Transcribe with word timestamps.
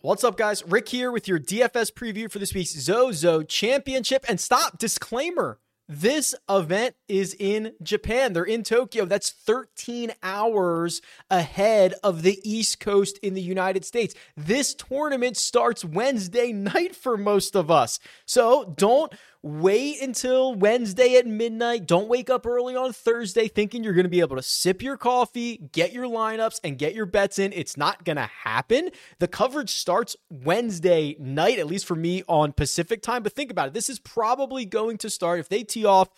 What's 0.00 0.22
up, 0.22 0.36
guys? 0.36 0.64
Rick 0.64 0.90
here 0.90 1.10
with 1.10 1.26
your 1.26 1.40
DFS 1.40 1.92
preview 1.92 2.30
for 2.30 2.38
this 2.38 2.54
week's 2.54 2.70
Zozo 2.70 3.42
Championship. 3.42 4.24
And 4.28 4.38
stop, 4.40 4.78
disclaimer. 4.78 5.58
This 5.88 6.36
event 6.48 6.94
is 7.08 7.34
in 7.36 7.72
Japan. 7.82 8.32
They're 8.32 8.44
in 8.44 8.62
Tokyo. 8.62 9.06
That's 9.06 9.30
13 9.30 10.12
hours 10.22 11.02
ahead 11.28 11.94
of 12.04 12.22
the 12.22 12.38
East 12.48 12.78
Coast 12.78 13.18
in 13.24 13.34
the 13.34 13.42
United 13.42 13.84
States. 13.84 14.14
This 14.36 14.72
tournament 14.72 15.36
starts 15.36 15.84
Wednesday 15.84 16.52
night 16.52 16.94
for 16.94 17.16
most 17.16 17.56
of 17.56 17.68
us. 17.68 17.98
So 18.24 18.72
don't 18.76 19.12
wait 19.48 20.02
until 20.02 20.54
Wednesday 20.54 21.16
at 21.16 21.26
midnight. 21.26 21.86
Don't 21.86 22.08
wake 22.08 22.28
up 22.28 22.46
early 22.46 22.76
on 22.76 22.92
Thursday 22.92 23.48
thinking 23.48 23.82
you're 23.82 23.94
going 23.94 24.04
to 24.04 24.10
be 24.10 24.20
able 24.20 24.36
to 24.36 24.42
sip 24.42 24.82
your 24.82 24.96
coffee, 24.96 25.68
get 25.72 25.92
your 25.92 26.04
lineups, 26.04 26.60
and 26.62 26.78
get 26.78 26.94
your 26.94 27.06
bets 27.06 27.38
in. 27.38 27.52
It's 27.54 27.76
not 27.76 28.04
going 28.04 28.16
to 28.16 28.28
happen. 28.42 28.90
The 29.18 29.28
coverage 29.28 29.70
starts 29.70 30.16
Wednesday 30.30 31.16
night, 31.18 31.58
at 31.58 31.66
least 31.66 31.86
for 31.86 31.94
me 31.94 32.22
on 32.28 32.52
Pacific 32.52 33.00
time. 33.00 33.22
But 33.22 33.32
think 33.32 33.50
about 33.50 33.68
it. 33.68 33.74
This 33.74 33.88
is 33.88 33.98
probably 33.98 34.66
going 34.66 34.98
to 34.98 35.10
start 35.10 35.40
if 35.40 35.48
they 35.48 35.64
tee 35.64 35.84
off. 35.84 36.10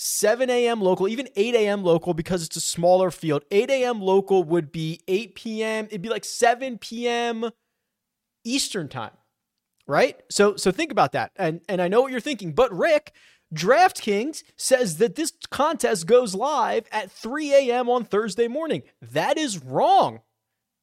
7 0.00 0.48
a.m. 0.48 0.80
local, 0.80 1.08
even 1.08 1.28
8 1.34 1.56
a.m. 1.56 1.82
local 1.82 2.14
because 2.14 2.44
it's 2.44 2.54
a 2.54 2.60
smaller 2.60 3.10
field. 3.10 3.42
8 3.50 3.68
a.m. 3.68 4.00
local 4.00 4.44
would 4.44 4.70
be 4.70 5.00
8 5.08 5.34
p.m. 5.34 5.86
It'd 5.86 6.02
be 6.02 6.08
like 6.08 6.24
7 6.24 6.78
p.m. 6.78 7.50
Eastern 8.44 8.88
time 8.88 9.10
right? 9.88 10.20
So 10.30 10.54
so 10.54 10.70
think 10.70 10.92
about 10.92 11.12
that. 11.12 11.32
And 11.34 11.62
and 11.68 11.82
I 11.82 11.88
know 11.88 12.02
what 12.02 12.12
you're 12.12 12.20
thinking, 12.20 12.52
but 12.52 12.72
Rick, 12.72 13.12
DraftKings 13.52 14.44
says 14.56 14.98
that 14.98 15.16
this 15.16 15.32
contest 15.50 16.06
goes 16.06 16.34
live 16.34 16.86
at 16.92 17.10
3 17.10 17.54
a.m. 17.54 17.88
on 17.88 18.04
Thursday 18.04 18.46
morning. 18.46 18.82
That 19.00 19.38
is 19.38 19.58
wrong. 19.64 20.20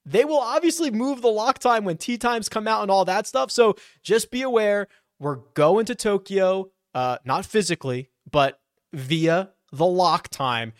They 0.05 0.25
will 0.25 0.39
obviously 0.39 0.91
move 0.91 1.21
the 1.21 1.29
lock 1.29 1.59
time 1.59 1.85
when 1.85 1.97
tee 1.97 2.17
times 2.17 2.49
come 2.49 2.67
out 2.67 2.81
and 2.81 2.91
all 2.91 3.05
that 3.05 3.25
stuff. 3.25 3.49
So 3.51 3.75
just 4.03 4.29
be 4.29 4.41
aware, 4.41 4.87
we're 5.19 5.39
going 5.53 5.85
to 5.85 5.95
Tokyo, 5.95 6.71
uh, 6.93 7.17
not 7.25 7.45
physically, 7.45 8.09
but 8.29 8.59
via 8.93 9.51
the 9.71 9.85
lock 9.85 10.29
time. 10.29 10.73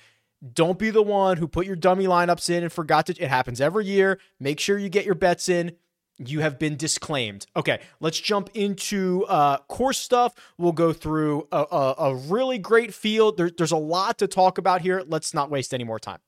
Don't 0.54 0.78
be 0.78 0.92
the 0.92 1.02
one 1.02 1.38
who 1.38 1.48
put 1.48 1.66
your 1.66 1.76
dummy 1.76 2.06
lineups 2.06 2.52
in 2.52 2.62
and 2.62 2.72
forgot 2.72 3.08
to. 3.08 3.14
It 3.20 3.30
happens 3.30 3.60
every 3.60 3.86
year. 3.86 4.20
Make 4.40 4.60
sure 4.60 4.78
you 4.78 4.90
get 4.90 5.06
your 5.06 5.16
bets 5.16 5.50
in 5.50 5.76
you 6.18 6.42
have 6.42 6.58
been 6.58 6.78
disclaimed. 6.78 7.46
Okay, 7.56 7.80
let's 8.00 8.20
jump 8.20 8.50
into 8.54 9.26
uh, 9.28 9.58
course 9.68 9.98
stuff. 9.98 10.34
We'll 10.58 10.72
go 10.72 10.94
through 10.94 11.48
a, 11.52 11.66
a, 11.72 11.96
a 11.98 12.16
really 12.16 12.58
great 12.58 12.94
field. 12.94 13.38
There, 13.38 13.50
there's 13.50 13.72
a 13.72 13.78
lot 13.78 14.18
to 14.20 14.28
talk 14.28 14.58
about 14.58 14.82
here. 14.82 15.04
Let's 15.06 15.34
not 15.34 15.50
waste 15.50 15.74
any 15.74 15.84
more 15.84 16.00
time. 16.00 16.20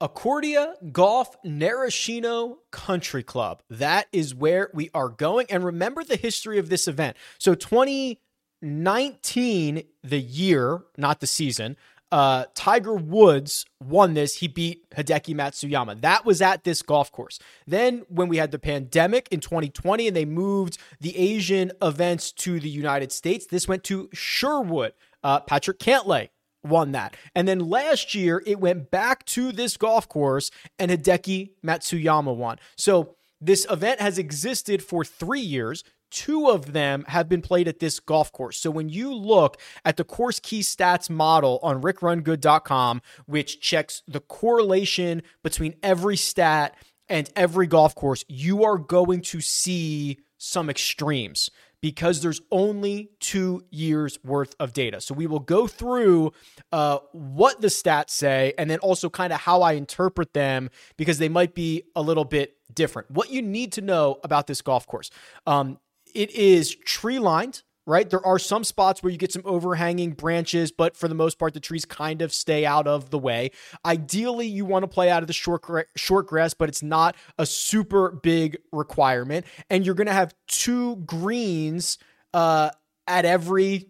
Accordia 0.00 0.74
Golf 0.92 1.36
Narashino 1.44 2.56
Country 2.70 3.22
Club. 3.22 3.62
That 3.70 4.06
is 4.12 4.34
where 4.34 4.70
we 4.74 4.90
are 4.92 5.08
going. 5.08 5.46
And 5.50 5.64
remember 5.64 6.04
the 6.04 6.16
history 6.16 6.58
of 6.58 6.68
this 6.68 6.86
event. 6.88 7.16
So 7.38 7.54
2019, 7.54 9.84
the 10.02 10.20
year, 10.20 10.82
not 10.98 11.20
the 11.20 11.26
season, 11.26 11.78
uh, 12.14 12.44
Tiger 12.54 12.94
Woods 12.94 13.66
won 13.82 14.14
this. 14.14 14.36
He 14.36 14.46
beat 14.46 14.88
Hideki 14.90 15.34
Matsuyama. 15.34 16.00
That 16.00 16.24
was 16.24 16.40
at 16.40 16.62
this 16.62 16.80
golf 16.80 17.10
course. 17.10 17.40
Then, 17.66 18.04
when 18.08 18.28
we 18.28 18.36
had 18.36 18.52
the 18.52 18.58
pandemic 18.60 19.26
in 19.32 19.40
2020 19.40 20.06
and 20.06 20.16
they 20.16 20.24
moved 20.24 20.78
the 21.00 21.16
Asian 21.18 21.72
events 21.82 22.30
to 22.30 22.60
the 22.60 22.68
United 22.68 23.10
States, 23.10 23.46
this 23.46 23.66
went 23.66 23.82
to 23.84 24.10
Sherwood. 24.12 24.92
Uh, 25.24 25.40
Patrick 25.40 25.80
Cantlay 25.80 26.28
won 26.62 26.92
that. 26.92 27.16
And 27.34 27.48
then 27.48 27.58
last 27.58 28.14
year, 28.14 28.44
it 28.46 28.60
went 28.60 28.92
back 28.92 29.24
to 29.26 29.50
this 29.50 29.76
golf 29.76 30.08
course 30.08 30.52
and 30.78 30.92
Hideki 30.92 31.50
Matsuyama 31.66 32.36
won. 32.36 32.58
So, 32.76 33.16
this 33.40 33.66
event 33.68 34.00
has 34.00 34.18
existed 34.18 34.84
for 34.84 35.04
three 35.04 35.40
years 35.40 35.82
two 36.14 36.48
of 36.48 36.72
them 36.72 37.04
have 37.08 37.28
been 37.28 37.42
played 37.42 37.66
at 37.66 37.80
this 37.80 37.98
golf 37.98 38.30
course. 38.30 38.56
So 38.56 38.70
when 38.70 38.88
you 38.88 39.12
look 39.12 39.60
at 39.84 39.96
the 39.96 40.04
course 40.04 40.38
key 40.38 40.60
stats 40.60 41.10
model 41.10 41.58
on 41.62 41.82
rickrungood.com, 41.82 43.02
which 43.26 43.60
checks 43.60 44.02
the 44.06 44.20
correlation 44.20 45.22
between 45.42 45.74
every 45.82 46.16
stat 46.16 46.76
and 47.08 47.28
every 47.34 47.66
golf 47.66 47.96
course, 47.96 48.24
you 48.28 48.64
are 48.64 48.78
going 48.78 49.22
to 49.22 49.40
see 49.40 50.20
some 50.38 50.70
extremes 50.70 51.50
because 51.80 52.22
there's 52.22 52.40
only 52.50 53.10
two 53.20 53.62
years 53.70 54.18
worth 54.24 54.54
of 54.58 54.72
data. 54.72 55.02
So 55.02 55.14
we 55.14 55.26
will 55.26 55.40
go 55.40 55.66
through 55.66 56.32
uh, 56.72 57.00
what 57.12 57.60
the 57.60 57.68
stats 57.68 58.10
say 58.10 58.54
and 58.56 58.70
then 58.70 58.78
also 58.78 59.10
kind 59.10 59.32
of 59.32 59.40
how 59.40 59.62
I 59.62 59.72
interpret 59.72 60.32
them 60.32 60.70
because 60.96 61.18
they 61.18 61.28
might 61.28 61.54
be 61.54 61.82
a 61.94 62.00
little 62.00 62.24
bit 62.24 62.56
different. 62.72 63.10
What 63.10 63.30
you 63.30 63.42
need 63.42 63.72
to 63.72 63.82
know 63.82 64.18
about 64.24 64.46
this 64.46 64.62
golf 64.62 64.86
course 64.86 65.10
um, 65.46 65.78
it 66.14 66.30
is 66.30 66.74
tree 66.74 67.18
lined, 67.18 67.62
right? 67.86 68.08
There 68.08 68.24
are 68.24 68.38
some 68.38 68.64
spots 68.64 69.02
where 69.02 69.10
you 69.12 69.18
get 69.18 69.32
some 69.32 69.42
overhanging 69.44 70.12
branches, 70.12 70.72
but 70.72 70.96
for 70.96 71.08
the 71.08 71.14
most 71.14 71.38
part, 71.38 71.54
the 71.54 71.60
trees 71.60 71.84
kind 71.84 72.22
of 72.22 72.32
stay 72.32 72.64
out 72.64 72.86
of 72.86 73.10
the 73.10 73.18
way. 73.18 73.50
Ideally, 73.84 74.46
you 74.46 74.64
want 74.64 74.84
to 74.84 74.88
play 74.88 75.10
out 75.10 75.22
of 75.22 75.26
the 75.26 75.32
short 75.32 75.64
short 75.96 76.26
grass, 76.26 76.54
but 76.54 76.68
it's 76.68 76.82
not 76.82 77.16
a 77.38 77.46
super 77.46 78.10
big 78.10 78.58
requirement. 78.72 79.46
And 79.68 79.84
you're 79.84 79.94
going 79.94 80.06
to 80.06 80.12
have 80.12 80.34
two 80.46 80.96
greens 80.96 81.98
uh, 82.32 82.70
at 83.06 83.24
every 83.24 83.88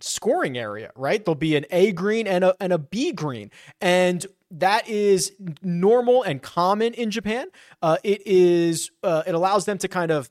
scoring 0.00 0.56
area, 0.58 0.90
right? 0.96 1.24
There'll 1.24 1.34
be 1.34 1.56
an 1.56 1.66
A 1.70 1.92
green 1.92 2.26
and 2.26 2.44
a 2.44 2.54
and 2.60 2.72
a 2.72 2.78
B 2.78 3.12
green, 3.12 3.50
and 3.80 4.26
that 4.50 4.88
is 4.88 5.32
normal 5.62 6.22
and 6.22 6.42
common 6.42 6.94
in 6.94 7.10
Japan. 7.10 7.48
Uh, 7.82 7.98
it 8.02 8.26
is 8.26 8.90
uh, 9.02 9.22
it 9.26 9.34
allows 9.34 9.64
them 9.64 9.78
to 9.78 9.88
kind 9.88 10.10
of 10.10 10.30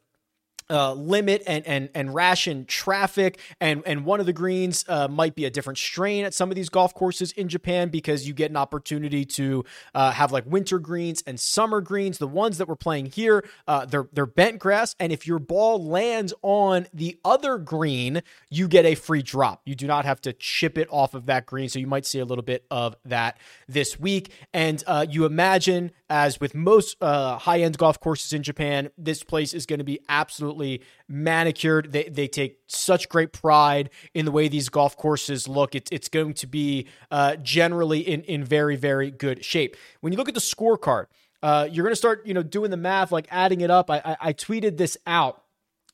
uh, 0.70 0.94
limit 0.94 1.44
and, 1.48 1.66
and 1.66 1.90
and 1.96 2.14
ration 2.14 2.66
traffic 2.66 3.40
and 3.60 3.82
and 3.86 4.06
one 4.06 4.20
of 4.20 4.26
the 4.26 4.34
greens 4.34 4.86
uh, 4.88 5.08
might 5.08 5.36
be 5.36 5.46
a 5.46 5.50
different 5.50 5.78
strain 5.78 6.26
at 6.26 6.34
some 6.34 6.50
of 6.50 6.56
these 6.56 6.70
golf 6.70 6.94
courses 6.94 7.32
in 7.34 7.48
Japan 7.48 7.90
because 7.90 8.28
you 8.28 8.34
get 8.34 8.52
an 8.52 8.58
opportunity 8.58 9.26
to 9.26 9.64
uh, 9.96 10.12
have 10.12 10.32
like 10.32 10.46
winter 10.46 10.80
greens 10.80 11.24
and 11.26 11.40
summer 11.40 11.82
greens. 11.82 12.18
The 12.18 12.28
ones 12.28 12.58
that 12.58 12.68
we're 12.68 12.76
playing 12.76 13.08
here, 13.08 13.46
uh, 13.68 13.86
they're 13.86 14.08
they're 14.14 14.26
bent 14.26 14.60
grass, 14.60 14.96
and 15.00 15.12
if 15.12 15.28
your 15.28 15.40
ball 15.40 15.84
lands 15.84 16.34
on 16.42 16.88
the 16.94 17.20
other 17.26 17.58
green, 17.58 18.22
you 18.50 18.68
get 18.68 18.86
a 18.86 18.96
free 18.96 19.22
drop. 19.22 19.62
You 19.66 19.76
do 19.76 19.88
not 19.88 20.06
have 20.06 20.22
to 20.22 20.34
chip 20.34 20.78
it 20.78 20.88
off 20.92 21.14
of 21.14 21.26
that 21.28 21.46
green, 21.46 21.70
so 21.70 21.80
you 21.80 21.88
might 21.88 22.06
see 22.06 22.20
a 22.20 22.26
little 22.26 22.44
bit 22.44 22.66
of 22.70 22.96
that 23.06 23.38
this 23.68 24.00
week. 24.00 24.32
And 24.54 24.84
uh, 24.88 25.06
you 25.10 25.26
imagine, 25.26 25.92
as 26.10 26.40
with 26.40 26.56
most 26.56 26.98
uh, 27.02 27.38
high 27.38 27.62
end 27.62 27.78
golf 27.78 28.00
courses 28.00 28.34
in 28.34 28.42
Japan, 28.42 28.90
this 28.98 29.24
place 29.24 29.54
is 29.54 29.66
going 29.66 29.80
to 29.80 29.86
be 29.86 30.00
absolutely 30.10 30.82
manicured. 31.08 31.92
They 31.92 32.06
they 32.06 32.28
take 32.28 32.60
such 32.68 33.10
great 33.10 33.32
pride 33.32 33.92
in 34.14 34.26
the 34.26 34.32
way 34.32 34.48
these 34.48 34.70
golf 34.70 34.98
courses 34.98 35.48
look. 35.48 35.76
It's 35.76 35.92
it's 35.92 36.10
going 36.10 36.34
to 36.36 36.48
be 36.48 36.88
uh, 37.12 37.36
generally 37.38 38.00
in 38.00 38.24
in 38.24 38.44
very 38.44 38.76
very 38.76 39.12
good 39.12 39.46
shape. 39.46 39.78
When 40.02 40.12
you 40.12 40.18
look 40.18 40.28
at 40.28 40.34
the 40.34 40.40
scorecard, 40.40 41.06
uh, 41.44 41.68
you're 41.72 41.84
going 41.84 41.94
to 41.94 41.98
start 41.98 42.26
you 42.26 42.34
know 42.34 42.44
doing 42.44 42.72
the 42.72 42.78
math, 42.78 43.12
like 43.12 43.28
adding 43.30 43.62
it 43.62 43.70
up. 43.70 43.92
I, 43.92 44.02
I, 44.04 44.18
I 44.22 44.34
tweeted 44.34 44.78
this 44.78 44.98
out. 45.06 45.44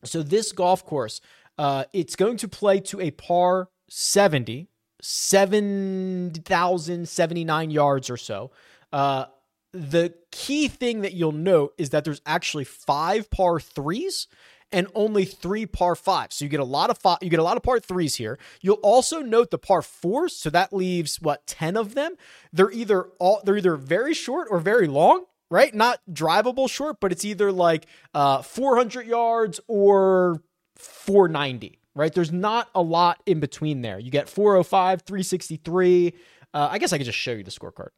So 0.04 0.24
this 0.24 0.52
golf 0.52 0.86
course, 0.86 1.20
uh, 1.58 1.86
it's 1.92 2.16
going 2.16 2.38
to 2.38 2.48
play 2.48 2.80
to 2.82 3.02
a 3.02 3.10
par 3.12 3.70
70, 3.90 4.70
7,079 5.02 7.72
yards 7.72 8.10
or 8.10 8.18
so. 8.18 8.52
Uh, 8.94 9.26
the 9.76 10.14
key 10.32 10.68
thing 10.68 11.02
that 11.02 11.14
you'll 11.14 11.32
note 11.34 11.74
is 11.78 11.90
that 11.90 12.06
there's 12.06 12.22
actually 12.26 12.64
five 12.64 13.30
par 13.30 13.60
threes 13.60 14.28
and 14.72 14.88
only 14.96 15.26
three 15.26 15.66
par 15.66 15.96
fives. 15.96 16.38
So 16.38 16.46
you 16.46 16.50
get 16.50 16.60
a 16.60 16.66
lot 16.66 16.90
of 16.90 16.98
five, 16.98 17.18
you 17.22 17.30
get 17.30 17.40
a 17.40 17.44
lot 17.44 17.58
of 17.58 17.64
par 17.64 17.80
threes 17.80 18.16
here. 18.16 18.40
You'll 18.62 18.76
also 18.76 19.20
note 19.20 19.52
the 19.52 19.58
par 19.58 19.82
fours, 19.82 20.36
so 20.36 20.50
that 20.50 20.74
leaves 20.74 21.22
what 21.22 21.46
ten 21.46 21.78
of 21.78 21.94
them. 21.94 22.16
They're 22.52 22.72
either 22.72 23.04
all 23.20 23.42
they're 23.44 23.58
either 23.58 23.76
very 23.76 24.14
short 24.14 24.48
or 24.50 24.60
very 24.60 24.88
long. 24.88 25.26
Right, 25.52 25.76
not 25.76 26.02
drivable 26.12 26.68
short, 26.68 26.98
but 27.00 27.12
it's 27.12 27.24
either 27.24 27.52
like 27.52 27.86
uh, 28.16 28.42
400 28.42 29.06
yards 29.06 29.60
or 29.68 30.42
490. 30.76 31.80
Right, 31.94 32.12
there's 32.12 32.32
not 32.32 32.68
a 32.74 32.82
lot 32.82 33.22
in 33.28 33.40
between 33.40 33.82
there. 33.84 34.00
You 34.00 34.10
get 34.10 34.28
405, 34.28 35.04
363. 35.04 36.14
Uh, 36.52 36.68
I 36.72 36.80
guess 36.80 36.92
I 36.92 36.98
could 36.98 37.06
just 37.06 37.20
show 37.20 37.32
you 37.32 37.44
the 37.44 37.52
scorecard. 37.52 37.90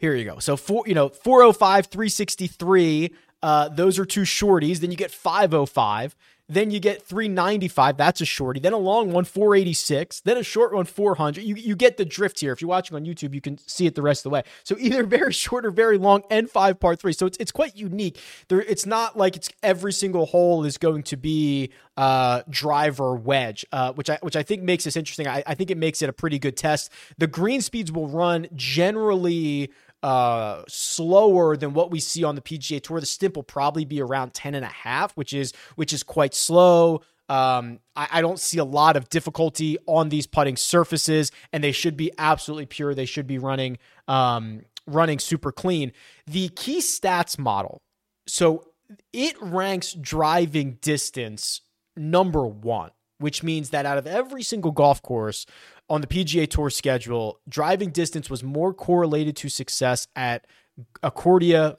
Here 0.00 0.14
you 0.14 0.24
go. 0.24 0.38
So 0.38 0.56
four, 0.56 0.84
you 0.86 0.94
know, 0.94 1.10
405, 1.10 1.86
363 1.86 3.12
uh, 3.42 3.68
those 3.68 3.98
are 3.98 4.04
two 4.04 4.22
shorties. 4.22 4.78
Then 4.78 4.90
you 4.90 4.96
get 4.96 5.10
505. 5.10 6.14
Then 6.48 6.72
you 6.72 6.80
get 6.80 7.02
395. 7.02 7.96
That's 7.96 8.20
a 8.20 8.24
shorty. 8.24 8.58
Then 8.58 8.72
a 8.72 8.78
long 8.78 9.12
one, 9.12 9.24
486. 9.24 10.20
Then 10.22 10.36
a 10.36 10.42
short 10.42 10.72
one, 10.74 10.84
400. 10.84 11.44
You, 11.44 11.54
you 11.54 11.76
get 11.76 11.96
the 11.96 12.04
drift 12.04 12.40
here. 12.40 12.52
If 12.52 12.60
you're 12.60 12.68
watching 12.68 12.96
on 12.96 13.04
YouTube, 13.04 13.34
you 13.34 13.40
can 13.40 13.56
see 13.58 13.86
it 13.86 13.94
the 13.94 14.02
rest 14.02 14.20
of 14.20 14.24
the 14.24 14.30
way. 14.30 14.42
So 14.64 14.76
either 14.78 15.04
very 15.06 15.32
short 15.32 15.64
or 15.64 15.70
very 15.70 15.96
long 15.96 16.24
and 16.28 16.50
five 16.50 16.80
par 16.80 16.96
three. 16.96 17.12
So 17.12 17.26
it's, 17.26 17.38
it's 17.38 17.52
quite 17.52 17.76
unique. 17.76 18.18
There, 18.48 18.60
it's 18.60 18.84
not 18.84 19.16
like 19.16 19.36
it's 19.36 19.48
every 19.62 19.92
single 19.92 20.26
hole 20.26 20.64
is 20.64 20.76
going 20.76 21.04
to 21.04 21.16
be 21.16 21.70
uh, 21.96 22.42
driver 22.50 23.14
wedge, 23.14 23.64
uh, 23.70 23.92
which 23.92 24.10
I 24.10 24.18
which 24.20 24.34
I 24.34 24.42
think 24.42 24.62
makes 24.62 24.84
this 24.84 24.96
interesting. 24.96 25.28
I, 25.28 25.44
I 25.46 25.54
think 25.54 25.70
it 25.70 25.78
makes 25.78 26.02
it 26.02 26.08
a 26.08 26.12
pretty 26.12 26.40
good 26.40 26.56
test. 26.56 26.90
The 27.16 27.28
green 27.28 27.60
speeds 27.60 27.92
will 27.92 28.08
run 28.08 28.48
generally 28.56 29.70
uh, 30.02 30.62
slower 30.68 31.56
than 31.56 31.74
what 31.74 31.90
we 31.90 32.00
see 32.00 32.24
on 32.24 32.34
the 32.34 32.40
PGA 32.40 32.82
Tour. 32.82 33.00
The 33.00 33.06
stimp 33.06 33.36
will 33.36 33.42
probably 33.42 33.84
be 33.84 34.00
around 34.00 34.34
10 34.34 34.54
and 34.54 34.64
a 34.64 34.68
half, 34.68 35.12
which 35.16 35.32
is 35.32 35.52
which 35.76 35.92
is 35.92 36.02
quite 36.02 36.34
slow. 36.34 37.02
Um, 37.28 37.78
I, 37.94 38.08
I, 38.12 38.20
don't 38.22 38.40
see 38.40 38.58
a 38.58 38.64
lot 38.64 38.96
of 38.96 39.08
difficulty 39.08 39.78
on 39.86 40.08
these 40.08 40.26
putting 40.26 40.56
surfaces, 40.56 41.30
and 41.52 41.62
they 41.62 41.70
should 41.70 41.96
be 41.96 42.10
absolutely 42.18 42.66
pure. 42.66 42.92
They 42.92 43.04
should 43.04 43.28
be 43.28 43.38
running 43.38 43.78
um, 44.08 44.62
running 44.86 45.20
super 45.20 45.52
clean. 45.52 45.92
The 46.26 46.48
key 46.48 46.80
stats 46.80 47.38
model, 47.38 47.82
so 48.26 48.72
it 49.12 49.40
ranks 49.40 49.92
driving 49.92 50.78
distance 50.80 51.60
number 51.96 52.46
one, 52.46 52.90
which 53.18 53.44
means 53.44 53.70
that 53.70 53.86
out 53.86 53.98
of 53.98 54.08
every 54.08 54.42
single 54.42 54.72
golf 54.72 55.00
course 55.00 55.46
on 55.90 56.00
the 56.00 56.06
PGA 56.06 56.48
Tour 56.48 56.70
schedule, 56.70 57.40
driving 57.48 57.90
distance 57.90 58.30
was 58.30 58.44
more 58.44 58.72
correlated 58.72 59.36
to 59.36 59.48
success 59.48 60.06
at 60.14 60.46
Accordia 61.02 61.76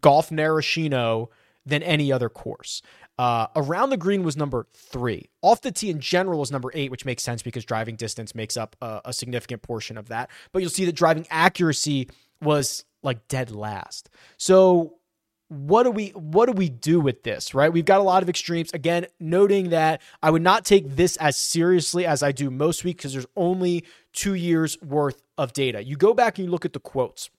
Golf 0.00 0.30
Narashino 0.30 1.28
than 1.64 1.82
any 1.82 2.12
other 2.12 2.28
course. 2.28 2.82
Uh, 3.16 3.46
around 3.54 3.90
the 3.90 3.96
green 3.96 4.24
was 4.24 4.36
number 4.36 4.66
three. 4.74 5.30
Off 5.40 5.60
the 5.62 5.70
tee 5.70 5.88
in 5.88 6.00
general 6.00 6.40
was 6.40 6.50
number 6.50 6.70
eight, 6.74 6.90
which 6.90 7.04
makes 7.04 7.22
sense 7.22 7.42
because 7.42 7.64
driving 7.64 7.94
distance 7.94 8.34
makes 8.34 8.56
up 8.56 8.74
a, 8.82 9.00
a 9.06 9.12
significant 9.12 9.62
portion 9.62 9.96
of 9.96 10.08
that. 10.08 10.30
But 10.52 10.60
you'll 10.60 10.70
see 10.70 10.84
that 10.86 10.96
driving 10.96 11.26
accuracy 11.30 12.10
was 12.42 12.84
like 13.04 13.28
dead 13.28 13.52
last. 13.52 14.10
So 14.36 14.96
what 15.54 15.84
do 15.84 15.90
we 15.90 16.08
what 16.10 16.46
do 16.46 16.52
we 16.52 16.68
do 16.68 17.00
with 17.00 17.22
this 17.22 17.54
right 17.54 17.72
we've 17.72 17.84
got 17.84 18.00
a 18.00 18.02
lot 18.02 18.22
of 18.22 18.28
extremes 18.28 18.72
again 18.72 19.06
noting 19.20 19.70
that 19.70 20.02
i 20.22 20.30
would 20.30 20.42
not 20.42 20.64
take 20.64 20.96
this 20.96 21.16
as 21.18 21.36
seriously 21.36 22.04
as 22.04 22.22
i 22.22 22.32
do 22.32 22.50
most 22.50 22.84
weeks 22.84 22.98
because 22.98 23.12
there's 23.12 23.26
only 23.36 23.84
two 24.12 24.34
years 24.34 24.80
worth 24.82 25.22
of 25.38 25.52
data 25.52 25.82
you 25.82 25.96
go 25.96 26.12
back 26.12 26.38
and 26.38 26.46
you 26.46 26.50
look 26.50 26.64
at 26.64 26.72
the 26.72 26.80
quotes 26.80 27.30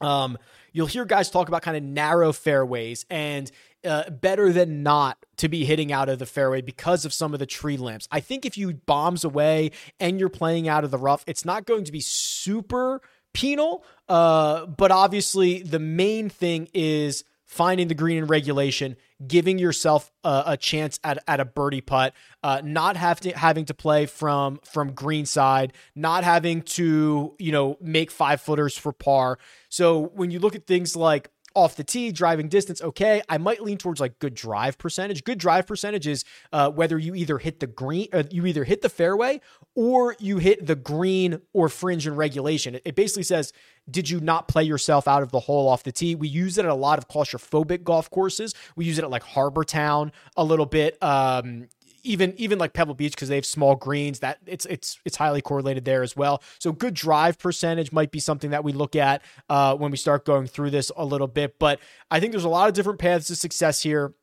um, 0.00 0.38
you'll 0.72 0.88
hear 0.88 1.04
guys 1.04 1.30
talk 1.30 1.48
about 1.48 1.62
kind 1.62 1.76
of 1.76 1.82
narrow 1.82 2.32
fairways 2.32 3.06
and 3.08 3.50
uh, 3.84 4.10
better 4.10 4.52
than 4.52 4.82
not 4.82 5.24
to 5.36 5.48
be 5.48 5.64
hitting 5.64 5.92
out 5.92 6.08
of 6.08 6.18
the 6.18 6.26
fairway 6.26 6.60
because 6.60 7.04
of 7.04 7.12
some 7.12 7.32
of 7.32 7.38
the 7.38 7.46
tree 7.46 7.76
lamps. 7.76 8.08
I 8.10 8.20
think 8.20 8.44
if 8.44 8.58
you 8.58 8.74
bombs 8.74 9.24
away 9.24 9.72
and 10.00 10.18
you're 10.18 10.28
playing 10.28 10.68
out 10.68 10.84
of 10.84 10.90
the 10.90 10.98
rough, 10.98 11.24
it's 11.26 11.44
not 11.44 11.66
going 11.66 11.84
to 11.84 11.92
be 11.92 12.00
super 12.00 13.02
penal. 13.32 13.84
Uh, 14.08 14.66
but 14.66 14.90
obviously, 14.90 15.62
the 15.62 15.78
main 15.78 16.28
thing 16.28 16.68
is 16.72 17.24
finding 17.46 17.88
the 17.88 17.94
green 17.94 18.18
in 18.18 18.26
regulation, 18.26 18.96
giving 19.26 19.58
yourself 19.58 20.10
a, 20.24 20.42
a 20.46 20.56
chance 20.56 20.98
at, 21.04 21.22
at 21.28 21.40
a 21.40 21.44
birdie 21.44 21.80
putt, 21.80 22.14
uh, 22.42 22.60
not 22.64 22.96
have 22.96 23.20
to, 23.20 23.30
having 23.32 23.64
to 23.66 23.74
play 23.74 24.06
from 24.06 24.60
from 24.64 24.92
green 24.92 25.26
side, 25.26 25.72
not 25.94 26.24
having 26.24 26.62
to 26.62 27.34
you 27.38 27.52
know 27.52 27.76
make 27.80 28.10
five 28.10 28.40
footers 28.40 28.76
for 28.76 28.92
par. 28.92 29.38
So 29.68 30.00
when 30.14 30.30
you 30.30 30.38
look 30.38 30.54
at 30.54 30.66
things 30.66 30.96
like 30.96 31.30
off 31.54 31.76
the 31.76 31.84
tee, 31.84 32.10
driving 32.12 32.48
distance, 32.48 32.82
okay. 32.82 33.22
I 33.28 33.38
might 33.38 33.62
lean 33.62 33.78
towards 33.78 34.00
like 34.00 34.18
good 34.18 34.34
drive 34.34 34.76
percentage. 34.78 35.24
Good 35.24 35.38
drive 35.38 35.66
percentage 35.66 36.06
is 36.06 36.24
uh, 36.52 36.70
whether 36.70 36.98
you 36.98 37.14
either 37.14 37.38
hit 37.38 37.60
the 37.60 37.66
green, 37.66 38.08
uh, 38.12 38.24
you 38.30 38.44
either 38.46 38.64
hit 38.64 38.82
the 38.82 38.88
fairway 38.88 39.40
or 39.74 40.16
you 40.18 40.38
hit 40.38 40.66
the 40.66 40.74
green 40.74 41.40
or 41.52 41.68
fringe 41.68 42.06
in 42.06 42.16
regulation. 42.16 42.78
It, 42.84 42.94
basically 42.94 43.22
says, 43.24 43.52
did 43.90 44.08
you 44.08 44.20
not 44.20 44.48
play 44.48 44.64
yourself 44.64 45.06
out 45.06 45.22
of 45.22 45.30
the 45.30 45.40
hole 45.40 45.68
off 45.68 45.82
the 45.82 45.92
tee? 45.92 46.14
We 46.14 46.28
use 46.28 46.58
it 46.58 46.64
at 46.64 46.70
a 46.70 46.74
lot 46.74 46.98
of 46.98 47.08
claustrophobic 47.08 47.84
golf 47.84 48.10
courses. 48.10 48.54
We 48.76 48.84
use 48.84 48.98
it 48.98 49.04
at 49.04 49.10
like 49.10 49.22
Harbour 49.22 49.64
Town 49.64 50.12
a 50.36 50.44
little 50.44 50.66
bit. 50.66 50.96
Um, 51.02 51.68
even 52.04 52.34
even 52.36 52.58
like 52.58 52.72
Pebble 52.72 52.94
Beach 52.94 53.12
because 53.12 53.28
they 53.28 53.34
have 53.36 53.46
small 53.46 53.74
greens 53.74 54.20
that 54.20 54.38
it's 54.46 54.66
it's 54.66 54.98
it's 55.04 55.16
highly 55.16 55.42
correlated 55.42 55.84
there 55.84 56.02
as 56.02 56.16
well. 56.16 56.42
So 56.58 56.72
good 56.72 56.94
drive 56.94 57.38
percentage 57.38 57.90
might 57.92 58.10
be 58.10 58.20
something 58.20 58.50
that 58.50 58.62
we 58.62 58.72
look 58.72 58.94
at 58.94 59.22
uh, 59.48 59.74
when 59.74 59.90
we 59.90 59.96
start 59.96 60.24
going 60.24 60.46
through 60.46 60.70
this 60.70 60.92
a 60.96 61.04
little 61.04 61.26
bit. 61.26 61.58
But 61.58 61.80
I 62.10 62.20
think 62.20 62.32
there's 62.32 62.44
a 62.44 62.48
lot 62.48 62.68
of 62.68 62.74
different 62.74 62.98
paths 62.98 63.26
to 63.28 63.36
success 63.36 63.82
here. 63.82 64.14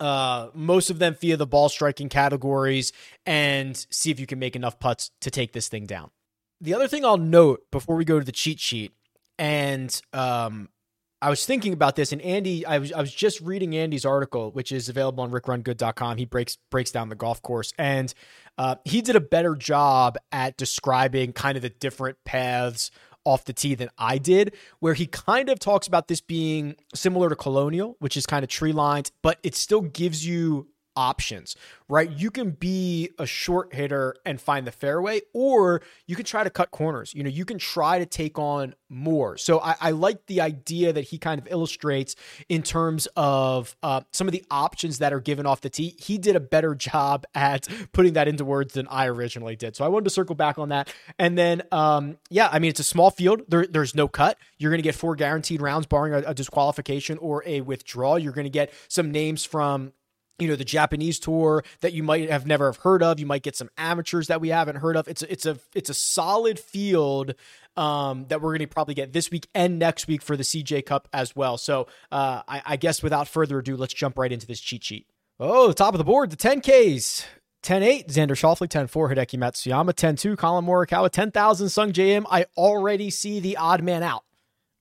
Uh, 0.00 0.48
most 0.54 0.90
of 0.90 0.98
them 0.98 1.16
via 1.20 1.36
the 1.36 1.46
ball 1.46 1.68
striking 1.68 2.08
categories, 2.08 2.92
and 3.24 3.86
see 3.90 4.10
if 4.10 4.18
you 4.18 4.26
can 4.26 4.38
make 4.38 4.56
enough 4.56 4.78
putts 4.78 5.10
to 5.20 5.30
take 5.30 5.52
this 5.52 5.68
thing 5.68 5.86
down. 5.86 6.10
The 6.60 6.74
other 6.74 6.88
thing 6.88 7.04
I'll 7.04 7.16
note 7.16 7.70
before 7.70 7.96
we 7.96 8.04
go 8.04 8.18
to 8.18 8.24
the 8.24 8.32
cheat 8.32 8.58
sheet, 8.58 8.92
and 9.38 10.00
um, 10.12 10.68
I 11.24 11.30
was 11.30 11.46
thinking 11.46 11.72
about 11.72 11.96
this, 11.96 12.12
and 12.12 12.20
Andy, 12.20 12.66
I 12.66 12.76
was 12.76 12.92
I 12.92 13.00
was 13.00 13.12
just 13.12 13.40
reading 13.40 13.74
Andy's 13.74 14.04
article, 14.04 14.50
which 14.50 14.70
is 14.70 14.90
available 14.90 15.24
on 15.24 15.30
rickrungood.com. 15.30 16.18
He 16.18 16.26
breaks 16.26 16.58
breaks 16.70 16.90
down 16.90 17.08
the 17.08 17.14
golf 17.14 17.40
course, 17.40 17.72
and 17.78 18.12
uh, 18.58 18.76
he 18.84 19.00
did 19.00 19.16
a 19.16 19.20
better 19.20 19.54
job 19.54 20.18
at 20.32 20.58
describing 20.58 21.32
kind 21.32 21.56
of 21.56 21.62
the 21.62 21.70
different 21.70 22.18
paths 22.26 22.90
off 23.24 23.46
the 23.46 23.54
tee 23.54 23.74
than 23.74 23.88
I 23.96 24.18
did, 24.18 24.54
where 24.80 24.92
he 24.92 25.06
kind 25.06 25.48
of 25.48 25.58
talks 25.58 25.86
about 25.86 26.08
this 26.08 26.20
being 26.20 26.76
similar 26.94 27.30
to 27.30 27.36
Colonial, 27.36 27.96
which 28.00 28.18
is 28.18 28.26
kind 28.26 28.44
of 28.44 28.50
tree 28.50 28.72
lines, 28.72 29.10
but 29.22 29.38
it 29.42 29.54
still 29.54 29.80
gives 29.80 30.26
you 30.26 30.68
options, 30.96 31.56
right? 31.88 32.10
You 32.10 32.30
can 32.30 32.50
be 32.50 33.10
a 33.18 33.26
short 33.26 33.74
hitter 33.74 34.16
and 34.24 34.40
find 34.40 34.66
the 34.66 34.72
fairway, 34.72 35.20
or 35.32 35.82
you 36.06 36.16
can 36.16 36.24
try 36.24 36.44
to 36.44 36.50
cut 36.50 36.70
corners. 36.70 37.14
You 37.14 37.22
know, 37.22 37.30
you 37.30 37.44
can 37.44 37.58
try 37.58 37.98
to 37.98 38.06
take 38.06 38.38
on 38.38 38.74
more. 38.88 39.36
So 39.36 39.60
I, 39.60 39.76
I 39.80 39.90
like 39.90 40.26
the 40.26 40.40
idea 40.40 40.92
that 40.92 41.02
he 41.02 41.18
kind 41.18 41.40
of 41.40 41.48
illustrates 41.50 42.16
in 42.48 42.62
terms 42.62 43.08
of 43.16 43.76
uh, 43.82 44.02
some 44.12 44.28
of 44.28 44.32
the 44.32 44.44
options 44.50 44.98
that 44.98 45.12
are 45.12 45.20
given 45.20 45.46
off 45.46 45.60
the 45.60 45.70
tee. 45.70 45.96
He 45.98 46.18
did 46.18 46.36
a 46.36 46.40
better 46.40 46.74
job 46.84 47.26
at 47.34 47.68
putting 47.92 48.14
that 48.14 48.28
into 48.28 48.44
words 48.44 48.74
than 48.74 48.86
I 48.88 49.06
originally 49.06 49.56
did. 49.56 49.76
So 49.76 49.84
I 49.84 49.88
wanted 49.88 50.04
to 50.04 50.10
circle 50.10 50.34
back 50.34 50.58
on 50.58 50.70
that. 50.70 50.92
And 51.18 51.36
then, 51.36 51.62
um, 51.72 52.18
yeah, 52.30 52.48
I 52.50 52.58
mean, 52.58 52.70
it's 52.70 52.80
a 52.80 52.84
small 52.84 53.10
field. 53.10 53.42
There, 53.48 53.66
there's 53.66 53.94
no 53.94 54.08
cut. 54.08 54.38
You're 54.58 54.70
going 54.70 54.78
to 54.78 54.84
get 54.84 54.94
four 54.94 55.16
guaranteed 55.16 55.60
rounds, 55.60 55.86
barring 55.86 56.14
a, 56.14 56.30
a 56.30 56.34
disqualification 56.34 57.18
or 57.18 57.42
a 57.46 57.60
withdrawal. 57.60 58.18
You're 58.18 58.32
going 58.32 58.44
to 58.44 58.50
get 58.50 58.72
some 58.88 59.10
names 59.10 59.44
from 59.44 59.92
you 60.38 60.48
know 60.48 60.56
the 60.56 60.64
Japanese 60.64 61.18
tour 61.18 61.64
that 61.80 61.92
you 61.92 62.02
might 62.02 62.28
have 62.28 62.46
never 62.46 62.66
have 62.66 62.78
heard 62.78 63.02
of. 63.02 63.20
You 63.20 63.26
might 63.26 63.42
get 63.42 63.56
some 63.56 63.70
amateurs 63.78 64.26
that 64.28 64.40
we 64.40 64.48
haven't 64.48 64.76
heard 64.76 64.96
of. 64.96 65.06
It's 65.06 65.22
a, 65.22 65.30
it's 65.32 65.46
a 65.46 65.58
it's 65.74 65.90
a 65.90 65.94
solid 65.94 66.58
field 66.58 67.34
um, 67.76 68.26
that 68.28 68.40
we're 68.40 68.50
going 68.50 68.60
to 68.60 68.66
probably 68.66 68.94
get 68.94 69.12
this 69.12 69.30
week 69.30 69.48
and 69.54 69.78
next 69.78 70.06
week 70.08 70.22
for 70.22 70.36
the 70.36 70.42
CJ 70.42 70.86
Cup 70.86 71.08
as 71.12 71.36
well. 71.36 71.56
So 71.56 71.86
uh, 72.10 72.42
I, 72.48 72.62
I 72.64 72.76
guess 72.76 73.02
without 73.02 73.28
further 73.28 73.58
ado, 73.58 73.76
let's 73.76 73.94
jump 73.94 74.18
right 74.18 74.32
into 74.32 74.46
this 74.46 74.60
cheat 74.60 74.84
sheet. 74.84 75.06
Oh, 75.38 75.68
the 75.68 75.74
top 75.74 75.94
of 75.94 75.98
the 75.98 76.04
board, 76.04 76.30
the 76.30 76.36
10Ks. 76.36 77.26
10-8, 77.64 78.08
Xander 78.08 78.32
Schauffele, 78.32 78.68
10-4, 78.68 79.14
Hideki 79.14 79.38
Matsuyama, 79.38 79.94
10-2, 79.94 80.36
Collin 80.36 80.66
Morikawa, 80.66 81.10
10,000, 81.10 81.68
Sungjae 81.68 82.08
Im 82.10 82.26
I 82.30 82.44
already 82.58 83.08
see 83.08 83.40
the 83.40 83.56
odd 83.56 83.82
man 83.82 84.02
out. 84.02 84.22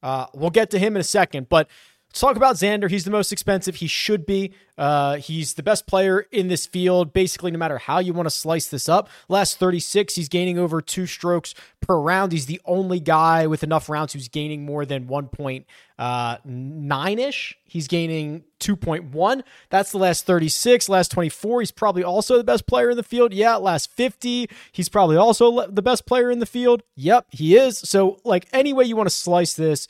Uh, 0.03 0.25
we'll 0.33 0.49
get 0.49 0.69
to 0.71 0.77
him 0.77 0.97
in 0.97 0.99
a 0.99 1.03
second, 1.03 1.47
but 1.47 1.69
Talk 2.13 2.37
about 2.37 2.57
Xander. 2.57 2.89
He's 2.89 3.05
the 3.05 3.11
most 3.11 3.31
expensive. 3.31 3.75
He 3.75 3.87
should 3.87 4.25
be. 4.25 4.53
Uh, 4.77 5.17
he's 5.17 5.55
the 5.55 5.63
best 5.63 5.87
player 5.87 6.25
in 6.31 6.47
this 6.47 6.65
field, 6.65 7.11
basically, 7.11 7.51
no 7.51 7.57
matter 7.57 7.79
how 7.79 7.99
you 7.99 8.13
want 8.13 8.27
to 8.27 8.31
slice 8.31 8.67
this 8.67 8.87
up. 8.87 9.09
Last 9.29 9.57
36, 9.59 10.15
he's 10.15 10.29
gaining 10.29 10.57
over 10.59 10.81
two 10.81 11.07
strokes 11.07 11.55
per 11.81 11.99
round. 11.99 12.31
He's 12.31 12.45
the 12.45 12.61
only 12.65 12.99
guy 12.99 13.47
with 13.47 13.63
enough 13.63 13.89
rounds 13.89 14.13
who's 14.13 14.27
gaining 14.27 14.63
more 14.63 14.85
than 14.85 15.07
1.9 15.07 15.65
uh, 15.99 17.27
ish. 17.27 17.57
He's 17.65 17.87
gaining 17.87 18.43
2.1. 18.59 19.43
That's 19.69 19.91
the 19.91 19.97
last 19.97 20.25
36. 20.25 20.89
Last 20.89 21.11
24, 21.11 21.61
he's 21.61 21.71
probably 21.71 22.03
also 22.03 22.37
the 22.37 22.43
best 22.43 22.67
player 22.67 22.91
in 22.91 22.97
the 22.97 23.03
field. 23.03 23.33
Yeah, 23.33 23.55
last 23.55 23.91
50, 23.91 24.49
he's 24.71 24.89
probably 24.89 25.17
also 25.17 25.67
the 25.67 25.81
best 25.81 26.05
player 26.05 26.29
in 26.31 26.39
the 26.39 26.45
field. 26.45 26.83
Yep, 26.95 27.27
he 27.29 27.57
is. 27.57 27.77
So, 27.79 28.19
like, 28.23 28.47
any 28.53 28.71
way 28.71 28.85
you 28.85 28.95
want 28.95 29.09
to 29.09 29.15
slice 29.15 29.53
this, 29.53 29.87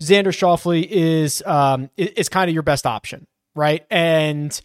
Xander 0.00 0.28
Schauffele 0.28 0.86
is 0.88 1.42
um, 1.46 1.90
is 1.96 2.28
kind 2.28 2.48
of 2.48 2.54
your 2.54 2.62
best 2.62 2.86
option, 2.86 3.26
right? 3.54 3.84
And 3.90 4.58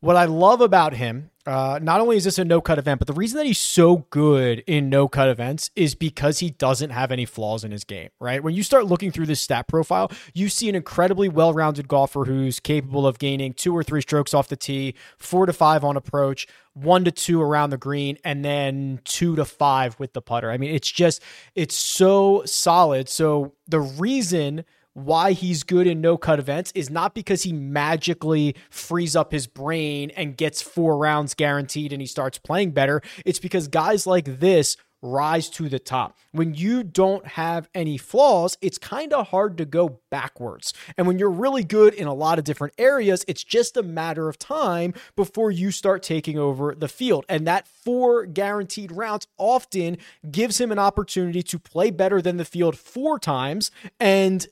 what 0.00 0.16
I 0.16 0.26
love 0.26 0.60
about 0.60 0.94
him, 0.94 1.30
uh, 1.44 1.80
not 1.82 2.00
only 2.00 2.16
is 2.16 2.24
this 2.24 2.38
a 2.38 2.44
no 2.44 2.60
cut 2.60 2.78
event, 2.78 3.00
but 3.00 3.08
the 3.08 3.14
reason 3.14 3.36
that 3.38 3.46
he's 3.46 3.58
so 3.58 4.06
good 4.10 4.62
in 4.66 4.88
no 4.88 5.08
cut 5.08 5.28
events 5.28 5.70
is 5.74 5.96
because 5.96 6.38
he 6.38 6.50
doesn't 6.50 6.90
have 6.90 7.10
any 7.10 7.24
flaws 7.24 7.64
in 7.64 7.72
his 7.72 7.82
game, 7.82 8.10
right? 8.20 8.42
When 8.42 8.54
you 8.54 8.62
start 8.62 8.86
looking 8.86 9.10
through 9.10 9.26
this 9.26 9.40
stat 9.40 9.66
profile, 9.66 10.12
you 10.34 10.48
see 10.48 10.68
an 10.68 10.76
incredibly 10.76 11.28
well 11.28 11.52
rounded 11.52 11.88
golfer 11.88 12.24
who's 12.24 12.60
capable 12.60 13.06
of 13.06 13.18
gaining 13.18 13.54
two 13.54 13.76
or 13.76 13.82
three 13.82 14.00
strokes 14.00 14.34
off 14.34 14.48
the 14.48 14.56
tee, 14.56 14.94
four 15.16 15.46
to 15.46 15.52
five 15.52 15.84
on 15.84 15.96
approach, 15.96 16.46
one 16.74 17.04
to 17.04 17.10
two 17.10 17.42
around 17.42 17.70
the 17.70 17.78
green, 17.78 18.18
and 18.24 18.44
then 18.44 19.00
two 19.04 19.34
to 19.34 19.44
five 19.44 19.98
with 19.98 20.12
the 20.12 20.22
putter. 20.22 20.50
I 20.50 20.58
mean, 20.58 20.72
it's 20.72 20.90
just, 20.90 21.20
it's 21.56 21.74
so 21.74 22.42
solid. 22.44 23.08
So 23.08 23.54
the 23.66 23.80
reason 23.80 24.64
why 25.04 25.32
he's 25.32 25.62
good 25.62 25.86
in 25.86 26.00
no 26.00 26.16
cut 26.16 26.38
events 26.38 26.72
is 26.74 26.90
not 26.90 27.14
because 27.14 27.42
he 27.42 27.52
magically 27.52 28.56
frees 28.70 29.14
up 29.14 29.32
his 29.32 29.46
brain 29.46 30.10
and 30.10 30.36
gets 30.36 30.60
four 30.60 30.96
rounds 30.96 31.34
guaranteed 31.34 31.92
and 31.92 32.02
he 32.02 32.06
starts 32.06 32.38
playing 32.38 32.72
better. 32.72 33.00
It's 33.24 33.38
because 33.38 33.68
guys 33.68 34.06
like 34.06 34.40
this 34.40 34.76
rise 35.00 35.48
to 35.48 35.68
the 35.68 35.78
top. 35.78 36.16
When 36.32 36.54
you 36.54 36.82
don't 36.82 37.24
have 37.24 37.68
any 37.74 37.96
flaws, 37.98 38.58
it's 38.60 38.78
kind 38.78 39.12
of 39.12 39.28
hard 39.28 39.56
to 39.58 39.64
go 39.64 40.00
backwards. 40.10 40.74
And 40.96 41.06
when 41.06 41.18
you're 41.18 41.30
really 41.30 41.62
good 41.62 41.94
in 41.94 42.06
a 42.06 42.14
lot 42.14 42.38
of 42.38 42.44
different 42.44 42.74
areas, 42.78 43.24
it's 43.28 43.44
just 43.44 43.76
a 43.76 43.82
matter 43.82 44.28
of 44.28 44.38
time 44.38 44.94
before 45.14 45.50
you 45.50 45.70
start 45.70 46.02
taking 46.02 46.38
over 46.38 46.74
the 46.74 46.88
field. 46.88 47.24
And 47.28 47.46
that 47.46 47.68
four 47.68 48.26
guaranteed 48.26 48.90
rounds 48.90 49.26
often 49.36 49.98
gives 50.30 50.60
him 50.60 50.72
an 50.72 50.78
opportunity 50.78 51.42
to 51.44 51.58
play 51.58 51.90
better 51.90 52.20
than 52.20 52.36
the 52.36 52.44
field 52.44 52.76
four 52.76 53.18
times 53.18 53.70
and 54.00 54.46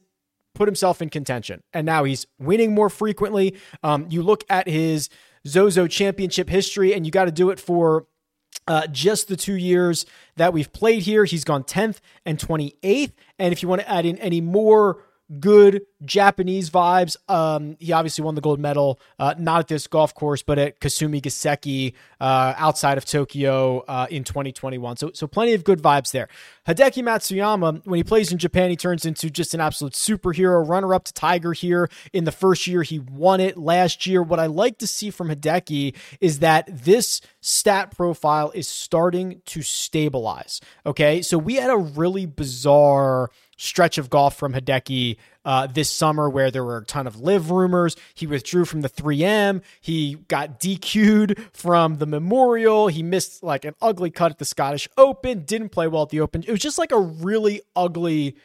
put 0.57 0.67
himself 0.67 1.01
in 1.01 1.11
contention. 1.11 1.63
And 1.73 1.87
now 1.87 2.05
he's 2.05 2.27
winning 2.39 2.75
more 2.75 2.91
frequently. 2.91 3.57
Um, 3.83 4.07
you 4.11 4.23
look 4.23 4.45
at 4.49 4.69
his 4.69 5.09
Zozo 5.47 5.87
championship 5.87 6.49
history, 6.49 6.93
and 6.95 7.07
you 7.07 7.13
got 7.13 7.27
to 7.27 7.33
do 7.33 7.51
it 7.51 7.61
for 7.61 8.07
uh, 8.67 8.87
just 8.89 9.29
the 9.29 9.37
two 9.37 9.55
years 9.55 10.07
that 10.37 10.53
we've 10.53 10.73
played 10.73 11.03
here. 11.03 11.25
He's 11.25 11.45
gone 11.45 11.63
10th 11.63 11.99
and 12.25 12.39
28th. 12.39 13.13
And 13.39 13.53
if 13.53 13.63
you 13.63 13.69
want 13.69 13.83
to 13.83 13.91
add 13.91 14.07
in 14.07 14.19
any 14.19 14.41
more 14.41 15.03
good 15.41 15.83
Japanese 16.05 16.71
vibes. 16.71 17.17
Um, 17.29 17.77
he 17.81 17.93
obviously 17.93 18.23
won 18.25 18.35
the 18.35 18.41
gold 18.41 18.61
medal, 18.61 19.01
uh, 19.19 19.35
not 19.39 19.61
at 19.61 19.69
this 19.69 19.87
golf 19.87 20.15
course, 20.15 20.43
but 20.43 20.59
at 20.59 20.81
Kasumigaseki 20.81 21.95
uh, 22.21 22.55
outside 22.57 22.99
of 22.99 23.05
Tokyo 23.05 23.81
uh, 23.89 24.07
in 24.11 24.25
2021. 24.25 24.97
So, 24.97 25.11
so 25.15 25.27
plenty 25.27 25.55
of 25.55 25.65
good 25.65 25.83
vibes 25.83 26.13
there. 26.13 26.29
Hideki 26.69 27.03
Matsuyama, 27.03 27.85
when 27.87 27.97
he 27.97 28.05
plays 28.05 28.31
in 28.31 28.39
Japan, 28.39 28.71
he 28.71 28.77
turns 28.77 29.05
into 29.05 29.31
just 29.31 29.55
an 29.55 29.61
absolute 29.61 29.95
superhero. 29.95 30.67
Runner 30.67 30.95
up 30.95 31.05
to 31.05 31.13
Tiger 31.13 31.53
here 31.53 31.89
in 32.13 32.25
the 32.25 32.33
first 32.33 32.67
year. 32.67 32.83
He 32.83 32.99
won 32.99 33.41
it 33.41 33.57
last 33.57 34.07
year. 34.07 34.23
What 34.23 34.39
I 34.39 34.47
like 34.47 34.79
to 34.79 34.87
see 34.87 35.11
from 35.11 35.29
Hideki 35.29 35.95
is 36.21 36.41
that 36.41 36.69
this 36.71 37.21
stat 37.41 37.95
profile 37.97 38.51
is 38.55 38.69
starting 38.69 39.41
to 39.47 39.63
stabilize. 39.63 40.61
Okay. 40.85 41.23
So 41.23 41.39
we 41.39 41.55
had 41.55 41.71
a 41.71 41.77
really 41.77 42.27
bizarre 42.27 43.31
stretch 43.57 43.99
of 43.99 44.11
golf 44.11 44.37
from 44.37 44.53
Hideki 44.53 45.17
uh, 45.45 45.67
this 45.67 45.91
summer 45.91 46.29
where 46.29 46.51
there 46.51 46.65
were 46.65 46.79
a 46.79 46.85
ton 46.85 47.07
of 47.07 47.21
LIV 47.21 47.51
rumors. 47.51 47.97
He 48.15 48.27
withdrew 48.27 48.65
from 48.65 48.83
the 48.83 48.89
3M. 48.89 49.63
He 49.81 50.17
got 50.29 50.61
DQ'd 50.61 51.39
from 51.53 51.97
the 51.97 52.07
Memorial. 52.07 52.89
He 52.89 53.03
missed 53.03 53.43
like 53.43 53.65
an 53.65 53.75
ugly 53.81 54.11
cut 54.11 54.33
at 54.33 54.39
the 54.39 54.45
Scottish 54.45 54.89
Open, 54.97 55.45
didn't 55.45 55.71
play 55.71 55.89
well 55.89 56.03
at 56.03 56.11
the 56.11 56.21
Open. 56.21 56.43
It 56.47 56.51
was 56.51 56.61
just 56.61 56.79
like 56.79 56.93
a 56.93 57.01
really 57.01 57.63
ugly 57.75 58.37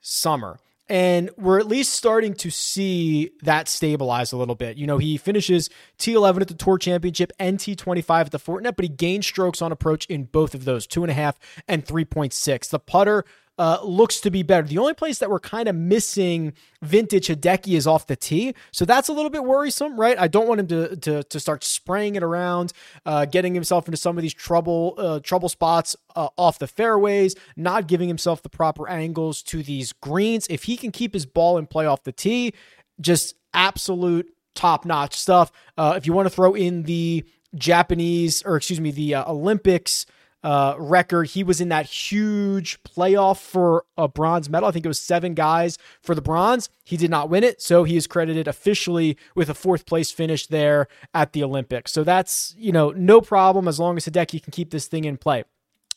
summer. 0.00 0.58
And 0.86 1.30
we're 1.38 1.58
at 1.58 1.66
least 1.66 1.94
starting 1.94 2.34
to 2.34 2.50
see 2.50 3.30
that 3.42 3.68
stabilize 3.68 4.32
a 4.32 4.36
little 4.36 4.54
bit. 4.54 4.76
You 4.76 4.86
know, 4.86 4.98
he 4.98 5.16
finishes 5.16 5.70
T11 5.98 6.42
at 6.42 6.48
the 6.48 6.54
Tour 6.54 6.76
Championship 6.76 7.32
and 7.38 7.58
T25 7.58 8.20
at 8.20 8.30
the 8.30 8.38
Fortinet, 8.38 8.76
but 8.76 8.84
he 8.84 8.90
gained 8.90 9.24
strokes 9.24 9.62
on 9.62 9.72
approach 9.72 10.04
in 10.06 10.24
both 10.24 10.54
of 10.54 10.66
those 10.66 10.86
two 10.86 11.02
and 11.02 11.10
a 11.10 11.14
half 11.14 11.38
and 11.66 11.86
3.6. 11.86 12.68
The 12.68 12.78
putter 12.78 13.24
uh, 13.58 13.78
looks 13.82 14.20
to 14.20 14.30
be 14.30 14.42
better. 14.42 14.66
The 14.66 14.78
only 14.78 14.94
place 14.94 15.18
that 15.18 15.30
we're 15.30 15.40
kind 15.40 15.68
of 15.68 15.76
missing 15.76 16.52
vintage 16.82 17.28
Hideki 17.28 17.76
is 17.76 17.86
off 17.86 18.06
the 18.06 18.16
tee, 18.16 18.54
so 18.72 18.84
that's 18.84 19.08
a 19.08 19.12
little 19.12 19.30
bit 19.30 19.44
worrisome, 19.44 19.98
right? 19.98 20.18
I 20.18 20.28
don't 20.28 20.48
want 20.48 20.60
him 20.60 20.66
to 20.68 20.96
to, 20.96 21.22
to 21.22 21.40
start 21.40 21.64
spraying 21.64 22.16
it 22.16 22.22
around, 22.22 22.72
uh, 23.06 23.24
getting 23.26 23.54
himself 23.54 23.86
into 23.86 23.96
some 23.96 24.16
of 24.18 24.22
these 24.22 24.34
trouble 24.34 24.94
uh, 24.98 25.20
trouble 25.20 25.48
spots 25.48 25.96
uh, 26.16 26.28
off 26.36 26.58
the 26.58 26.66
fairways, 26.66 27.36
not 27.56 27.86
giving 27.86 28.08
himself 28.08 28.42
the 28.42 28.48
proper 28.48 28.88
angles 28.88 29.42
to 29.44 29.62
these 29.62 29.92
greens. 29.92 30.46
If 30.50 30.64
he 30.64 30.76
can 30.76 30.90
keep 30.90 31.14
his 31.14 31.26
ball 31.26 31.58
in 31.58 31.66
play 31.66 31.86
off 31.86 32.02
the 32.02 32.12
tee, 32.12 32.54
just 33.00 33.34
absolute 33.52 34.28
top 34.54 34.84
notch 34.84 35.16
stuff. 35.16 35.52
Uh, 35.76 35.94
if 35.96 36.06
you 36.06 36.12
want 36.12 36.26
to 36.26 36.30
throw 36.30 36.54
in 36.54 36.84
the 36.84 37.24
Japanese 37.54 38.42
or 38.42 38.56
excuse 38.56 38.80
me 38.80 38.90
the 38.90 39.14
uh, 39.14 39.30
Olympics 39.30 40.06
uh, 40.44 40.76
record. 40.78 41.30
He 41.30 41.42
was 41.42 41.60
in 41.60 41.70
that 41.70 41.86
huge 41.86 42.80
playoff 42.84 43.40
for 43.40 43.84
a 43.96 44.06
bronze 44.06 44.48
medal. 44.50 44.68
I 44.68 44.72
think 44.72 44.84
it 44.84 44.88
was 44.88 45.00
seven 45.00 45.34
guys 45.34 45.78
for 46.02 46.14
the 46.14 46.22
bronze. 46.22 46.68
He 46.84 46.96
did 46.96 47.10
not 47.10 47.30
win 47.30 47.42
it, 47.42 47.62
so 47.62 47.84
he 47.84 47.96
is 47.96 48.06
credited 48.06 48.46
officially 48.46 49.16
with 49.34 49.48
a 49.48 49.54
fourth 49.54 49.86
place 49.86 50.12
finish 50.12 50.46
there 50.46 50.86
at 51.14 51.32
the 51.32 51.42
Olympics. 51.42 51.92
So 51.92 52.04
that's 52.04 52.54
you 52.58 52.70
know 52.70 52.90
no 52.90 53.20
problem 53.20 53.66
as 53.66 53.80
long 53.80 53.96
as 53.96 54.04
Hideki 54.04 54.42
can 54.42 54.52
keep 54.52 54.70
this 54.70 54.86
thing 54.86 55.04
in 55.04 55.16
play 55.16 55.44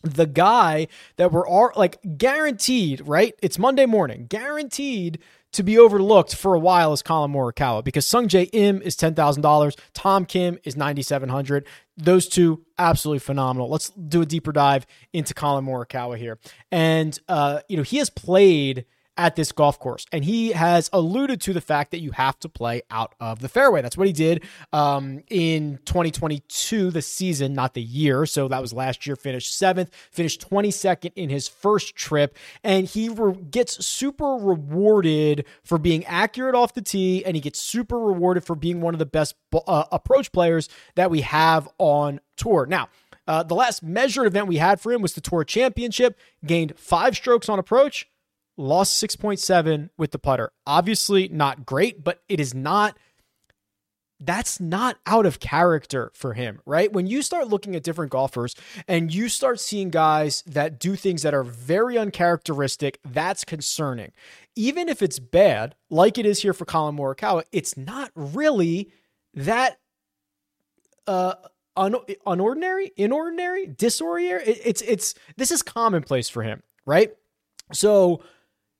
the 0.04 0.28
guy 0.28 0.88
that 1.18 1.32
we're 1.32 1.48
all 1.48 1.72
like 1.76 1.98
guaranteed, 2.18 3.02
right? 3.08 3.34
It's 3.42 3.58
Monday 3.60 3.86
morning, 3.86 4.28
guaranteed 4.30 5.20
to 5.54 5.64
be 5.64 5.78
overlooked 5.78 6.36
for 6.36 6.54
a 6.54 6.60
while 6.60 6.94
is 6.94 7.02
Collin 7.02 7.32
Morikawa 7.32 7.84
because 7.84 8.06
Sungjae 8.06 8.50
Im 8.54 8.82
is 8.82 8.96
ten 8.96 9.16
thousand 9.16 9.42
dollars, 9.42 9.76
Tom 9.94 10.26
Kim 10.26 10.58
is 10.64 10.76
ninety 10.76 11.02
seven 11.02 11.30
hundred. 11.30 11.68
Those 11.96 12.28
two 12.28 12.64
absolutely 12.78 13.20
phenomenal. 13.20 13.70
Let's 13.70 13.90
do 13.90 14.22
a 14.22 14.26
deeper 14.26 14.52
dive 14.52 14.86
into 15.14 15.34
Collin 15.34 15.66
Morikawa 15.66 16.18
here, 16.18 16.38
and 16.72 17.20
uh, 17.28 17.62
you 17.68 17.78
know 17.78 17.84
he 17.84 17.98
has 17.98 18.10
played 18.10 18.86
at 19.18 19.36
this 19.36 19.52
golf 19.52 19.80
course. 19.80 20.06
And 20.12 20.24
he 20.24 20.52
has 20.52 20.90
alluded 20.94 21.42
to 21.42 21.54
the 21.54 21.62
fact 21.62 21.92
that 21.92 22.00
you 22.00 22.12
have 22.12 22.40
to 22.40 22.50
play 22.50 22.84
out 22.92 23.16
of 23.20 23.40
the 23.40 23.50
fairway. 23.50 23.82
That's 23.82 23.98
what 23.98 24.08
he 24.08 24.14
did 24.14 24.44
um, 24.72 25.24
in 25.30 25.80
2022, 25.86 26.92
the 26.92 27.02
season, 27.02 27.54
not 27.54 27.74
the 27.74 27.82
year. 27.82 28.26
So 28.26 28.48
that 28.48 28.62
was 28.62 28.74
last 28.74 29.08
year, 29.08 29.16
finished 29.16 29.58
seventh, 29.58 29.94
finished 30.12 30.48
22nd 30.50 31.12
in 31.16 31.30
his 31.30 31.48
first 31.48 31.96
trip. 31.96 32.38
And 32.64 32.88
he 32.88 33.10
re- 33.10 33.34
gets 33.34 33.86
super 33.86 34.36
rewarded 34.36 35.46
for 35.64 35.78
being 35.78 36.06
accurate 36.06 36.56
off 36.56 36.74
the 36.74 36.82
tee. 36.82 37.26
And 37.26 37.36
he 37.36 37.42
gets 37.42 37.60
super 37.60 38.00
rewarded 38.00 38.44
for 38.44 38.56
being 38.56 38.82
one 38.82 38.94
of 38.94 39.00
the 39.00 39.06
best 39.06 39.36
uh, 39.54 39.86
approach 39.92 40.32
players 40.32 40.70
that 40.96 41.10
we 41.10 41.22
have 41.22 41.68
on 41.80 42.20
tour. 42.36 42.66
Now, 42.66 42.90
uh, 43.28 43.44
the 43.44 43.56
last 43.56 43.84
measured 43.84 44.26
event 44.26 44.48
we 44.48 44.58
had 44.58 44.80
for 44.80 44.92
him 44.94 45.02
was 45.02 45.14
the 45.14 45.22
Tour 45.22 45.44
Championship, 45.44 46.18
gained 46.46 46.74
five 46.78 47.16
strokes 47.16 47.50
on 47.50 47.60
approach, 47.60 48.08
lost 48.58 49.02
6.7 49.02 49.90
with 49.98 50.12
the 50.12 50.20
putter. 50.20 50.52
Obviously, 50.66 51.28
not 51.30 51.66
great, 51.66 52.04
but 52.04 52.22
it 52.28 52.40
is 52.40 52.54
not. 52.54 52.98
That's 54.20 54.60
not 54.60 54.98
out 55.06 55.28
of 55.28 55.40
character 55.40 56.12
for 56.16 56.34
him, 56.34 56.60
right? 56.66 56.92
When 56.92 57.06
you 57.06 57.22
start 57.22 57.50
looking 57.50 57.76
at 57.76 57.84
different 57.84 58.12
golfers 58.12 58.56
and 58.88 59.14
you 59.14 59.30
start 59.30 59.60
seeing 59.60 59.92
guys 59.92 60.42
that 60.48 60.80
do 60.80 60.96
things 60.96 61.22
that 61.22 61.36
are 61.36 61.44
very 61.44 62.00
uncharacteristic, 62.00 63.00
that's 63.06 63.44
concerning. 63.44 64.14
Even 64.56 64.90
if 64.90 65.04
it's 65.04 65.20
bad, 65.20 65.76
like 65.92 66.18
it 66.18 66.26
is 66.26 66.42
here 66.42 66.54
for 66.54 66.66
Collin 66.66 66.98
Morikawa, 66.98 67.44
it's 67.52 67.78
not 67.78 68.10
really 68.16 68.92
that 69.36 69.78
uh, 71.06 71.36
un- 71.76 71.94
unordinary, 72.26 72.92
inordinary, 72.98 73.68
disoriented. 73.68 74.48
It, 74.48 74.62
it's 74.66 74.82
it's 74.82 75.14
this 75.38 75.52
is 75.52 75.62
commonplace 75.62 76.28
for 76.28 76.42
him, 76.42 76.64
right? 76.86 77.14
So 77.72 78.22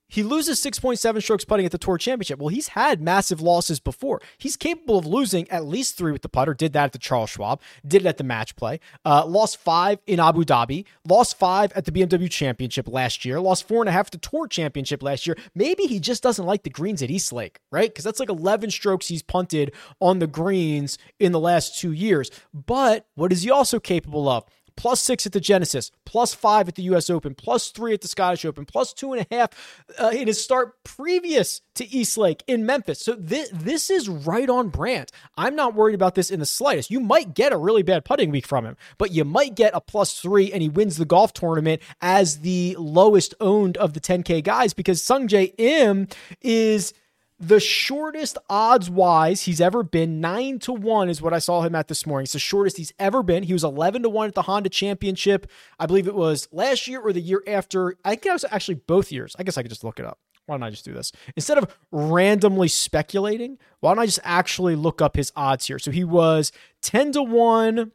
he 0.08 0.24
loses 0.24 0.60
6.7 0.64 1.22
strokes 1.22 1.46
putting 1.46 1.66
at 1.66 1.72
the 1.72 1.78
Tour 1.78 1.98
Championship. 1.98 2.40
Well, 2.40 2.50
he's 2.50 2.70
had 2.70 3.02
massive 3.02 3.42
losses 3.42 3.80
before. 3.80 4.22
He's 4.38 4.56
capable 4.56 4.98
of 4.98 5.06
losing 5.06 5.50
at 5.50 5.66
least 5.66 5.98
three 5.98 6.12
with 6.12 6.22
the 6.22 6.30
putter. 6.30 6.54
Did 6.54 6.74
that 6.74 6.86
at 6.86 6.92
the 6.94 6.98
Charles 6.98 7.30
Schwab. 7.30 7.62
Did 7.86 8.04
it 8.04 8.08
at 8.08 8.18
the 8.18 8.24
match 8.24 8.56
play. 8.56 8.80
Uh, 9.06 9.26
lost 9.26 9.58
five 9.58 10.00
in 10.08 10.20
Abu 10.20 10.44
Dhabi. 10.44 10.86
Lost 11.08 11.38
five 11.38 11.72
at 11.74 11.86
the 11.86 11.92
BMW 11.92 12.30
Championship 12.30 12.88
last 12.88 13.26
year. 13.26 13.40
Lost 13.40 13.68
four 13.68 13.82
and 13.82 13.90
a 13.90 13.92
half 13.92 14.10
the 14.10 14.18
Tour 14.18 14.48
Championship 14.48 15.04
last 15.04 15.28
year. 15.28 15.36
Maybe 15.54 15.84
he 15.84 16.00
just 16.00 16.24
doesn't 16.24 16.46
like 16.46 16.64
the 16.64 16.70
greens 16.70 17.04
at 17.04 17.12
East 17.12 17.34
Lake, 17.34 17.60
right? 17.72 17.90
Because 17.90 18.06
that's 18.06 18.20
like 18.20 18.30
11 18.30 18.72
strokes 18.72 19.08
he's 19.08 19.22
punted 19.22 19.74
on 20.00 20.20
the 20.20 20.28
greens 20.28 20.98
in 21.20 21.32
the 21.32 21.40
last 21.40 21.80
two 21.80 21.92
years. 21.92 22.32
But 22.54 23.06
what 23.16 23.32
is 23.32 23.44
he 23.44 23.52
also 23.52 23.80
capable 23.80 24.30
of? 24.30 24.46
Plus 24.78 25.02
six 25.02 25.26
at 25.26 25.34
the 25.34 25.42
Genesis, 25.42 25.92
plus 26.06 26.34
five 26.34 26.70
at 26.70 26.76
the 26.76 26.84
U.S. 26.84 27.10
Open, 27.10 27.36
plus 27.36 27.70
three 27.72 27.94
at 27.94 28.02
the 28.02 28.08
Scottish 28.08 28.46
Open, 28.46 28.66
plus 28.66 28.94
two 28.94 29.12
and 29.12 29.28
a 29.30 29.36
half 29.36 29.84
uh, 30.00 30.12
in 30.14 30.28
his 30.28 30.42
start 30.42 30.82
previous 30.86 31.62
to 31.76 31.88
East 31.94 32.18
Lake 32.18 32.44
in 32.48 32.66
Memphis. 32.66 33.02
So 33.02 33.14
this 33.14 33.50
this 33.52 33.90
is 33.90 34.08
right 34.08 34.50
on 34.50 34.70
brand. 34.70 35.12
I'm 35.36 35.56
not 35.56 35.74
worried 35.74 35.96
about 35.96 36.16
this 36.16 36.32
in 36.32 36.40
the 36.40 36.46
slightest. 36.46 36.90
You 36.90 37.00
might 37.00 37.34
get 37.34 37.52
a 37.52 37.58
really 37.58 37.84
bad 37.84 38.06
putting 38.06 38.32
week 38.32 38.48
from 38.48 38.66
him, 38.66 38.78
but 38.98 39.12
you 39.12 39.26
might 39.26 39.56
get 39.56 39.74
a 39.74 39.82
plus 39.82 40.20
three 40.20 40.52
and 40.54 40.62
he 40.62 40.70
wins 40.70 40.98
the 40.98 41.06
golf 41.06 41.34
tournament 41.34 41.82
as 42.02 42.40
the 42.40 42.76
lowest 42.80 43.34
owned 43.42 43.76
of 43.78 43.94
the 43.94 44.00
10K 44.00 44.44
guys 44.44 44.74
because 44.74 45.02
Sungjae 45.02 45.54
Im 45.58 46.08
is 46.42 46.94
the 47.40 47.60
shortest 47.60 48.38
odds 48.50 48.90
wise 48.90 49.44
he's 49.44 49.62
ever 49.62 49.84
been. 49.84 50.20
Nine 50.20 50.58
to 50.60 50.74
one 50.74 51.10
is 51.10 51.22
what 51.22 51.34
I 51.34 51.40
saw 51.40 51.62
him 51.62 51.76
at 51.76 51.88
this 51.88 52.06
morning. 52.06 52.24
It's 52.24 52.34
the 52.34 52.40
shortest 52.40 52.78
he's 52.78 52.94
ever 52.98 53.22
been. 53.22 53.44
He 53.44 53.54
was 53.54 53.64
11 53.64 54.04
to 54.04 54.10
one 54.10 54.28
at 54.28 54.36
the 54.36 54.44
Honda 54.44 54.70
Championship. 54.70 55.50
I 55.80 55.86
believe 55.86 56.08
it 56.08 56.16
was 56.16 56.48
last 56.52 56.88
year 56.88 57.00
or 57.00 57.14
the 57.14 57.22
year 57.22 57.44
after. 57.46 57.96
I 58.04 58.12
think 58.12 58.26
it 58.26 58.34
was 58.34 58.46
actually 58.50 58.76
both 58.76 59.12
years. 59.12 59.36
I 59.38 59.44
guess 59.44 59.58
I 59.58 59.62
could 59.62 59.70
just 59.70 59.84
look 59.84 60.00
it 60.00 60.06
up. 60.06 60.20
Why 60.48 60.56
don't 60.56 60.64
I 60.64 60.70
just 60.70 60.86
do 60.86 60.94
this? 60.94 61.12
Instead 61.36 61.58
of 61.58 61.78
randomly 61.92 62.70
speculating, 62.70 63.60
why 63.82 63.94
don't 63.94 64.02
I 64.02 64.06
just 64.06 64.20
actually 64.24 64.76
look 64.76 65.02
up 65.02 65.16
his 65.16 65.32
odds 65.36 65.68
here? 65.68 65.78
So 65.78 65.92
he 65.92 66.06
was 66.06 66.52
10 66.82 67.12
to 67.12 67.24
1 67.24 67.92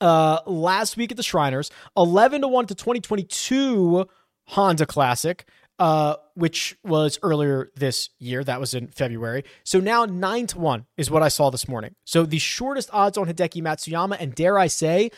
uh, 0.00 0.38
last 0.46 0.96
week 0.96 1.12
at 1.12 1.16
the 1.16 1.22
Shriners, 1.22 1.70
11 1.96 2.40
to 2.40 2.48
1 2.48 2.66
to 2.66 2.74
2022 2.74 4.08
Honda 4.48 4.86
Classic 4.86 5.46
uh, 5.78 6.16
which 6.34 6.76
was 6.84 7.18
earlier 7.22 7.70
this 7.76 8.10
year. 8.18 8.44
That 8.44 8.60
was 8.60 8.74
in 8.74 8.88
February. 8.88 9.44
So 9.64 9.80
now 9.80 10.04
nine 10.04 10.46
to 10.48 10.58
one 10.58 10.86
is 10.96 11.10
what 11.10 11.22
I 11.22 11.28
saw 11.28 11.50
this 11.50 11.68
morning. 11.68 11.94
So 12.04 12.24
the 12.24 12.38
shortest 12.38 12.90
odds 12.92 13.18
on 13.18 13.26
Hideki 13.26 13.62
Matsuyama, 13.62 14.16
and 14.20 14.34
dare 14.34 14.58
I 14.58 14.68
say, 14.68 15.10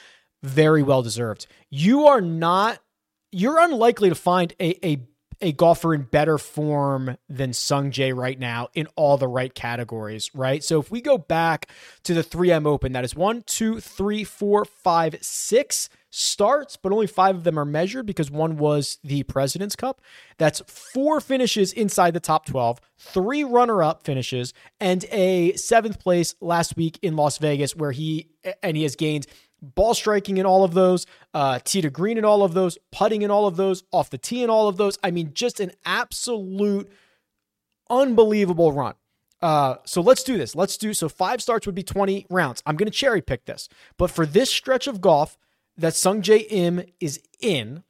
very 0.43 0.83
well 0.83 1.03
deserved. 1.03 1.47
You 1.71 2.07
are 2.07 2.21
not, 2.21 2.81
you're 3.33 3.59
unlikely 3.59 4.09
to 4.09 4.15
find 4.15 4.55
a, 4.61 4.87
a 4.87 5.07
a 5.41 5.53
golfer 5.53 5.95
in 5.95 6.03
better 6.03 6.39
form 6.39 7.17
than 7.29 7.53
Sung 7.53 7.91
Jae 7.91 8.17
right 8.17 8.39
now 8.39 8.69
in 8.75 8.87
all 8.97 9.19
the 9.19 9.29
right 9.29 9.55
categories, 9.55 10.31
right? 10.35 10.65
So 10.65 10.81
if 10.81 10.91
we 10.91 11.01
go 11.01 11.19
back 11.19 11.69
to 12.05 12.15
the 12.15 12.23
3M 12.23 12.67
Open, 12.67 12.93
that 12.93 13.05
is 13.05 13.15
one, 13.15 13.43
two, 13.43 13.81
three, 13.81 14.25
four, 14.25 14.65
five, 14.65 15.17
six 15.21 15.89
starts, 16.17 16.79
but 16.79 16.93
only 16.93 17.07
five 17.07 17.37
of 17.37 17.45
them 17.45 17.59
are 17.59 17.65
measured 17.67 18.07
because 18.07 18.31
one 18.31 18.57
was 18.57 18.99
the 19.05 19.23
President's 19.25 19.77
Cup. 19.77 20.01
That's 20.39 20.63
four 20.67 21.21
finishes 21.21 21.75
inside 21.75 22.15
the 22.15 22.21
top 22.21 22.47
12, 22.47 22.81
three 22.97 23.45
runner 23.45 23.83
up 23.83 24.03
finishes, 24.03 24.55
and 24.81 25.05
a 25.13 25.53
seventh 25.57 26.01
place 26.01 26.35
last 26.41 26.75
week 26.75 26.99
in 27.03 27.17
Las 27.17 27.37
Vegas, 27.37 27.77
where 27.77 27.93
he 27.93 28.31
and 28.63 28.79
he 28.79 28.83
has 28.85 28.97
gained 28.97 29.27
ball 29.61 29.93
striking 29.93 30.39
in 30.39 30.47
all 30.47 30.65
of 30.65 30.73
those, 30.73 31.07
uh, 31.35 31.59
tee 31.65 31.83
to 31.83 31.91
green 31.91 32.17
in 32.17 32.25
all 32.25 32.43
of 32.43 32.55
those, 32.55 32.79
putting 32.93 33.21
in 33.21 33.31
all 33.31 33.47
of 33.47 33.57
those, 33.57 33.85
off 33.93 34.09
the 34.09 34.19
tee 34.19 34.43
in 34.43 34.49
all 34.49 34.69
of 34.69 34.79
those. 34.79 34.99
I 35.05 35.11
mean, 35.11 35.33
just 35.35 35.61
an 35.61 35.73
absolute 35.85 36.91
unbelievable 37.91 38.73
run. 38.73 38.95
Uh, 39.43 39.77
so 39.85 40.01
let's 40.01 40.23
do 40.23 40.39
this. 40.39 40.55
Let's 40.55 40.79
do 40.79 40.95
so. 40.95 41.11
Five 41.11 41.43
starts 41.43 41.67
would 41.67 41.75
be 41.75 41.83
20 41.83 42.27
rounds. 42.31 42.63
I'm 42.65 42.77
going 42.77 42.91
to 42.91 42.97
cherry 42.97 43.21
pick 43.21 43.45
this, 43.45 43.69
but 43.99 44.11
for 44.11 44.25
this 44.25 44.51
stretch 44.51 44.87
of 44.87 45.03
golf 45.03 45.37
that 45.77 45.95
Sungjae 45.95 46.47
Im 46.51 46.83
is 47.01 47.21
in, 47.41 47.83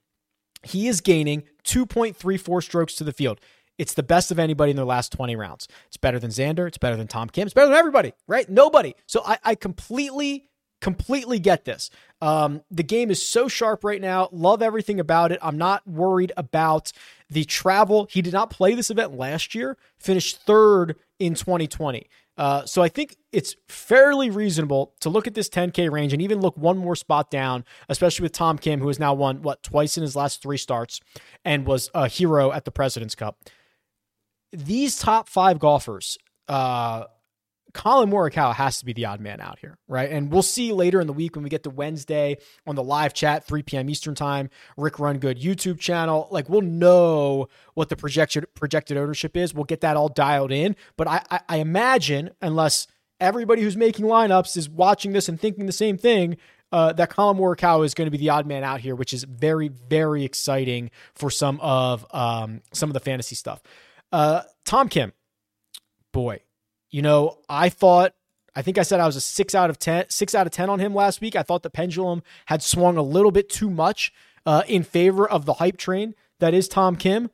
he 0.62 0.88
is 0.88 1.00
gaining 1.00 1.45
2.34 1.64 2.62
strokes 2.62 2.95
to 2.97 3.05
the 3.05 3.12
field. 3.12 3.40
It's 3.78 3.95
the 3.95 4.02
best 4.02 4.31
of 4.31 4.38
anybody 4.38 4.71
in 4.71 4.76
their 4.76 4.87
last 4.87 5.12
20 5.12 5.37
rounds. 5.37 5.69
It's 5.87 5.97
better 5.97 6.19
than 6.19 6.31
Xander. 6.31 6.66
It's 6.66 6.78
better 6.78 6.97
than 6.97 7.09
Tom 7.09 7.28
Kim. 7.28 7.47
It's 7.47 7.55
better 7.55 7.69
than 7.69 7.76
everybody, 7.76 8.14
right? 8.26 8.49
Nobody. 8.49 8.95
So 9.07 9.23
I, 9.25 9.38
I 9.45 9.55
completely 9.55 10.49
completely 10.81 11.38
get 11.38 11.64
this. 11.64 11.90
Um, 12.21 12.62
the 12.71 12.83
game 12.83 13.11
is 13.11 13.26
so 13.26 13.49
sharp 13.49 13.83
right 13.83 14.00
now. 14.00 14.28
Love 14.31 14.62
everything 14.62 15.00
about 15.00 15.33
it. 15.33 15.38
I'm 15.43 15.59
not 15.59 15.87
worried 15.87 16.33
about 16.37 16.93
the 17.31 17.45
travel. 17.45 18.07
He 18.11 18.23
did 18.23 18.33
not 18.33 18.50
play 18.50 18.75
this 18.75 18.90
event 18.90 19.16
last 19.16 19.55
year, 19.55 19.76
finished 19.99 20.43
third 20.43 20.97
in 21.19 21.35
2020. 21.35 22.09
Uh, 22.37 22.64
so 22.66 22.83
I 22.83 22.88
think 22.88 23.16
it's 23.33 23.57
fairly 23.69 24.31
reasonable 24.31 24.95
to 25.00 25.09
look 25.09 25.26
at 25.26 25.35
this 25.35 25.49
10K 25.49 25.90
range 25.90 26.12
and 26.12 26.21
even 26.21 26.40
look 26.40 26.57
one 26.57 26.76
more 26.76 26.97
spot 26.97 27.31
down, 27.31 27.64
especially 27.88 28.25
with 28.25 28.33
Tom 28.33 28.59
Kim, 28.59 28.81
who 28.81 28.88
has 28.88 28.99
now 28.99 29.14
won, 29.14 29.43
what, 29.43 29.62
twice 29.62 29.97
in 29.97 30.02
his 30.02 30.14
last 30.14 30.43
three 30.43 30.59
starts 30.59 31.00
and 31.45 31.66
was 31.66 31.90
a 31.95 32.09
hero 32.09 32.52
at 32.52 32.64
the 32.64 32.71
President's 32.71 33.14
Cup. 33.14 33.38
These 34.52 34.99
top 34.99 35.28
five 35.28 35.59
golfers, 35.59 36.19
uh, 36.49 37.05
Collin 37.76 38.11
Morikawa 38.11 38.54
has 38.54 38.78
to 38.78 38.87
be 38.87 38.95
the 38.95 39.04
odd 39.04 39.21
man 39.21 39.38
out 39.38 39.59
here, 39.59 39.76
right? 39.87 40.11
And 40.11 40.33
we'll 40.33 40.40
see 40.40 40.73
later 40.73 40.99
in 40.99 41.06
the 41.06 41.12
week 41.12 41.37
when 41.37 41.42
we 41.42 41.50
get 41.50 41.62
to 41.64 41.71
Wednesday 41.71 42.38
on 42.66 42.75
the 42.75 42.83
live 42.83 43.12
chat, 43.12 43.45
3 43.45 43.62
p.m. 43.64 43.90
Eastern 43.90 44.14
time, 44.14 44.49
Rick 44.78 44.99
Run 44.99 45.18
Good 45.18 45.38
YouTube 45.38 45.78
channel. 45.78 46.26
Like 46.30 46.49
we'll 46.49 46.62
know 46.62 47.49
what 47.75 47.90
the 47.90 47.97
projected 47.97 48.47
projected 48.54 48.97
ownership 48.97 49.37
is. 49.37 49.52
We'll 49.52 49.64
get 49.64 49.83
that 49.83 49.95
all 49.95 50.09
dialed 50.09 50.52
in. 50.52 50.75
But 50.97 51.06
I, 51.06 51.23
I, 51.30 51.40
I 51.50 51.56
imagine, 51.59 52.30
unless 52.40 52.87
everybody 53.21 53.61
who's 53.61 53.76
making 53.76 54.06
lineups 54.06 54.56
is 54.56 54.71
watching 54.71 55.12
this 55.12 55.28
and 55.28 55.38
thinking 55.38 55.66
the 55.66 55.73
same 55.73 55.99
thing, 55.99 56.38
uh, 56.73 56.95
that 56.95 57.11
Collin 57.11 57.37
Morikawa 57.37 57.85
is 57.85 57.92
going 57.92 58.06
to 58.06 58.11
be 58.11 58.18
the 58.18 58.30
odd 58.30 58.47
man 58.47 58.64
out 58.64 58.80
here, 58.80 58.97
which 58.97 59.12
is 59.12 59.25
very, 59.25 59.68
very 59.68 60.25
exciting 60.25 60.90
for 61.14 61.30
some 61.30 61.61
of 61.61 62.06
um, 62.14 62.62
some 62.73 62.88
of 62.88 62.95
the 62.95 63.00
fantasy 63.00 63.35
stuff. 63.35 63.62
Uh, 64.12 64.42
Tom 64.64 64.88
Kim, 64.88 65.12
boy, 66.12 66.40
you 66.90 67.02
know, 67.02 67.38
I 67.49 67.69
thought 67.69 68.14
I 68.55 68.62
think 68.62 68.78
I 68.78 68.83
said 68.83 69.00
I 69.00 69.07
was 69.07 69.16
a 69.16 69.21
six 69.21 69.55
out 69.55 69.69
of 69.69 69.78
ten, 69.78 70.07
six 70.09 70.35
out 70.35 70.47
of 70.47 70.52
ten 70.52 70.71
on 70.71 70.78
him 70.78 70.95
last 70.95 71.21
week. 71.21 71.37
I 71.37 71.43
thought 71.43 71.62
the 71.62 71.71
pendulum 71.71 72.23
had 72.47 72.62
swung 72.62 72.97
a 72.97 73.02
little 73.02 73.31
bit 73.31 73.50
too 73.50 73.69
much 73.69 74.12
uh, 74.47 74.62
in 74.66 74.83
favor 74.83 75.28
of 75.28 75.45
the 75.45 75.55
hype 75.55 75.76
train 75.76 76.14
that 76.38 76.55
is 76.55 76.69
Tom 76.69 76.97
Kim. 76.97 77.31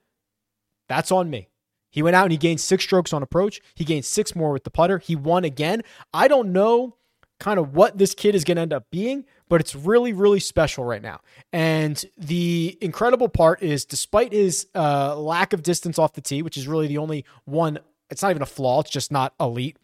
That's 0.89 1.13
on 1.13 1.31
me. 1.31 1.49
He 1.91 2.03
went 2.03 2.17
out 2.17 2.25
and 2.25 2.33
he 2.33 2.39
gained 2.39 2.61
six 2.61 2.85
strokes 2.85 3.13
on 3.13 3.23
approach. 3.23 3.61
He 3.75 3.85
gained 3.85 4.05
six 4.05 4.35
more 4.35 4.51
with 4.51 4.65
the 4.65 4.71
putter. 4.71 4.99
He 4.99 5.15
won 5.15 5.45
again. 5.45 5.83
I 6.13 6.27
don't 6.27 6.53
know 6.53 6.97
kind 7.39 7.59
of 7.59 7.75
what 7.75 7.99
this 7.99 8.15
kid 8.15 8.35
is 8.35 8.45
going 8.45 8.57
to 8.57 8.63
end 8.63 8.73
up 8.73 8.89
being, 8.91 9.25
but 9.49 9.61
it's 9.61 9.75
really, 9.75 10.13
really 10.13 10.41
special 10.41 10.85
right 10.85 11.03
now. 11.03 11.21
And 11.53 12.03
the 12.17 12.79
incredible 12.81 13.29
part 13.29 13.63
is, 13.63 13.85
despite 13.85 14.33
his 14.33 14.69
uh, 14.75 15.17
lack 15.17 15.53
of 15.53 15.63
distance 15.63 15.99
off 15.99 16.15
the 16.15 16.21
tee, 16.21 16.41
which 16.41 16.57
is 16.57 16.69
really 16.69 16.87
the 16.87 16.99
only 16.99 17.25
one 17.45 17.81
it's 18.13 18.23
not 18.23 18.31
even 18.31 18.43
a 18.43 18.47
flaw, 18.47 18.81
it's 18.81 18.91
just 18.91 19.11
not 19.11 19.35
elite. 19.41 19.77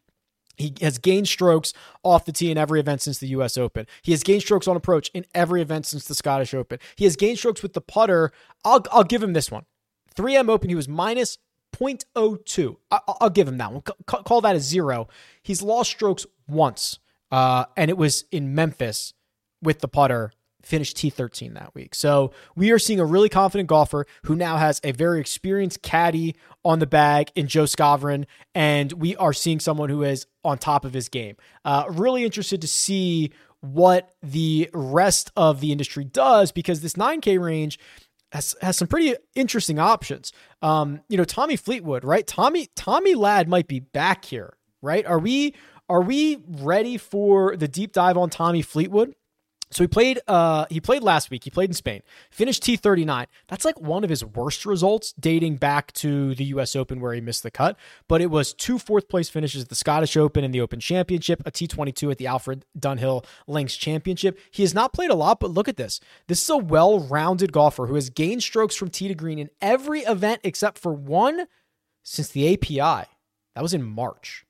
He 0.56 0.74
has 0.80 0.98
gained 0.98 1.28
strokes 1.28 1.72
off 2.02 2.24
the 2.24 2.32
tee 2.32 2.50
in 2.50 2.58
every 2.58 2.80
event 2.80 3.00
since 3.00 3.18
the 3.18 3.28
US 3.28 3.56
Open. 3.56 3.86
He 4.02 4.12
has 4.12 4.22
gained 4.22 4.42
strokes 4.42 4.66
on 4.66 4.76
approach 4.76 5.08
in 5.14 5.24
every 5.34 5.62
event 5.62 5.86
since 5.86 6.04
the 6.06 6.14
Scottish 6.14 6.52
Open. 6.52 6.78
He 6.96 7.04
has 7.04 7.16
gained 7.16 7.38
strokes 7.38 7.62
with 7.62 7.74
the 7.74 7.80
putter. 7.80 8.32
I'll, 8.64 8.84
I'll 8.90 9.04
give 9.04 9.22
him 9.22 9.32
this 9.32 9.50
one. 9.50 9.64
3M 10.16 10.48
Open, 10.48 10.68
he 10.68 10.74
was 10.74 10.88
minus 10.88 11.38
0.02. 11.76 12.76
I'll, 12.90 13.18
I'll 13.20 13.30
give 13.30 13.46
him 13.46 13.58
that 13.58 13.72
one. 13.72 13.82
C- 13.86 14.22
call 14.24 14.40
that 14.40 14.56
a 14.56 14.60
zero. 14.60 15.08
He's 15.42 15.62
lost 15.62 15.90
strokes 15.90 16.26
once, 16.48 16.98
uh, 17.30 17.66
and 17.76 17.88
it 17.88 17.96
was 17.96 18.24
in 18.32 18.54
Memphis 18.54 19.14
with 19.62 19.78
the 19.80 19.88
putter 19.88 20.32
finished 20.68 20.96
T13 20.98 21.54
that 21.54 21.74
week. 21.74 21.94
So 21.94 22.32
we 22.54 22.70
are 22.70 22.78
seeing 22.78 23.00
a 23.00 23.04
really 23.04 23.30
confident 23.30 23.68
golfer 23.68 24.06
who 24.24 24.36
now 24.36 24.58
has 24.58 24.80
a 24.84 24.92
very 24.92 25.18
experienced 25.18 25.82
caddy 25.82 26.36
on 26.64 26.78
the 26.78 26.86
bag 26.86 27.32
in 27.34 27.48
Joe 27.48 27.64
Skovron, 27.64 28.26
and 28.54 28.92
we 28.92 29.16
are 29.16 29.32
seeing 29.32 29.60
someone 29.60 29.88
who 29.88 30.02
is 30.02 30.26
on 30.44 30.58
top 30.58 30.84
of 30.84 30.92
his 30.92 31.08
game. 31.08 31.36
Uh, 31.64 31.84
really 31.88 32.24
interested 32.24 32.60
to 32.60 32.68
see 32.68 33.32
what 33.60 34.14
the 34.22 34.68
rest 34.74 35.32
of 35.36 35.60
the 35.60 35.72
industry 35.72 36.04
does 36.04 36.52
because 36.52 36.82
this 36.82 36.92
9K 36.92 37.40
range 37.40 37.78
has, 38.30 38.54
has 38.60 38.76
some 38.76 38.88
pretty 38.88 39.16
interesting 39.34 39.78
options. 39.78 40.32
Um, 40.60 41.00
you 41.08 41.16
know, 41.16 41.24
Tommy 41.24 41.56
Fleetwood, 41.56 42.04
right? 42.04 42.26
Tommy 42.26 42.68
Tommy 42.76 43.14
Ladd 43.14 43.48
might 43.48 43.68
be 43.68 43.80
back 43.80 44.26
here, 44.26 44.54
right? 44.82 45.06
Are 45.06 45.18
we 45.18 45.54
are 45.88 46.02
we 46.02 46.38
ready 46.46 46.98
for 46.98 47.56
the 47.56 47.66
deep 47.68 47.92
dive 47.92 48.18
on 48.18 48.28
Tommy 48.28 48.60
Fleetwood? 48.60 49.14
So 49.70 49.84
he 49.84 49.88
played 49.88 50.20
uh 50.26 50.66
he 50.70 50.80
played 50.80 51.02
last 51.02 51.30
week. 51.30 51.44
He 51.44 51.50
played 51.50 51.70
in 51.70 51.74
Spain. 51.74 52.02
Finished 52.30 52.62
T39. 52.62 53.26
That's 53.48 53.64
like 53.64 53.80
one 53.80 54.04
of 54.04 54.10
his 54.10 54.24
worst 54.24 54.64
results 54.64 55.12
dating 55.18 55.56
back 55.56 55.92
to 55.94 56.34
the 56.34 56.44
US 56.44 56.74
Open 56.74 57.00
where 57.00 57.12
he 57.12 57.20
missed 57.20 57.42
the 57.42 57.50
cut, 57.50 57.76
but 58.08 58.20
it 58.20 58.30
was 58.30 58.54
two 58.54 58.78
fourth 58.78 59.08
place 59.08 59.28
finishes 59.28 59.62
at 59.62 59.68
the 59.68 59.74
Scottish 59.74 60.16
Open 60.16 60.44
and 60.44 60.54
the 60.54 60.60
Open 60.60 60.80
Championship, 60.80 61.42
a 61.44 61.50
T22 61.50 62.10
at 62.10 62.18
the 62.18 62.26
Alfred 62.26 62.64
Dunhill 62.78 63.24
Links 63.46 63.76
Championship. 63.76 64.38
He 64.50 64.62
has 64.62 64.74
not 64.74 64.92
played 64.92 65.10
a 65.10 65.14
lot, 65.14 65.40
but 65.40 65.50
look 65.50 65.68
at 65.68 65.76
this. 65.76 66.00
This 66.26 66.42
is 66.42 66.50
a 66.50 66.56
well-rounded 66.56 67.52
golfer 67.52 67.86
who 67.86 67.94
has 67.94 68.10
gained 68.10 68.42
strokes 68.42 68.76
from 68.76 68.90
tee 68.90 69.08
to 69.08 69.14
green 69.14 69.38
in 69.38 69.50
every 69.60 70.00
event 70.00 70.40
except 70.44 70.78
for 70.78 70.92
one 70.92 71.46
since 72.02 72.28
the 72.28 72.52
API. 72.52 73.08
That 73.54 73.62
was 73.62 73.74
in 73.74 73.82
March. 73.82 74.44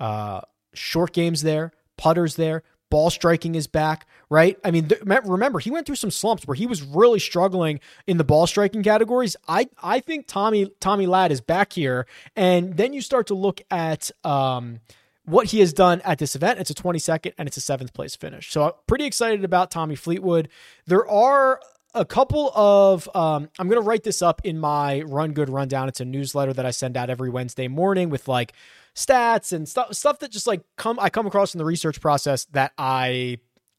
Uh 0.00 0.40
short 0.76 1.12
games 1.12 1.42
there, 1.42 1.72
putters 1.96 2.36
there, 2.36 2.62
ball 2.90 3.10
striking 3.10 3.54
is 3.54 3.66
back, 3.66 4.06
right? 4.30 4.58
I 4.64 4.70
mean, 4.70 4.88
th- 4.88 5.02
remember 5.02 5.58
he 5.58 5.70
went 5.70 5.86
through 5.86 5.96
some 5.96 6.10
slumps 6.10 6.46
where 6.46 6.54
he 6.54 6.66
was 6.66 6.82
really 6.82 7.18
struggling 7.18 7.80
in 8.06 8.16
the 8.16 8.24
ball 8.24 8.46
striking 8.46 8.82
categories. 8.82 9.36
I 9.48 9.68
I 9.82 10.00
think 10.00 10.26
Tommy 10.26 10.72
Tommy 10.80 11.06
Ladd 11.06 11.32
is 11.32 11.40
back 11.40 11.72
here, 11.72 12.06
and 12.34 12.76
then 12.76 12.92
you 12.92 13.00
start 13.00 13.26
to 13.28 13.34
look 13.34 13.60
at 13.70 14.10
um, 14.24 14.80
what 15.24 15.48
he 15.48 15.60
has 15.60 15.72
done 15.72 16.00
at 16.02 16.18
this 16.18 16.36
event. 16.36 16.60
It's 16.60 16.70
a 16.70 16.74
22nd 16.74 17.32
and 17.36 17.48
it's 17.48 17.56
a 17.56 17.60
seventh 17.60 17.92
place 17.92 18.16
finish. 18.16 18.50
So 18.52 18.64
I'm 18.64 18.72
pretty 18.86 19.04
excited 19.04 19.44
about 19.44 19.70
Tommy 19.70 19.96
Fleetwood. 19.96 20.48
There 20.86 21.06
are 21.08 21.60
a 21.94 22.04
couple 22.04 22.52
of 22.54 23.08
um, 23.16 23.48
i'm 23.58 23.68
going 23.68 23.80
to 23.80 23.86
write 23.86 24.02
this 24.02 24.20
up 24.20 24.42
in 24.44 24.58
my 24.58 25.00
run 25.02 25.32
good 25.32 25.48
rundown 25.48 25.88
it's 25.88 26.00
a 26.00 26.04
newsletter 26.04 26.52
that 26.52 26.66
i 26.66 26.70
send 26.70 26.94
out 26.94 27.08
every 27.08 27.30
wednesday 27.30 27.68
morning 27.68 28.10
with 28.10 28.28
like 28.28 28.52
stats 28.96 29.52
and 29.52 29.68
stuff 29.68 29.94
stuff 29.94 30.18
that 30.20 30.30
just 30.30 30.46
like 30.46 30.62
come 30.76 30.98
I 30.98 31.10
come 31.10 31.26
across 31.26 31.54
in 31.54 31.58
the 31.58 31.64
research 31.64 32.00
process 32.00 32.46
that 32.46 32.72
I 32.78 33.38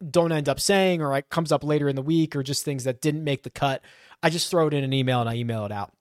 don't 0.09 0.31
end 0.31 0.47
up 0.47 0.59
saying 0.59 1.01
or 1.01 1.17
it 1.17 1.29
comes 1.29 1.51
up 1.51 1.63
later 1.63 1.89
in 1.89 1.95
the 1.95 2.03
week 2.03 2.35
or 2.35 2.43
just 2.43 2.63
things 2.63 2.83
that 2.83 3.01
didn't 3.01 3.23
make 3.23 3.43
the 3.43 3.49
cut. 3.49 3.83
I 4.21 4.29
just 4.29 4.49
throw 4.51 4.67
it 4.67 4.73
in 4.73 4.83
an 4.83 4.93
email 4.93 5.19
and 5.19 5.29
I 5.29 5.35
email 5.35 5.65
it 5.65 5.71
out. 5.71 5.91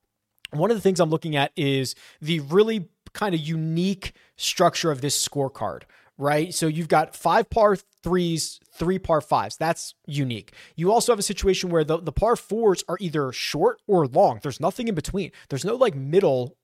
One 0.50 0.70
of 0.70 0.76
the 0.76 0.82
things 0.82 1.00
I'm 1.00 1.10
looking 1.10 1.34
at 1.34 1.52
is 1.56 1.94
the 2.20 2.40
really 2.40 2.88
kind 3.14 3.34
of 3.34 3.40
unique 3.40 4.12
structure 4.36 4.90
of 4.90 5.00
this 5.00 5.26
scorecard, 5.26 5.82
right? 6.18 6.52
So 6.52 6.66
you've 6.66 6.88
got 6.88 7.16
five 7.16 7.48
par 7.48 7.76
threes, 8.02 8.60
three 8.70 8.98
par 8.98 9.22
fives. 9.22 9.56
That's 9.56 9.94
unique. 10.06 10.52
You 10.76 10.92
also 10.92 11.12
have 11.12 11.18
a 11.18 11.22
situation 11.22 11.70
where 11.70 11.84
the, 11.84 11.98
the 11.98 12.12
par 12.12 12.36
fours 12.36 12.84
are 12.88 12.98
either 13.00 13.32
short 13.32 13.80
or 13.86 14.06
long. 14.06 14.40
There's 14.42 14.60
nothing 14.60 14.88
in 14.88 14.94
between. 14.94 15.32
There's 15.48 15.64
no 15.64 15.74
like 15.74 15.94
middle 15.94 16.56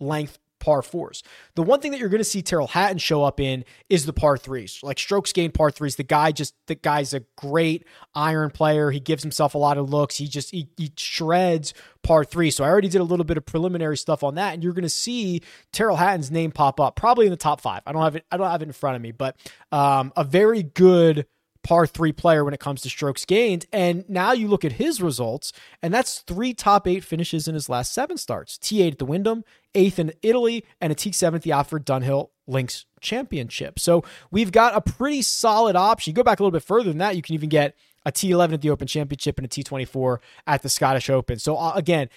length 0.00 0.38
par 0.60 0.82
fours. 0.82 1.22
The 1.56 1.62
one 1.62 1.80
thing 1.80 1.90
that 1.90 1.98
you're 1.98 2.08
going 2.08 2.18
to 2.18 2.24
see 2.24 2.42
Tyrrell 2.42 2.68
Hatton 2.68 2.98
show 2.98 3.24
up 3.24 3.40
in 3.40 3.64
is 3.88 4.06
the 4.06 4.12
par 4.12 4.38
threes, 4.38 4.78
like 4.82 4.98
strokes 4.98 5.32
gained 5.32 5.54
par 5.54 5.70
threes. 5.70 5.96
The 5.96 6.04
guy 6.04 6.30
just, 6.32 6.54
the 6.66 6.74
guy's 6.74 7.12
a 7.12 7.24
great 7.36 7.84
iron 8.14 8.50
player. 8.50 8.90
He 8.90 9.00
gives 9.00 9.22
himself 9.22 9.54
a 9.54 9.58
lot 9.58 9.78
of 9.78 9.90
looks. 9.90 10.16
He 10.16 10.28
just, 10.28 10.50
he, 10.50 10.68
he 10.76 10.92
shreds 10.96 11.74
par 12.02 12.24
three. 12.24 12.50
So 12.50 12.62
I 12.62 12.68
already 12.68 12.88
did 12.88 13.00
a 13.00 13.04
little 13.04 13.24
bit 13.24 13.36
of 13.36 13.44
preliminary 13.44 13.96
stuff 13.96 14.22
on 14.22 14.36
that, 14.36 14.54
and 14.54 14.62
you're 14.62 14.72
going 14.72 14.82
to 14.82 14.88
see 14.88 15.42
Tyrrell 15.72 15.96
Hatton's 15.96 16.30
name 16.30 16.52
pop 16.52 16.78
up 16.78 16.96
probably 16.96 17.26
in 17.26 17.30
the 17.30 17.36
top 17.36 17.60
five. 17.60 17.82
I 17.86 17.92
don't 17.92 18.02
have 18.02 18.16
it, 18.16 18.24
I 18.30 18.36
don't 18.36 18.50
have 18.50 18.62
it 18.62 18.68
in 18.68 18.72
front 18.72 18.96
of 18.96 19.02
me, 19.02 19.12
but 19.12 19.36
um, 19.72 20.12
a 20.16 20.24
very 20.24 20.62
good 20.62 21.26
par 21.62 21.86
three 21.86 22.12
player 22.12 22.44
when 22.44 22.54
it 22.54 22.60
comes 22.60 22.80
to 22.82 22.88
strokes 22.88 23.24
gained. 23.24 23.66
And 23.72 24.04
now 24.08 24.32
you 24.32 24.48
look 24.48 24.64
at 24.64 24.72
his 24.72 25.00
results, 25.00 25.52
and 25.82 25.92
that's 25.92 26.20
three 26.20 26.54
top 26.54 26.86
eight 26.86 27.04
finishes 27.04 27.46
in 27.46 27.54
his 27.54 27.68
last 27.68 27.92
seven 27.92 28.16
starts 28.16 28.58
T8 28.58 28.92
at 28.92 28.98
the 28.98 29.04
Wyndham, 29.04 29.44
eighth 29.74 29.98
in 29.98 30.12
Italy, 30.22 30.64
and 30.80 30.92
a 30.92 30.96
T7 30.96 31.34
at 31.34 31.42
the 31.42 31.52
Alfred 31.52 31.84
Dunhill 31.84 32.30
Links 32.46 32.86
Championship. 33.00 33.78
So 33.78 34.04
we've 34.30 34.52
got 34.52 34.74
a 34.74 34.80
pretty 34.80 35.22
solid 35.22 35.76
option. 35.76 36.10
You 36.10 36.14
go 36.14 36.22
back 36.22 36.40
a 36.40 36.42
little 36.42 36.52
bit 36.52 36.62
further 36.62 36.88
than 36.88 36.98
that, 36.98 37.16
you 37.16 37.22
can 37.22 37.34
even 37.34 37.48
get 37.48 37.74
a 38.06 38.12
T11 38.12 38.54
at 38.54 38.60
the 38.62 38.70
Open 38.70 38.86
Championship, 38.86 39.38
and 39.38 39.44
a 39.44 39.48
T24 39.48 40.18
at 40.46 40.62
the 40.62 40.68
Scottish 40.68 41.10
Open. 41.10 41.38
So, 41.38 41.56
uh, 41.56 41.72
again, 41.74 42.08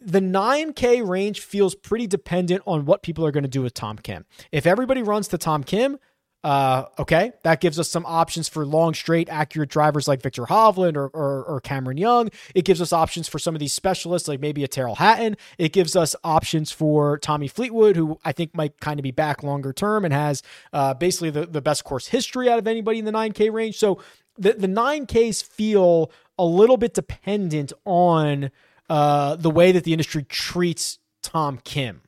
the 0.00 0.20
9K 0.20 1.06
range 1.06 1.40
feels 1.40 1.74
pretty 1.74 2.06
dependent 2.06 2.62
on 2.66 2.84
what 2.86 3.02
people 3.02 3.24
are 3.26 3.30
going 3.30 3.44
to 3.44 3.48
do 3.48 3.62
with 3.62 3.74
Tom 3.74 3.98
Kim. 3.98 4.24
If 4.50 4.66
everybody 4.66 5.02
runs 5.02 5.28
to 5.28 5.38
Tom 5.38 5.62
Kim, 5.62 5.98
uh, 6.42 6.84
okay, 6.98 7.32
that 7.42 7.60
gives 7.60 7.78
us 7.78 7.88
some 7.88 8.06
options 8.06 8.48
for 8.48 8.64
long, 8.64 8.94
straight, 8.94 9.28
accurate 9.28 9.68
drivers 9.68 10.08
like 10.08 10.22
Viktor 10.22 10.44
Hovland 10.44 10.96
or, 10.96 11.08
or, 11.08 11.44
or, 11.44 11.60
Cameron 11.60 11.98
Young. 11.98 12.30
It 12.54 12.64
gives 12.64 12.80
us 12.80 12.94
options 12.94 13.28
for 13.28 13.38
some 13.38 13.54
of 13.54 13.58
these 13.58 13.74
specialists 13.74 14.26
like 14.26 14.40
maybe 14.40 14.64
a 14.64 14.68
Tyrrell 14.68 14.94
Hatton. 14.94 15.36
It 15.58 15.74
gives 15.74 15.94
us 15.96 16.16
options 16.24 16.72
for 16.72 17.18
Tommy 17.18 17.46
Fleetwood, 17.46 17.96
who 17.96 18.18
I 18.24 18.32
think 18.32 18.54
might 18.54 18.80
kind 18.80 18.98
of 18.98 19.02
be 19.02 19.10
back 19.10 19.42
longer 19.42 19.74
term 19.74 20.02
and 20.02 20.14
has 20.14 20.42
uh, 20.72 20.94
basically 20.94 21.28
the, 21.28 21.44
the 21.44 21.60
best 21.60 21.84
course 21.84 22.06
history 22.06 22.48
out 22.48 22.58
of 22.58 22.66
anybody 22.66 22.98
in 22.98 23.04
the 23.04 23.12
9K 23.12 23.52
range. 23.52 23.76
So 23.76 24.00
the, 24.38 24.54
the 24.54 24.66
9Ks 24.66 25.44
feel 25.44 26.10
a 26.38 26.44
little 26.44 26.78
bit 26.78 26.94
dependent 26.94 27.74
on 27.84 28.50
uh, 28.88 29.36
the 29.36 29.50
way 29.50 29.72
that 29.72 29.84
the 29.84 29.92
industry 29.92 30.24
treats 30.24 30.98
Tom 31.22 31.60
Kim. 31.64 32.00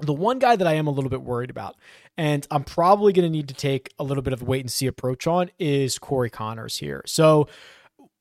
The 0.00 0.14
one 0.14 0.38
guy 0.38 0.56
that 0.56 0.66
I 0.66 0.72
am 0.72 0.86
a 0.86 0.90
little 0.90 1.10
bit 1.10 1.22
worried 1.22 1.50
about, 1.50 1.76
and 2.16 2.46
I'm 2.50 2.64
probably 2.64 3.12
going 3.12 3.24
to 3.24 3.30
need 3.30 3.48
to 3.48 3.54
take 3.54 3.92
a 3.98 4.04
little 4.04 4.22
bit 4.22 4.32
of 4.32 4.42
a 4.42 4.44
wait 4.44 4.60
and 4.60 4.70
see 4.70 4.86
approach 4.86 5.26
on, 5.26 5.50
is 5.58 5.98
Corey 5.98 6.30
Conners 6.30 6.78
here. 6.78 7.02
So 7.06 7.48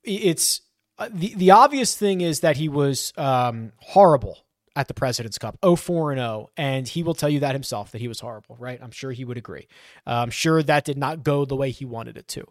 it's 0.03 0.61
uh, 0.97 1.09
the 1.11 1.33
the 1.35 1.51
obvious 1.51 1.95
thing 1.95 2.21
is 2.21 2.41
that 2.41 2.57
he 2.57 2.69
was 2.69 3.13
um, 3.17 3.71
horrible 3.77 4.39
at 4.75 4.87
the 4.87 4.93
President's 4.93 5.37
Cup, 5.37 5.57
04 5.63 6.13
and 6.13 6.19
0, 6.19 6.49
and 6.57 6.87
he 6.87 7.03
will 7.03 7.13
tell 7.13 7.29
you 7.29 7.41
that 7.41 7.53
himself 7.53 7.91
that 7.91 8.01
he 8.01 8.07
was 8.07 8.19
horrible, 8.19 8.55
right? 8.59 8.79
I'm 8.81 8.91
sure 8.91 9.11
he 9.11 9.23
would 9.23 9.37
agree. 9.37 9.67
Uh, 10.07 10.21
I'm 10.21 10.31
sure 10.31 10.63
that 10.63 10.83
did 10.83 10.97
not 10.97 11.23
go 11.23 11.45
the 11.45 11.55
way 11.55 11.69
he 11.69 11.85
wanted 11.85 12.17
it 12.17 12.27
to. 12.29 12.45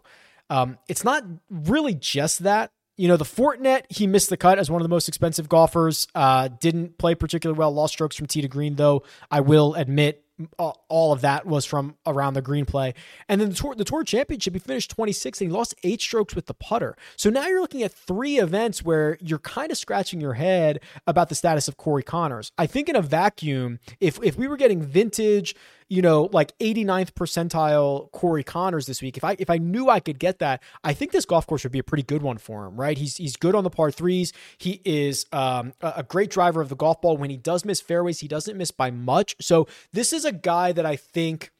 Um, 0.49 0.77
it's 0.87 1.03
not 1.03 1.25
really 1.49 1.95
just 1.95 2.43
that 2.43 2.71
you 2.95 3.07
know, 3.07 3.17
the 3.17 3.25
Fortinet, 3.25 3.85
he 3.89 4.05
missed 4.05 4.29
the 4.29 4.37
cut 4.37 4.59
as 4.59 4.69
one 4.69 4.79
of 4.79 4.83
the 4.83 4.89
most 4.89 5.07
expensive 5.07 5.49
golfers. 5.49 6.07
Uh, 6.13 6.47
didn't 6.47 6.97
play 6.97 7.15
particularly 7.15 7.57
well, 7.57 7.73
lost 7.73 7.93
strokes 7.93 8.15
from 8.15 8.27
tee 8.27 8.41
to 8.41 8.47
green, 8.47 8.75
though 8.75 9.03
I 9.31 9.39
will 9.41 9.73
admit 9.73 10.22
all 10.57 11.13
of 11.13 11.21
that 11.21 11.45
was 11.45 11.65
from 11.65 11.95
around 12.05 12.33
the 12.33 12.41
green 12.41 12.65
play. 12.65 12.93
And 13.29 13.39
then 13.39 13.49
the 13.49 13.55
tour, 13.55 13.75
the 13.75 13.83
tour 13.83 14.03
championship, 14.03 14.53
he 14.53 14.59
finished 14.59 14.95
26th 14.95 15.41
and 15.41 15.51
he 15.51 15.55
lost 15.55 15.75
eight 15.83 16.01
strokes 16.01 16.35
with 16.35 16.47
the 16.47 16.53
putter. 16.53 16.95
So 17.15 17.29
now 17.29 17.47
you're 17.47 17.61
looking 17.61 17.83
at 17.83 17.93
three 17.93 18.39
events 18.39 18.83
where 18.83 19.17
you're 19.21 19.39
kind 19.39 19.71
of 19.71 19.77
scratching 19.77 20.19
your 20.19 20.33
head 20.33 20.79
about 21.05 21.29
the 21.29 21.35
status 21.35 21.67
of 21.67 21.77
Corey 21.77 22.03
Conners. 22.03 22.51
I 22.57 22.65
think 22.65 22.89
in 22.89 22.95
a 22.95 23.01
vacuum, 23.01 23.79
if 23.99 24.19
if 24.23 24.37
we 24.37 24.47
were 24.47 24.57
getting 24.57 24.81
vintage 24.81 25.55
you 25.93 26.01
know, 26.01 26.27
like 26.33 26.57
89th 26.57 27.11
percentile 27.11 28.11
Corey 28.11 28.43
Conners 28.43 28.87
this 28.87 28.99
week. 28.99 29.15
If 29.15 29.23
I 29.23 29.35
if 29.37 29.51
I 29.51 29.59
knew 29.59 29.89
I 29.89 29.99
could 29.99 30.17
get 30.17 30.39
that, 30.39 30.63
I 30.83 30.91
think 30.93 31.11
this 31.11 31.23
golf 31.23 31.45
course 31.45 31.61
would 31.61 31.71
be 31.71 31.77
a 31.77 31.83
pretty 31.83 32.01
good 32.01 32.23
one 32.23 32.39
for 32.39 32.65
him, 32.65 32.75
right? 32.75 32.97
He's 32.97 33.17
he's 33.17 33.35
good 33.35 33.53
on 33.53 33.63
the 33.63 33.69
par 33.69 33.91
threes. 33.91 34.33
He 34.57 34.81
is 34.85 35.27
um, 35.31 35.73
a 35.83 36.01
great 36.01 36.31
driver 36.31 36.61
of 36.61 36.69
the 36.69 36.75
golf 36.75 36.99
ball. 36.99 37.15
When 37.15 37.29
he 37.29 37.37
does 37.37 37.63
miss 37.63 37.79
fairways, 37.79 38.21
he 38.21 38.27
doesn't 38.27 38.57
miss 38.57 38.71
by 38.71 38.89
much. 38.89 39.35
So 39.39 39.67
this 39.91 40.13
is 40.13 40.25
a 40.25 40.31
guy 40.31 40.71
that 40.71 40.85
I 40.85 40.95
think 40.95 41.51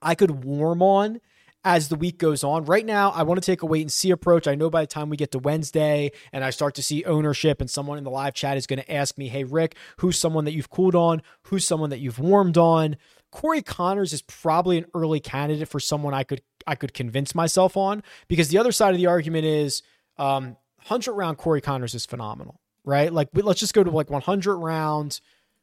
I 0.00 0.14
could 0.14 0.44
warm 0.44 0.80
on 0.80 1.20
as 1.64 1.88
the 1.88 1.96
week 1.96 2.18
goes 2.18 2.44
on. 2.44 2.64
Right 2.66 2.86
now, 2.86 3.10
I 3.10 3.24
want 3.24 3.42
to 3.42 3.44
take 3.44 3.62
a 3.62 3.66
wait 3.66 3.80
and 3.80 3.90
see 3.90 4.12
approach. 4.12 4.46
I 4.46 4.54
know 4.54 4.70
by 4.70 4.82
the 4.82 4.86
time 4.86 5.10
we 5.10 5.16
get 5.16 5.32
to 5.32 5.40
Wednesday 5.40 6.12
and 6.32 6.44
I 6.44 6.50
start 6.50 6.76
to 6.76 6.82
see 6.84 7.04
ownership 7.04 7.60
and 7.60 7.68
someone 7.68 7.98
in 7.98 8.04
the 8.04 8.10
live 8.10 8.34
chat 8.34 8.56
is 8.56 8.68
going 8.68 8.78
to 8.78 8.92
ask 8.92 9.18
me, 9.18 9.26
hey, 9.26 9.42
Rick, 9.42 9.74
who's 9.96 10.16
someone 10.16 10.44
that 10.44 10.52
you've 10.52 10.70
cooled 10.70 10.94
on? 10.94 11.22
Who's 11.46 11.66
someone 11.66 11.90
that 11.90 11.98
you've 11.98 12.20
warmed 12.20 12.56
on? 12.56 12.96
Corey 13.36 13.60
Conners 13.60 14.14
is 14.14 14.22
probably 14.22 14.78
an 14.78 14.86
early 14.94 15.20
candidate 15.20 15.68
for 15.68 15.78
someone 15.78 16.14
I 16.14 16.24
could 16.24 16.40
I 16.66 16.74
could 16.74 16.94
convince 16.94 17.34
myself 17.34 17.76
on 17.76 18.02
because 18.28 18.48
the 18.48 18.56
other 18.56 18.72
side 18.72 18.94
of 18.94 18.96
the 18.96 19.08
argument 19.08 19.44
is 19.44 19.82
um, 20.16 20.56
100 20.86 21.12
round 21.12 21.36
Corey 21.36 21.60
Conners 21.60 21.94
is 21.94 22.06
phenomenal, 22.06 22.58
right? 22.82 23.12
Like 23.12 23.28
let's 23.34 23.60
just 23.60 23.74
go 23.74 23.84
to 23.84 23.90
like 23.90 24.08
100 24.08 24.56
round 24.56 25.20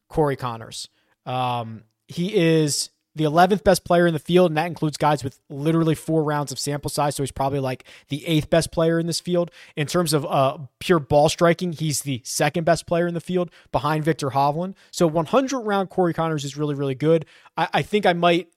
Corey 0.07 0.35
Conners. 0.35 0.87
Um, 1.25 1.85
he 2.07 2.35
is 2.35 2.91
the 3.15 3.23
11th 3.23 3.63
best 3.63 3.83
player 3.83 4.07
in 4.07 4.13
the 4.13 4.19
field, 4.19 4.51
and 4.51 4.57
that 4.57 4.65
includes 4.65 4.97
guys 4.97 5.23
with 5.23 5.39
literally 5.49 5.95
four 5.95 6.23
rounds 6.23 6.51
of 6.51 6.59
sample 6.59 6.89
size. 6.89 7.15
So 7.15 7.23
he's 7.23 7.31
probably 7.31 7.59
like 7.59 7.83
the 8.09 8.25
eighth 8.25 8.49
best 8.49 8.71
player 8.71 8.99
in 8.99 9.07
this 9.07 9.19
field. 9.19 9.51
In 9.75 9.87
terms 9.87 10.13
of 10.13 10.25
uh, 10.25 10.57
pure 10.79 10.99
ball 10.99 11.29
striking, 11.29 11.73
he's 11.73 12.01
the 12.01 12.21
second 12.23 12.63
best 12.63 12.87
player 12.87 13.07
in 13.07 13.13
the 13.13 13.21
field 13.21 13.51
behind 13.71 14.03
Viktor 14.03 14.29
Hovland. 14.29 14.75
So 14.91 15.05
100 15.07 15.59
round 15.59 15.89
Corey 15.89 16.13
Conners 16.13 16.43
is 16.43 16.57
really, 16.57 16.75
really 16.75 16.95
good. 16.95 17.25
I, 17.55 17.67
I 17.73 17.81
think 17.83 18.05
I 18.05 18.13
might, 18.13 18.49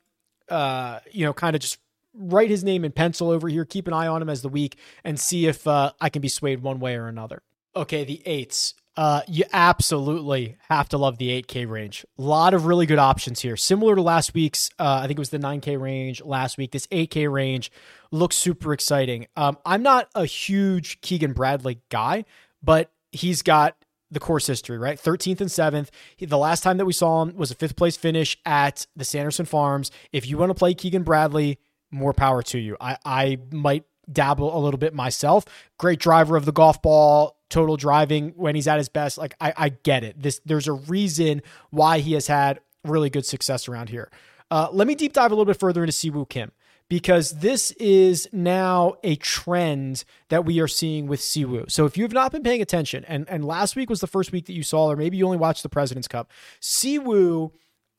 uh, 0.49 1.01
you 1.11 1.27
know, 1.27 1.33
kind 1.33 1.55
of 1.55 1.61
just 1.61 1.79
write 2.15 2.49
his 2.49 2.65
name 2.65 2.85
in 2.85 2.93
pencil 2.93 3.31
over 3.31 3.49
here, 3.49 3.65
keep 3.65 3.87
an 3.87 3.93
eye 3.93 4.07
on 4.07 4.23
him 4.23 4.31
as 4.31 4.43
the 4.43 4.49
week, 4.49 4.77
and 5.05 5.21
see 5.21 5.47
if 5.47 5.67
uh, 5.67 5.93
I 6.01 6.09
can 6.09 6.23
be 6.23 6.29
swayed 6.29 6.63
one 6.63 6.81
way 6.81 6.97
or 6.97 7.09
another. 7.09 7.43
Okay, 7.75 8.05
the 8.05 8.23
eights. 8.27 8.75
Uh, 8.97 9.21
you 9.29 9.45
absolutely 9.53 10.57
have 10.71 10.89
to 10.89 10.97
love 10.97 11.19
the 11.19 11.43
8K 11.43 11.69
range. 11.69 12.07
A 12.19 12.23
lot 12.23 12.55
of 12.55 12.65
really 12.65 12.87
good 12.87 12.99
options 12.99 13.41
here. 13.41 13.57
Similar 13.57 13.97
to 13.97 14.03
last 14.03 14.33
week's, 14.33 14.71
uh, 14.79 15.01
I 15.03 15.07
think 15.07 15.19
it 15.19 15.21
was 15.21 15.31
the 15.31 15.39
9K 15.39 15.79
range 15.79 16.23
last 16.23 16.57
week. 16.57 16.73
This 16.73 16.87
8K 16.87 17.31
range 17.31 17.71
looks 18.11 18.37
super 18.37 18.73
exciting. 18.73 19.27
Um, 19.37 19.59
I'm 19.67 19.83
not 19.83 20.09
a 20.15 20.25
huge 20.25 21.01
Keegan 21.03 21.35
Bradley 21.35 21.81
guy, 21.91 22.25
but 22.63 22.91
he's 23.13 23.43
got 23.43 23.77
the 24.11 24.21
course 24.21 24.47
history, 24.47 24.79
right? 24.79 24.99
13th 24.99 25.41
and 25.41 25.51
7th. 25.51 25.89
He, 26.17 26.25
the 26.25 26.39
last 26.39 26.63
time 26.63 26.79
that 26.79 26.87
we 26.87 26.93
saw 26.93 27.23
him 27.23 27.37
was 27.37 27.51
a 27.51 27.55
fifth 27.55 27.77
place 27.77 27.97
finish 27.97 28.39
at 28.47 28.87
the 28.97 29.05
Sanderson 29.05 29.45
Farms. 29.47 29.91
If 30.13 30.27
you 30.27 30.39
want 30.39 30.51
to 30.51 30.55
play 30.55 30.75
Keegan 30.75 31.03
Bradley, 31.03 31.59
more 31.91 32.13
power 32.13 32.43
to 32.45 32.59
you. 32.59 32.77
I, 32.81 32.97
I 33.05 33.39
might 33.53 33.85
dabble 34.11 34.57
a 34.57 34.61
little 34.61 34.79
bit 34.79 34.95
myself. 34.95 35.45
Great 35.79 35.99
driver 35.99 36.37
of 36.37 36.45
the 36.45 36.53
golf 36.53 36.81
ball, 36.83 37.36
total 37.49 37.77
driving 37.77 38.33
when 38.37 38.55
he's 38.55 38.69
at 38.69 38.79
his 38.79 38.89
best. 38.89 39.19
Like 39.19 39.35
I, 39.41 39.53
I 39.57 39.69
get 39.71 40.05
it. 40.05 40.21
This 40.21 40.41
there's 40.45 40.69
a 40.69 40.73
reason 40.73 41.43
why 41.71 41.99
he 41.99 42.13
has 42.15 42.27
had 42.27 42.61
really 42.85 43.11
good 43.11 43.27
success 43.27 43.69
around 43.69 43.89
here. 43.89 44.11
Uh, 44.51 44.69
let 44.73 44.87
me 44.87 44.95
deep 44.95 45.13
dive 45.13 45.33
a 45.33 45.35
little 45.35 45.45
bit 45.45 45.59
further 45.59 45.83
into 45.83 45.93
Siwoo 45.93 46.29
Kim 46.29 46.53
because 46.89 47.33
this 47.41 47.73
is 47.73 48.29
now 48.33 48.95
a 49.03 49.17
trend 49.17 50.05
that 50.29 50.45
we 50.45 50.61
are 50.61 50.69
seeing 50.69 51.07
with 51.07 51.21
Siwoo. 51.21 51.71
So 51.71 51.85
if 51.85 51.97
you 51.97 52.05
have 52.05 52.13
not 52.13 52.31
been 52.31 52.43
paying 52.43 52.63
attention, 52.63 53.05
and 53.07 53.29
and 53.29 53.45
last 53.45 53.77
week 53.77 53.91
was 53.91 54.01
the 54.01 54.07
first 54.07 54.33
week 54.33 54.47
that 54.47 54.53
you 54.55 54.63
saw, 54.63 54.91
or 54.91 54.97
maybe 54.97 55.17
you 55.17 55.25
only 55.25 55.39
watched 55.39 55.63
the 55.63 55.69
President's 55.69 56.09
Cup, 56.09 56.31
Siwoo 56.61 57.53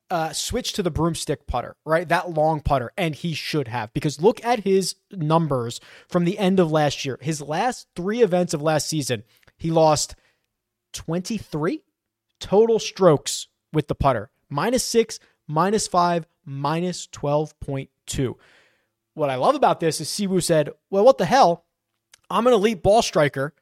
uh, 0.10 0.32
switch 0.34 0.74
to 0.74 0.84
the 0.84 0.92
broomstick 0.92 1.48
putter, 1.48 1.76
right? 1.86 2.08
That 2.08 2.32
long 2.32 2.62
putter. 2.62 2.92
And 2.98 3.16
he 3.16 3.34
should 3.34 3.68
have, 3.68 3.94
because 3.94 4.22
look 4.22 4.44
at 4.44 4.62
his 4.64 4.96
numbers 5.12 5.80
from 6.08 6.26
the 6.26 6.38
end 6.38 6.60
of 6.60 6.72
last 6.72 7.06
year. 7.06 7.18
His 7.22 7.42
last 7.42 7.88
three 7.96 8.22
events 8.22 8.54
of 8.54 8.62
last 8.62 8.88
season, 8.88 9.24
he 9.58 9.72
lost 9.72 10.16
23 10.94 11.82
total 12.40 12.80
strokes 12.80 13.48
with 13.74 13.88
the 13.88 13.96
putter 13.96 14.30
minus 14.50 14.84
six, 14.84 15.20
minus 15.48 15.88
five, 15.88 16.26
minus 16.46 17.08
12.2. 17.08 18.36
What 19.14 19.30
I 19.30 19.36
love 19.36 19.56
about 19.56 19.80
this 19.80 20.00
is 20.00 20.08
Siwoo 20.08 20.42
said, 20.42 20.70
well, 20.90 21.04
what 21.04 21.18
the 21.18 21.26
hell? 21.26 21.66
I'm 22.30 22.48
an 22.48 22.54
elite 22.54 22.84
ball 22.84 23.02
striker 23.02 23.54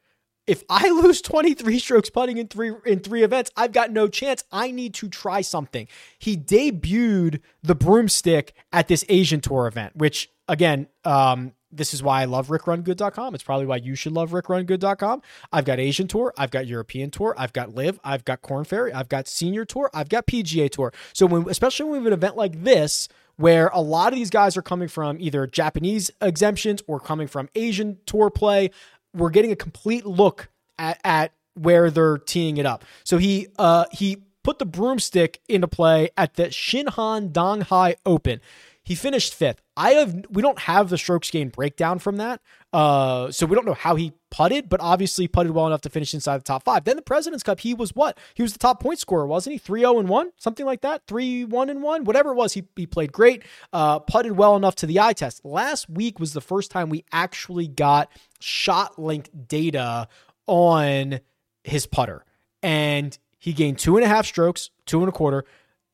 if 0.48 0.64
I 0.70 0.90
lose 1.02 1.22
23 1.22 1.80
strokes 1.80 2.10
putting 2.10 2.38
in 2.38 2.48
three 2.48 2.74
in 2.86 3.00
three 3.00 3.24
events, 3.24 3.52
I've 3.56 3.72
got 3.72 3.92
no 3.92 4.08
chance. 4.08 4.44
I 4.52 4.72
need 4.72 4.94
to 4.96 5.10
try 5.10 5.42
something. 5.42 5.88
He 6.20 6.38
debuted 6.38 7.42
the 7.64 7.76
broomstick 7.76 8.54
at 8.72 8.88
this 8.88 9.06
Asian 9.10 9.42
tour 9.42 9.68
event, 9.68 9.96
which 9.96 10.30
again, 10.48 10.88
um, 11.04 11.54
this 11.72 11.94
is 11.94 12.02
why 12.02 12.22
I 12.22 12.26
love 12.26 12.48
rickrungood.com. 12.48 13.36
It's 13.36 13.44
probably 13.44 13.66
why 13.66 13.78
you 13.78 13.96
should 13.96 14.14
love 14.14 14.32
rickrungood.com. 14.32 15.22
I've 15.52 15.66
got 15.66 15.80
Asian 15.80 16.08
tour, 16.08 16.34
I've 16.38 16.52
got 16.52 16.68
European 16.68 17.12
tour, 17.12 17.36
I've 17.38 17.52
got 17.52 17.76
LIV, 17.76 18.00
I've 18.04 18.24
got 18.24 18.42
Corn 18.42 18.64
Ferry, 18.64 18.94
I've 18.94 19.10
got 19.10 19.28
senior 19.28 19.66
tour, 19.66 19.90
I've 19.94 20.08
got 20.08 20.26
PGA 20.26 20.70
tour. 20.70 20.94
So 21.14 21.26
when 21.26 21.50
especially 21.50 21.86
when 21.86 21.92
we 21.94 21.98
have 21.98 22.08
an 22.08 22.14
event 22.14 22.38
like 22.38 22.64
this 22.64 23.10
where 23.38 23.68
a 23.74 23.82
lot 23.82 24.14
of 24.14 24.16
these 24.18 24.30
guys 24.30 24.56
are 24.56 24.62
coming 24.62 24.88
from 24.88 25.18
either 25.20 25.46
Japanese 25.46 26.10
exemptions 26.22 26.82
or 26.88 27.00
coming 27.00 27.28
from 27.28 27.50
Asian 27.56 27.98
tour 28.06 28.30
play 28.30 28.72
we're 29.16 29.30
getting 29.30 29.52
a 29.52 29.56
complete 29.56 30.06
look 30.06 30.50
at, 30.78 31.00
at 31.04 31.32
where 31.56 31.90
they're 31.90 32.18
teeing 32.18 32.58
it 32.58 32.66
up. 32.66 32.84
So 33.04 33.18
he 33.18 33.48
uh, 33.58 33.86
he 33.92 34.18
put 34.44 34.60
the 34.60 34.66
broomstick 34.66 35.42
into 35.50 35.68
play 35.68 36.10
at 36.18 36.36
the 36.36 36.46
Shinhan 36.46 37.32
Donghae 37.32 37.96
Open. 38.06 38.42
He 38.86 38.94
finished 38.94 39.34
fifth. 39.34 39.64
I 39.76 39.94
have 39.94 40.26
we 40.30 40.44
don't 40.44 40.60
have 40.60 40.90
the 40.90 40.98
strokes 41.00 41.32
gain 41.32 41.50
breakdown 41.50 41.98
from 41.98 42.18
that, 42.18 42.40
uh, 42.72 43.32
so 43.32 43.48
we 43.48 43.56
don't 43.56 43.66
know 43.66 43.74
how 43.74 43.96
he 43.96 44.14
putted, 44.30 44.70
but 44.70 44.80
obviously 44.80 45.28
putted 45.28 45.54
well 45.54 45.66
enough 45.66 45.82
to 45.82 45.90
finish 45.90 46.14
inside 46.14 46.38
the 46.38 46.44
top 46.44 46.64
five. 46.64 46.84
Then 46.84 46.96
the 46.96 47.02
President's 47.02 47.42
Cup, 47.42 47.62
he 47.62 47.74
was 47.74 47.96
what? 47.96 48.16
He 48.36 48.44
was 48.44 48.54
the 48.54 48.60
top 48.60 48.80
point 48.80 49.00
scorer, 49.00 49.26
wasn't 49.26 49.54
he? 49.54 49.58
3 49.58 49.80
0 49.80 49.98
and 49.98 50.08
1, 50.08 50.32
something 50.38 50.68
like 50.68 50.82
that. 50.82 51.02
3 51.08 51.46
1 51.46 51.70
and 51.72 51.82
1, 51.82 52.04
whatever 52.04 52.30
it 52.30 52.36
was. 52.36 52.54
He, 52.54 52.64
he 52.76 52.86
played 52.86 53.12
great, 53.12 53.42
uh, 53.74 53.98
putted 54.00 54.34
well 54.34 54.56
enough 54.56 54.76
to 54.76 54.86
the 54.86 55.00
eye 55.00 55.14
test. 55.14 55.44
Last 55.44 55.90
week 55.90 56.20
was 56.20 56.34
the 56.34 56.42
first 56.42 56.70
time 56.70 56.90
we 56.90 57.04
actually 57.12 57.68
got 57.68 58.12
shot 58.40 59.00
link 59.00 59.32
data 59.48 60.08
on 60.46 61.22
his 61.64 61.88
putter, 61.88 62.24
and 62.62 63.18
he 63.40 63.52
gained 63.52 63.80
two 63.80 63.98
and 63.98 64.06
a 64.06 64.08
half 64.08 64.28
strokes, 64.28 64.70
two 64.86 65.00
and 65.00 65.10
a 65.10 65.12
quarter, 65.12 65.44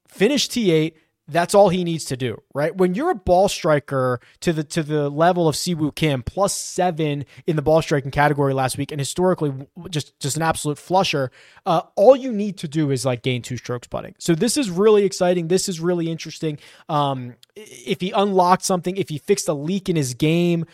finished 0.10 0.52
T8 0.52 0.92
that's 1.32 1.56
all 1.56 1.70
he 1.70 1.84
needs 1.84 2.06
to 2.06 2.18
do, 2.18 2.42
right? 2.54 2.76
When 2.76 2.94
you're 2.94 3.12
a 3.12 3.16
ball 3.16 3.48
striker 3.48 4.20
to 4.42 4.52
the 4.52 4.64
to 4.66 4.84
the 4.84 5.10
level 5.10 5.48
of 5.48 5.56
Siwoo 5.56 5.96
Kim, 5.96 6.24
plus 6.24 6.54
seven 6.54 7.26
in 7.48 7.56
the 7.56 7.62
ball 7.62 7.82
striking 7.82 8.12
category 8.12 8.54
last 8.54 8.78
week, 8.78 8.92
and 8.92 9.00
historically 9.00 9.54
just 9.90 10.20
just 10.20 10.36
an 10.36 10.44
absolute 10.44 10.78
flusher. 10.78 11.32
Uh, 11.66 11.82
all 11.96 12.16
you 12.16 12.32
need 12.32 12.58
to 12.58 12.68
do 12.68 12.92
is 12.92 13.06
like 13.06 13.24
gain 13.24 13.42
two 13.42 13.58
strokes 13.58 13.88
putting. 13.88 14.16
So 14.20 14.36
this 14.36 14.58
is 14.58 14.70
really 14.70 15.06
exciting. 15.06 15.48
This 15.48 15.70
is 15.70 15.80
really 15.80 16.12
interesting. 16.12 16.60
Um, 16.90 17.36
if 17.56 18.02
he 18.02 18.12
unlocked 18.12 18.64
something, 18.64 18.98
if 18.98 19.10
he 19.10 19.18
fixed 19.18 19.48
a 19.48 19.54
leak 19.54 19.88
in 19.90 19.96
his 19.96 20.14
game, 20.14 20.66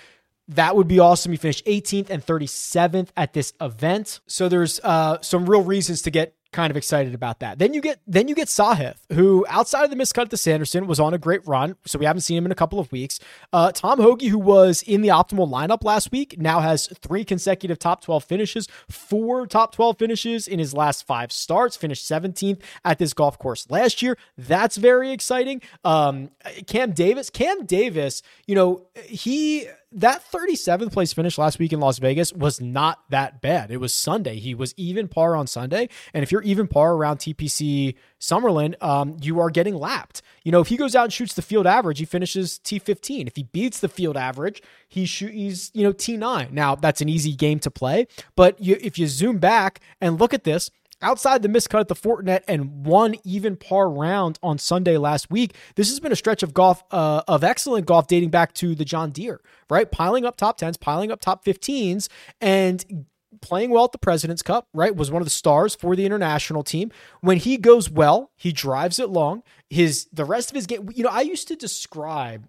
that 0.47 0.75
would 0.75 0.87
be 0.87 0.99
awesome. 0.99 1.31
He 1.31 1.37
finished 1.37 1.65
18th 1.65 2.09
and 2.09 2.25
37th 2.25 3.09
at 3.17 3.33
this 3.33 3.53
event. 3.59 4.21
So 4.27 4.47
there's 4.47 4.79
uh, 4.83 5.17
some 5.21 5.49
real 5.49 5.63
reasons 5.63 6.01
to 6.03 6.11
get 6.11 6.36
kind 6.57 6.71
of 6.71 6.75
excited 6.75 7.13
about 7.13 7.39
that. 7.39 7.59
Then 7.59 7.75
you 7.75 7.81
get 7.81 7.99
then 8.07 8.27
you 8.27 8.33
get 8.33 8.47
Sahith, 8.47 8.95
who 9.13 9.45
outside 9.47 9.83
of 9.83 9.91
the 9.91 9.95
miscut 9.95 10.31
the 10.31 10.37
Sanderson 10.37 10.87
was 10.87 10.99
on 10.99 11.13
a 11.13 11.19
great 11.19 11.47
run, 11.47 11.75
so 11.85 11.99
we 11.99 12.05
haven't 12.05 12.21
seen 12.21 12.35
him 12.35 12.45
in 12.45 12.51
a 12.51 12.55
couple 12.55 12.79
of 12.79 12.91
weeks. 12.91 13.19
Uh, 13.53 13.71
Tom 13.71 13.99
Hoge, 13.99 14.23
who 14.23 14.39
was 14.39 14.81
in 14.81 15.03
the 15.03 15.09
optimal 15.09 15.47
lineup 15.47 15.83
last 15.83 16.11
week, 16.11 16.39
now 16.39 16.59
has 16.59 16.87
three 16.99 17.23
consecutive 17.23 17.77
top 17.77 18.01
twelve 18.01 18.23
finishes, 18.23 18.67
four 18.89 19.45
top 19.45 19.71
twelve 19.71 19.99
finishes 19.99 20.47
in 20.47 20.57
his 20.57 20.73
last 20.73 21.05
five 21.05 21.31
starts. 21.31 21.77
Finished 21.77 22.07
seventeenth 22.07 22.59
at 22.83 22.97
this 22.97 23.13
golf 23.13 23.37
course 23.37 23.69
last 23.69 24.01
year. 24.01 24.17
That's 24.35 24.77
very 24.77 25.11
exciting. 25.11 25.61
Um, 25.85 26.31
Cam 26.65 26.91
Davis, 26.91 27.29
Cam 27.29 27.67
Davis, 27.67 28.23
you 28.47 28.55
know 28.55 28.87
he 29.05 29.67
that 29.93 30.23
37th 30.31 30.91
place 30.91 31.13
finish 31.13 31.37
last 31.37 31.59
week 31.59 31.71
in 31.71 31.79
Las 31.79 31.97
Vegas 31.99 32.33
was 32.33 32.59
not 32.59 32.99
that 33.09 33.41
bad. 33.41 33.71
It 33.71 33.77
was 33.77 33.93
Sunday. 33.93 34.37
He 34.37 34.53
was 34.53 34.73
even 34.75 35.07
par 35.07 35.35
on 35.35 35.47
Sunday. 35.47 35.87
And 36.13 36.23
if 36.23 36.31
you're 36.31 36.41
even 36.41 36.67
par 36.67 36.93
around 36.93 37.17
TPC 37.19 37.95
Summerlin, 38.19 38.81
um, 38.83 39.17
you 39.21 39.39
are 39.39 39.49
getting 39.49 39.75
lapped. 39.75 40.21
You 40.43 40.51
know, 40.51 40.59
if 40.59 40.67
he 40.67 40.77
goes 40.77 40.95
out 40.95 41.05
and 41.05 41.13
shoots 41.13 41.33
the 41.33 41.41
field 41.41 41.65
average, 41.65 41.99
he 41.99 42.05
finishes 42.05 42.59
T15. 42.63 43.27
If 43.27 43.35
he 43.37 43.43
beats 43.43 43.79
the 43.79 43.89
field 43.89 44.17
average, 44.17 44.61
he 44.89 45.05
shoot, 45.05 45.33
he's, 45.33 45.71
you 45.73 45.83
know, 45.83 45.93
T9. 45.93 46.51
Now, 46.51 46.75
that's 46.75 47.01
an 47.01 47.07
easy 47.07 47.33
game 47.33 47.59
to 47.59 47.71
play. 47.71 48.07
But 48.35 48.59
you, 48.61 48.77
if 48.81 48.99
you 48.99 49.07
zoom 49.07 49.37
back 49.37 49.79
and 50.01 50.19
look 50.19 50.33
at 50.33 50.43
this, 50.43 50.69
Outside 51.01 51.43
the 51.43 51.47
miscut 51.47 51.79
at 51.79 51.89
the 51.89 51.95
Fortinet 51.95 52.41
and 52.47 52.85
one 52.85 53.15
even 53.23 53.55
par 53.55 53.87
round 53.87 54.39
on 54.41 54.57
Sunday 54.57 54.97
last 54.97 55.29
week, 55.29 55.53
this 55.75 55.89
has 55.89 55.99
been 55.99 56.11
a 56.11 56.15
stretch 56.15 56.41
of 56.41 56.55
golf 56.55 56.83
uh, 56.89 57.21
of 57.27 57.43
excellent 57.43 57.85
golf 57.85 58.07
dating 58.07 58.29
back 58.29 58.53
to 58.53 58.73
the 58.73 58.83
John 58.83 59.11
Deere, 59.11 59.39
right? 59.69 59.91
Piling 59.91 60.25
up 60.25 60.37
top 60.37 60.57
tens, 60.57 60.75
piling 60.75 61.11
up 61.11 61.21
top 61.21 61.45
15s, 61.45 62.09
and 62.41 63.05
playing 63.41 63.69
well 63.69 63.85
at 63.85 63.91
the 63.91 63.99
President's 63.99 64.41
Cup, 64.41 64.67
right? 64.73 64.95
Was 64.95 65.11
one 65.11 65.21
of 65.21 65.27
the 65.27 65.31
stars 65.31 65.75
for 65.75 65.95
the 65.95 66.05
international 66.05 66.63
team. 66.63 66.91
When 67.21 67.37
he 67.37 67.57
goes 67.57 67.91
well, 67.91 68.31
he 68.35 68.51
drives 68.51 68.97
it 68.97 69.09
long. 69.09 69.43
His 69.69 70.07
the 70.11 70.25
rest 70.25 70.49
of 70.49 70.55
his 70.55 70.65
game, 70.65 70.89
you 70.95 71.03
know, 71.03 71.11
I 71.11 71.21
used 71.21 71.47
to 71.49 71.55
describe 71.55 72.47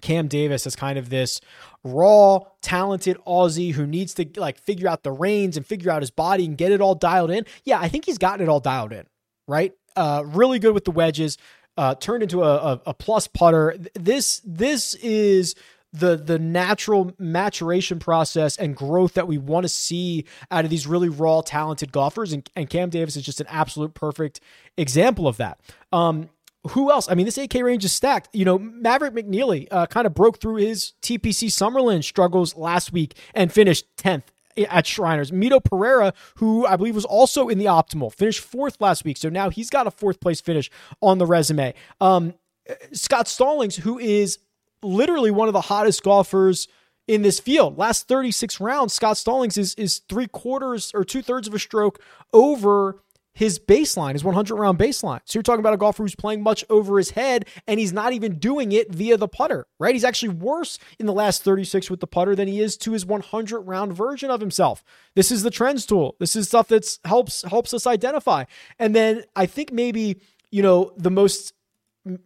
Cam 0.00 0.28
Davis 0.28 0.66
as 0.66 0.76
kind 0.76 0.98
of 0.98 1.10
this 1.10 1.40
raw, 1.82 2.40
talented 2.62 3.16
Aussie 3.26 3.72
who 3.72 3.86
needs 3.86 4.14
to 4.14 4.26
like 4.36 4.58
figure 4.58 4.88
out 4.88 5.02
the 5.02 5.12
reins 5.12 5.56
and 5.56 5.66
figure 5.66 5.90
out 5.90 6.02
his 6.02 6.10
body 6.10 6.44
and 6.44 6.56
get 6.56 6.72
it 6.72 6.80
all 6.80 6.94
dialed 6.94 7.30
in. 7.30 7.44
Yeah, 7.64 7.80
I 7.80 7.88
think 7.88 8.04
he's 8.04 8.18
gotten 8.18 8.46
it 8.46 8.48
all 8.48 8.60
dialed 8.60 8.92
in, 8.92 9.06
right? 9.46 9.72
Uh, 9.96 10.22
really 10.26 10.58
good 10.58 10.74
with 10.74 10.84
the 10.84 10.90
wedges. 10.90 11.38
Uh, 11.76 11.94
turned 11.94 12.22
into 12.22 12.42
a, 12.42 12.54
a, 12.56 12.80
a 12.86 12.94
plus 12.94 13.26
putter. 13.26 13.76
This 13.94 14.40
this 14.44 14.94
is 14.96 15.56
the 15.92 16.16
the 16.16 16.38
natural 16.38 17.12
maturation 17.18 17.98
process 18.00 18.56
and 18.56 18.76
growth 18.76 19.14
that 19.14 19.28
we 19.28 19.38
want 19.38 19.64
to 19.64 19.68
see 19.68 20.24
out 20.50 20.64
of 20.64 20.70
these 20.70 20.86
really 20.86 21.08
raw, 21.08 21.40
talented 21.40 21.92
golfers. 21.92 22.32
And, 22.32 22.48
and 22.56 22.68
Cam 22.68 22.90
Davis 22.90 23.16
is 23.16 23.22
just 23.22 23.40
an 23.40 23.46
absolute 23.48 23.94
perfect 23.94 24.40
example 24.76 25.28
of 25.28 25.36
that. 25.36 25.60
Um, 25.92 26.28
who 26.70 26.90
else? 26.90 27.08
I 27.10 27.14
mean, 27.14 27.26
this 27.26 27.38
AK 27.38 27.54
range 27.54 27.84
is 27.84 27.92
stacked. 27.92 28.28
You 28.32 28.44
know, 28.44 28.58
Maverick 28.58 29.14
McNealy 29.14 29.68
uh, 29.70 29.86
kind 29.86 30.06
of 30.06 30.14
broke 30.14 30.40
through 30.40 30.56
his 30.56 30.92
TPC 31.02 31.48
Summerlin 31.48 32.02
struggles 32.02 32.56
last 32.56 32.92
week 32.92 33.16
and 33.34 33.52
finished 33.52 33.86
10th 33.96 34.24
at 34.56 34.86
Shriners. 34.86 35.30
Mito 35.30 35.62
Pereira, 35.62 36.14
who 36.36 36.66
I 36.66 36.76
believe 36.76 36.94
was 36.94 37.04
also 37.04 37.48
in 37.48 37.58
the 37.58 37.66
optimal, 37.66 38.12
finished 38.12 38.40
fourth 38.40 38.80
last 38.80 39.04
week. 39.04 39.16
So 39.16 39.28
now 39.28 39.50
he's 39.50 39.70
got 39.70 39.86
a 39.86 39.90
fourth 39.90 40.20
place 40.20 40.40
finish 40.40 40.70
on 41.00 41.18
the 41.18 41.26
resume. 41.26 41.74
Um, 42.00 42.34
Scott 42.92 43.28
Stallings, 43.28 43.76
who 43.76 43.98
is 43.98 44.38
literally 44.82 45.30
one 45.30 45.48
of 45.48 45.54
the 45.54 45.60
hottest 45.62 46.02
golfers 46.02 46.68
in 47.06 47.22
this 47.22 47.40
field. 47.40 47.76
Last 47.76 48.08
36 48.08 48.60
rounds, 48.60 48.94
Scott 48.94 49.16
Stallings 49.18 49.58
is 49.58 49.74
is 49.74 50.00
three 50.08 50.26
quarters 50.26 50.90
or 50.94 51.04
two 51.04 51.22
thirds 51.22 51.46
of 51.46 51.54
a 51.54 51.58
stroke 51.58 52.00
over 52.32 53.02
his 53.34 53.58
baseline, 53.58 54.12
his 54.12 54.24
100 54.24 54.54
round 54.54 54.78
baseline. 54.78 55.20
So 55.24 55.36
you're 55.36 55.42
talking 55.42 55.60
about 55.60 55.74
a 55.74 55.76
golfer 55.76 56.04
who's 56.04 56.14
playing 56.14 56.42
much 56.42 56.64
over 56.70 56.98
his 56.98 57.10
head 57.10 57.46
and 57.66 57.80
he's 57.80 57.92
not 57.92 58.12
even 58.12 58.38
doing 58.38 58.72
it 58.72 58.92
via 58.92 59.16
the 59.16 59.28
putter, 59.28 59.66
right? 59.78 59.94
He's 59.94 60.04
actually 60.04 60.30
worse 60.30 60.78
in 60.98 61.06
the 61.06 61.12
last 61.12 61.42
36 61.42 61.90
with 61.90 62.00
the 62.00 62.06
putter 62.06 62.36
than 62.36 62.48
he 62.48 62.60
is 62.60 62.76
to 62.78 62.92
his 62.92 63.04
100 63.04 63.60
round 63.60 63.92
version 63.92 64.30
of 64.30 64.40
himself. 64.40 64.84
This 65.14 65.32
is 65.32 65.42
the 65.42 65.50
trends 65.50 65.84
tool. 65.84 66.16
This 66.20 66.36
is 66.36 66.46
stuff 66.46 66.68
that's 66.68 67.00
helps 67.04 67.42
helps 67.42 67.74
us 67.74 67.86
identify. 67.86 68.44
And 68.78 68.94
then 68.94 69.24
I 69.34 69.46
think 69.46 69.72
maybe, 69.72 70.20
you 70.50 70.62
know, 70.62 70.92
the 70.96 71.10
most 71.10 71.54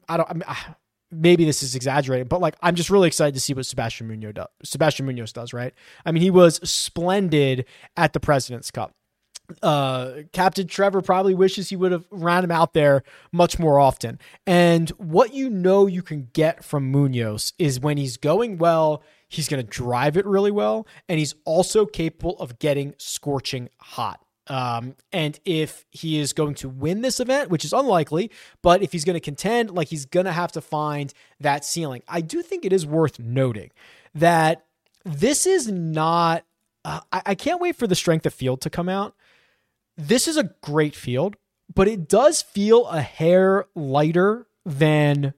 I 0.09 0.19
don't 0.19 0.31
I 0.31 0.35
mean, 0.35 0.45
ah, 0.47 0.77
maybe 1.11 1.47
this 1.47 1.63
is 1.63 1.75
exaggerating, 1.75 2.27
but 2.27 2.43
like 2.43 2.57
I'm 2.61 2.75
just 2.75 2.91
really 2.91 3.09
excited 3.09 3.33
to 3.35 3.41
see 3.41 3.55
what 3.55 3.65
Sebastian 3.65 4.09
Munoz 4.09 4.35
does. 4.35 4.49
Sebastian 4.63 5.07
Munoz 5.07 5.33
does, 5.33 5.55
right? 5.55 5.73
I 6.05 6.13
mean, 6.13 6.23
he 6.23 6.31
was 6.31 6.57
splendid 6.69 7.65
at 7.97 8.13
the 8.13 8.21
President's 8.21 8.71
Cup 8.71 8.95
uh, 9.63 10.23
Captain 10.33 10.67
Trevor 10.67 11.03
probably 11.03 11.35
wishes 11.35 11.69
he 11.69 11.77
would 11.77 11.93
have 11.93 12.07
ran 12.11 12.45
him 12.45 12.51
out 12.51 12.75
there 12.75 13.03
much 13.33 13.59
more 13.59 13.79
often. 13.79 14.19
And 14.47 14.91
what 14.91 15.33
you 15.35 15.49
know 15.49 15.87
you 15.87 16.03
can 16.03 16.29
get 16.33 16.65
from 16.65 16.91
Munoz 16.91 17.53
is 17.59 17.81
when 17.81 17.97
he's 17.97 18.17
going 18.17 18.59
well, 18.59 19.03
he's 19.29 19.49
going 19.49 19.65
to 19.65 19.69
drive 19.69 20.17
it 20.17 20.27
really 20.27 20.51
well, 20.51 20.87
and 21.09 21.19
he's 21.19 21.35
also 21.45 21.87
capable 21.87 22.39
of 22.39 22.59
getting 22.59 22.95
scorching 22.99 23.69
hot. 23.79 24.23
Um, 24.49 24.97
and 25.13 25.39
if 25.45 25.85
he 25.91 26.19
is 26.19 26.33
going 26.33 26.55
to 26.57 26.71
win 26.71 27.03
this 27.03 27.21
event, 27.21 27.51
which 27.51 27.67
is 27.67 27.75
unlikely, 27.75 28.31
but 28.63 28.83
if 28.83 28.93
he's 28.93 29.05
going 29.05 29.15
to 29.15 29.21
contend, 29.21 29.71
like 29.71 29.89
he's 29.89 30.07
going 30.07 30.25
to 30.25 30.33
have 30.33 30.53
to 30.53 30.63
find 30.63 31.13
that 31.39 31.67
ceiling. 31.67 32.03
I 32.09 32.23
do 32.23 32.41
think 32.43 32.65
it 32.65 32.73
is 32.73 32.87
worth 32.87 33.19
noting 33.19 33.71
that 34.15 34.65
this 35.05 35.47
is 35.47 35.69
not. 35.69 36.45
Uh, 36.85 37.01
I, 37.13 37.23
I 37.27 37.35
can't 37.35 37.61
wait 37.61 37.77
for 37.77 37.87
the 37.87 37.95
strength 37.95 38.25
of 38.25 38.33
field 38.33 38.63
to 38.63 38.71
come 38.71 38.89
out 38.89 39.15
this 39.99 40.29
is 40.29 40.37
a 40.37 40.55
great 40.63 40.95
field, 40.95 41.37
but 41.75 41.89
it 41.89 42.09
does 42.09 42.41
feel 42.41 42.87
a 42.87 43.03
hair 43.03 43.67
lighter 43.75 44.47
than 44.65 45.35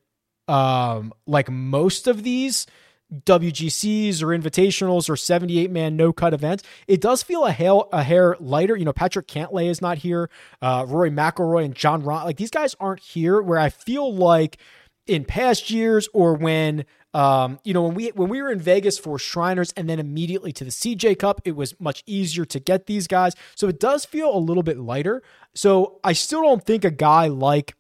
um, 0.47 1.13
like 1.27 1.51
most 1.51 2.07
of 2.07 2.23
these 2.23 2.67
WGCs 3.13 4.23
or 4.23 4.27
invitationals 4.27 5.09
or 5.09 5.17
78 5.17 5.71
man 5.71 5.97
no 5.97 6.13
cut 6.13 6.35
events. 6.35 6.63
It 6.87 7.01
does 7.01 7.23
feel 7.23 7.45
a 7.45 7.53
hair, 7.53 7.81
a 7.93 8.03
hair 8.03 8.37
lighter. 8.39 8.77
You 8.77 8.85
know, 8.85 8.93
Patrick 8.93 9.27
Cantlay 9.27 9.69
is 9.69 9.81
not 9.81 9.99
here. 9.99 10.31
Uh, 10.63 10.85
Rory 10.87 11.11
McIlroy 11.11 11.65
and 11.65 11.75
Jon 11.75 12.03
Rahm, 12.03 12.25
like 12.25 12.37
these 12.37 12.51
guys 12.51 12.77
aren't 12.79 13.01
here 13.01 13.41
where 13.41 13.59
I 13.59 13.71
feel 13.71 14.15
like 14.15 14.59
in 15.07 15.25
past 15.25 15.71
years 15.71 16.09
or 16.13 16.35
when 16.35 16.85
um, 17.13 17.59
you 17.65 17.75
know, 17.75 17.83
when 17.83 17.95
we 17.95 18.09
when 18.09 18.29
we 18.29 18.41
were 18.41 18.51
in 18.51 18.61
Vegas 18.61 18.99
for 18.99 19.19
Shriners 19.19 19.73
and 19.77 19.89
then 19.89 19.99
immediately 19.99 20.53
to 20.53 20.65
the 20.65 20.71
CJ 20.71 21.19
Cup, 21.19 21.41
it 21.45 21.57
was 21.57 21.79
much 21.81 22.03
easier 22.07 22.45
to 22.45 22.61
get 22.61 22.87
these 22.87 23.07
guys. 23.07 23.35
So 23.57 23.69
it 23.69 23.81
does 23.81 24.05
feel 24.05 24.35
a 24.35 24.39
little 24.39 24.63
bit 24.63 24.79
lighter. 24.79 25.23
So 25.55 25.99
I 26.05 26.13
still 26.13 26.43
don't 26.43 26.65
think 26.65 26.85
a 26.85 26.91
guy 26.91 27.27
like 27.27 27.75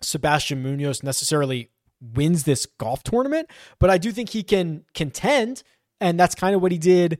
Sebastian 0.00 0.62
Munoz 0.62 1.02
necessarily 1.02 1.70
wins 2.00 2.44
this 2.44 2.66
golf 2.66 3.02
tournament, 3.02 3.50
but 3.78 3.90
I 3.90 3.98
do 3.98 4.12
think 4.12 4.28
he 4.28 4.42
can 4.42 4.84
contend, 4.94 5.62
and 6.00 6.20
that's 6.20 6.34
kind 6.34 6.54
of 6.54 6.62
what 6.62 6.70
he 6.70 6.78
did 6.78 7.18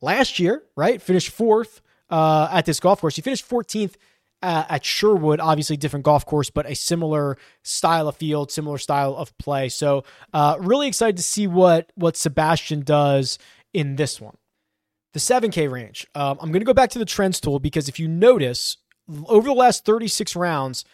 last 0.00 0.38
year, 0.38 0.62
right? 0.76 1.00
Finished 1.02 1.30
fourth 1.30 1.80
uh, 2.10 2.48
at 2.52 2.66
this 2.66 2.78
golf 2.78 3.00
course. 3.00 3.16
He 3.16 3.22
finished 3.22 3.48
14th 3.48 3.94
uh, 4.42 4.64
at 4.68 4.84
Sherwood, 4.84 5.40
obviously 5.40 5.76
different 5.76 6.04
golf 6.04 6.24
course, 6.24 6.50
but 6.50 6.66
a 6.66 6.74
similar 6.74 7.36
style 7.62 8.08
of 8.08 8.16
field, 8.16 8.50
similar 8.50 8.78
style 8.78 9.14
of 9.14 9.36
play. 9.38 9.68
So, 9.68 10.04
uh, 10.32 10.56
really 10.60 10.88
excited 10.88 11.16
to 11.18 11.22
see 11.22 11.46
what 11.46 11.92
what 11.94 12.16
Sebastian 12.16 12.82
does 12.82 13.38
in 13.72 13.96
this 13.96 14.20
one. 14.20 14.36
The 15.12 15.20
7K 15.20 15.70
range. 15.70 16.06
Um, 16.14 16.38
I'm 16.40 16.52
going 16.52 16.60
to 16.60 16.66
go 16.66 16.74
back 16.74 16.90
to 16.90 16.98
the 16.98 17.04
trends 17.04 17.40
tool 17.40 17.58
because 17.58 17.88
if 17.88 17.98
you 17.98 18.06
notice, 18.06 18.76
over 19.26 19.48
the 19.48 19.54
last 19.54 19.84
36 19.84 20.36
rounds, 20.36 20.84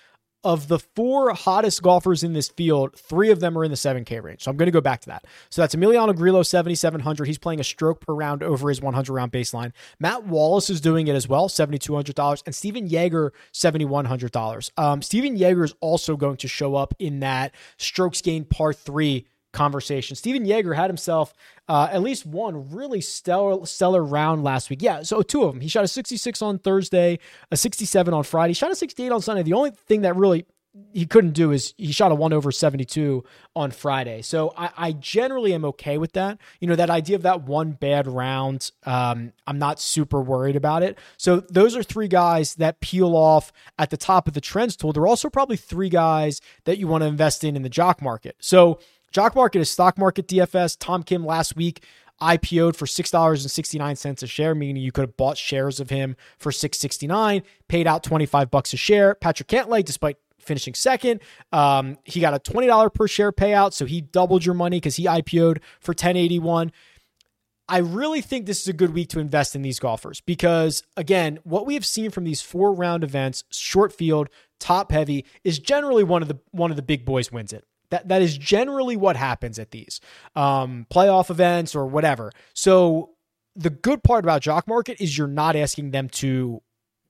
of 0.45 0.69
the 0.69 0.79
four 0.79 1.35
hottest 1.35 1.83
golfers 1.83 2.23
in 2.23 2.33
this 2.33 2.49
field, 2.49 2.97
three 2.97 3.31
of 3.31 3.41
them 3.41 3.59
are 3.59 3.65
in 3.65 3.71
the 3.71 3.77
7K 3.77 4.23
range. 4.23 4.45
So 4.45 4.51
I'm 4.51 4.57
going 4.57 4.67
to 4.67 4.73
go 4.73 4.81
back 4.81 5.01
to 5.03 5.09
that. 5.09 5.25
So 5.51 5.63
that's 5.63 5.75
Emiliano 5.75 6.15
Grillo, 6.15 6.43
7,700. 6.43 7.27
He's 7.27 7.39
playing 7.39 7.61
a 7.61 7.65
stroke 7.65 8.01
per 8.01 8.15
round 8.15 8.43
over 8.43 8.69
his 8.69 8.81
100 8.81 9.13
round 9.13 9.33
baseline. 9.33 9.73
Matt 9.99 10.27
Wallace 10.27 10.71
is 10.71 10.81
doing 10.81 11.09
it 11.09 11.17
as 11.17 11.29
well, 11.29 11.49
$7,200. 11.49 12.43
And 12.47 12.55
Stephan 12.55 12.87
Jaeger, 12.87 13.33
$7,100. 13.53 14.71
Um, 14.77 15.03
Stephan 15.03 15.37
Jaeger 15.37 15.65
is 15.65 15.75
also 15.81 16.17
going 16.17 16.37
to 16.39 16.49
show 16.49 16.77
up 16.77 16.95
in 16.99 17.21
that 17.21 17.55
strokes 17.79 18.23
gained 18.23 18.51
par 18.51 18.73
three 18.73 19.27
conversation. 19.57 20.15
Stephan 20.15 20.45
Jaeger 20.45 20.75
had 20.75 20.91
himself 20.91 21.35
uh, 21.67 21.89
at 21.91 22.03
least 22.03 22.27
one 22.27 22.71
really 22.71 23.01
stellar 23.01 23.65
stellar 23.67 24.05
round 24.05 24.45
last 24.45 24.71
week. 24.71 24.83
Yeah, 24.83 25.03
so 25.03 25.23
two 25.23 25.43
of 25.43 25.55
them. 25.55 25.61
He 25.61 25.69
shot 25.69 25.83
a 25.83 25.89
66 25.89 26.43
on 26.43 26.59
Thursday, 26.59 27.19
a 27.51 27.57
67 27.57 28.15
on 28.15 28.23
Friday, 28.23 28.51
he 28.51 28.55
shot 28.55 28.71
a 28.71 28.77
68 28.77 29.11
on 29.11 29.21
Sunday. 29.23 29.43
The 29.43 29.55
only 29.55 29.71
thing 29.71 30.03
that 30.03 30.15
really 30.15 30.47
he 30.93 31.07
couldn't 31.07 31.33
do 31.33 31.53
is 31.53 31.75
he 31.77 31.93
shot 31.93 32.13
a 32.13 32.15
one 32.15 32.33
over 32.33 32.53
72 32.53 33.25
on 33.55 33.71
Friday. 33.71 34.23
So 34.23 34.53
I, 34.57 34.71
I, 34.77 34.93
generally 34.93 35.55
am 35.55 35.65
okay 35.65 35.97
with 35.97 36.13
that. 36.13 36.39
You 36.61 36.69
know, 36.69 36.77
that 36.77 36.91
idea 36.91 37.17
of 37.17 37.23
that 37.23 37.43
one 37.43 37.73
bad 37.73 38.07
round, 38.07 38.71
um, 38.85 39.33
I'm 39.47 39.59
not 39.59 39.81
super 39.81 40.21
worried 40.21 40.57
about 40.57 40.83
it. 40.83 40.99
So 41.17 41.41
those 41.41 41.77
are 41.77 41.83
three 41.83 42.09
guys 42.09 42.57
that 42.57 42.81
peel 42.81 43.17
off 43.17 43.53
at 43.79 43.91
the 43.91 43.97
top 43.97 44.29
of 44.29 44.35
the 44.35 44.41
trends 44.41 44.77
tool. 44.77 44.93
They're 44.93 45.07
also 45.07 45.31
probably 45.31 45.57
three 45.57 45.89
guys 45.89 46.41
that 46.65 46.79
you 46.79 46.89
want 46.89 47.03
to 47.03 47.09
invest 47.09 47.45
in 47.45 47.57
in 47.57 47.63
the 47.63 47.71
jock 47.71 48.03
market. 48.03 48.37
So 48.41 48.79
jock 49.17 49.35
market 49.35 49.61
is 49.61 49.71
stock 49.71 49.97
market 49.97 50.29
DFS. 50.29 50.77
Tom 50.79 51.03
Kim 51.03 51.25
last 51.25 51.57
week 51.57 51.83
IPO'd 52.21 52.77
for 52.77 52.85
$6.69 52.85 54.23
a 54.23 54.27
share, 54.27 54.55
meaning 54.55 54.83
you 54.83 54.93
could 54.93 55.03
have 55.05 55.17
bought 55.17 55.39
shares 55.39 55.81
of 55.81 55.89
him 55.89 56.17
for 56.39 56.53
$6.69, 56.53 57.43
paid 57.67 57.87
out 57.87 58.03
25 58.03 58.51
bucks 58.51 58.75
a 58.75 58.77
share. 58.77 59.15
Patrick 59.15 59.49
Cantlay, 59.49 59.83
despite 59.83 60.19
finishing 60.39 60.75
second. 60.75 61.23
Um, 61.51 61.97
he 62.05 62.21
got 62.21 62.35
a 62.35 62.39
$20 62.39 62.93
per 62.93 63.09
share 63.09 63.33
payout, 63.33 63.73
so 63.73 63.87
he 63.87 64.03
doubled 64.03 64.45
your 64.45 64.55
money 64.55 64.77
because 64.77 64.97
he 64.97 65.07
IPO'd 65.07 65.61
for 65.81 65.93
1081. 65.93 66.71
I 67.71 67.79
really 67.79 68.21
think 68.21 68.45
this 68.45 68.61
is 68.61 68.69
a 68.69 68.75
good 68.75 68.93
week 68.93 69.09
to 69.09 69.19
invest 69.19 69.57
in 69.57 69.63
these 69.63 69.79
golfers 69.79 70.21
because 70.21 70.83
again, 70.95 71.39
what 71.43 71.65
we 71.65 71.73
have 71.73 71.87
seen 71.87 72.11
from 72.11 72.25
these 72.25 72.43
four 72.43 72.75
round 72.75 73.03
events, 73.03 73.45
short 73.51 73.95
field, 73.95 74.29
top 74.61 74.93
heavy, 74.93 75.25
is 75.43 75.59
generally 75.59 76.05
one 76.05 76.21
of 76.21 76.29
the 76.29 76.39
one 76.51 76.71
of 76.71 76.77
the 76.77 76.83
big 76.83 77.07
boys 77.07 77.33
wins 77.33 77.55
it. 77.55 77.65
That 77.91 78.09
that 78.09 78.23
is 78.23 78.37
generally 78.37 78.97
what 78.97 79.17
happens 79.17 79.59
at 79.59 79.71
these 79.71 80.01
um, 80.35 80.87
playoff 80.91 81.31
events 81.31 81.75
or 81.75 81.87
whatever. 81.87 82.33
So 82.55 83.11
the 83.55 83.71
good 83.71 84.03
part 84.03 84.25
about 84.25 84.43
Jock 84.43 84.69
Market 84.69 85.01
is 85.01 85.17
you're 85.17 85.27
not 85.27 85.57
asking 85.57 85.91
them 85.91 86.09
to 86.11 86.63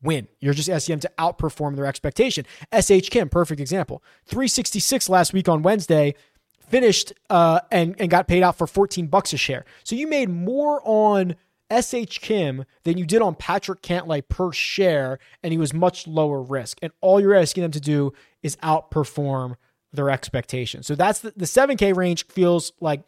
win. 0.02 0.28
You're 0.40 0.54
just 0.54 0.68
asking 0.68 0.94
them 0.94 1.00
to 1.00 1.12
outperform 1.18 1.76
their 1.76 1.86
expectation. 1.86 2.44
SH 2.72 3.10
Kim, 3.10 3.28
perfect 3.28 3.60
example. 3.60 4.02
366 4.26 5.08
last 5.08 5.32
week 5.32 5.48
on 5.48 5.62
Wednesday, 5.62 6.14
finished 6.68 7.12
uh, 7.30 7.60
and 7.70 7.94
and 7.98 8.10
got 8.10 8.28
paid 8.28 8.42
out 8.42 8.56
for 8.56 8.66
14 8.66 9.06
bucks 9.08 9.32
a 9.32 9.36
share. 9.36 9.64
So 9.84 9.96
you 9.96 10.06
made 10.06 10.28
more 10.28 10.80
on 10.84 11.36
SH 11.70 12.20
Kim 12.20 12.64
than 12.84 12.96
you 12.96 13.04
did 13.04 13.22
on 13.22 13.34
Patrick 13.34 13.82
Cantlay 13.82 14.26
per 14.26 14.52
share, 14.52 15.18
and 15.42 15.52
he 15.52 15.58
was 15.58 15.74
much 15.74 16.06
lower 16.06 16.40
risk. 16.40 16.78
And 16.82 16.92
all 17.00 17.20
you're 17.20 17.34
asking 17.34 17.62
them 17.62 17.72
to 17.72 17.80
do 17.80 18.12
is 18.42 18.56
outperform 18.56 19.56
their 19.92 20.10
expectations. 20.10 20.86
So 20.86 20.94
that's 20.94 21.20
the, 21.20 21.32
the 21.36 21.44
7K 21.46 21.94
range 21.94 22.26
feels 22.26 22.72
like 22.80 23.02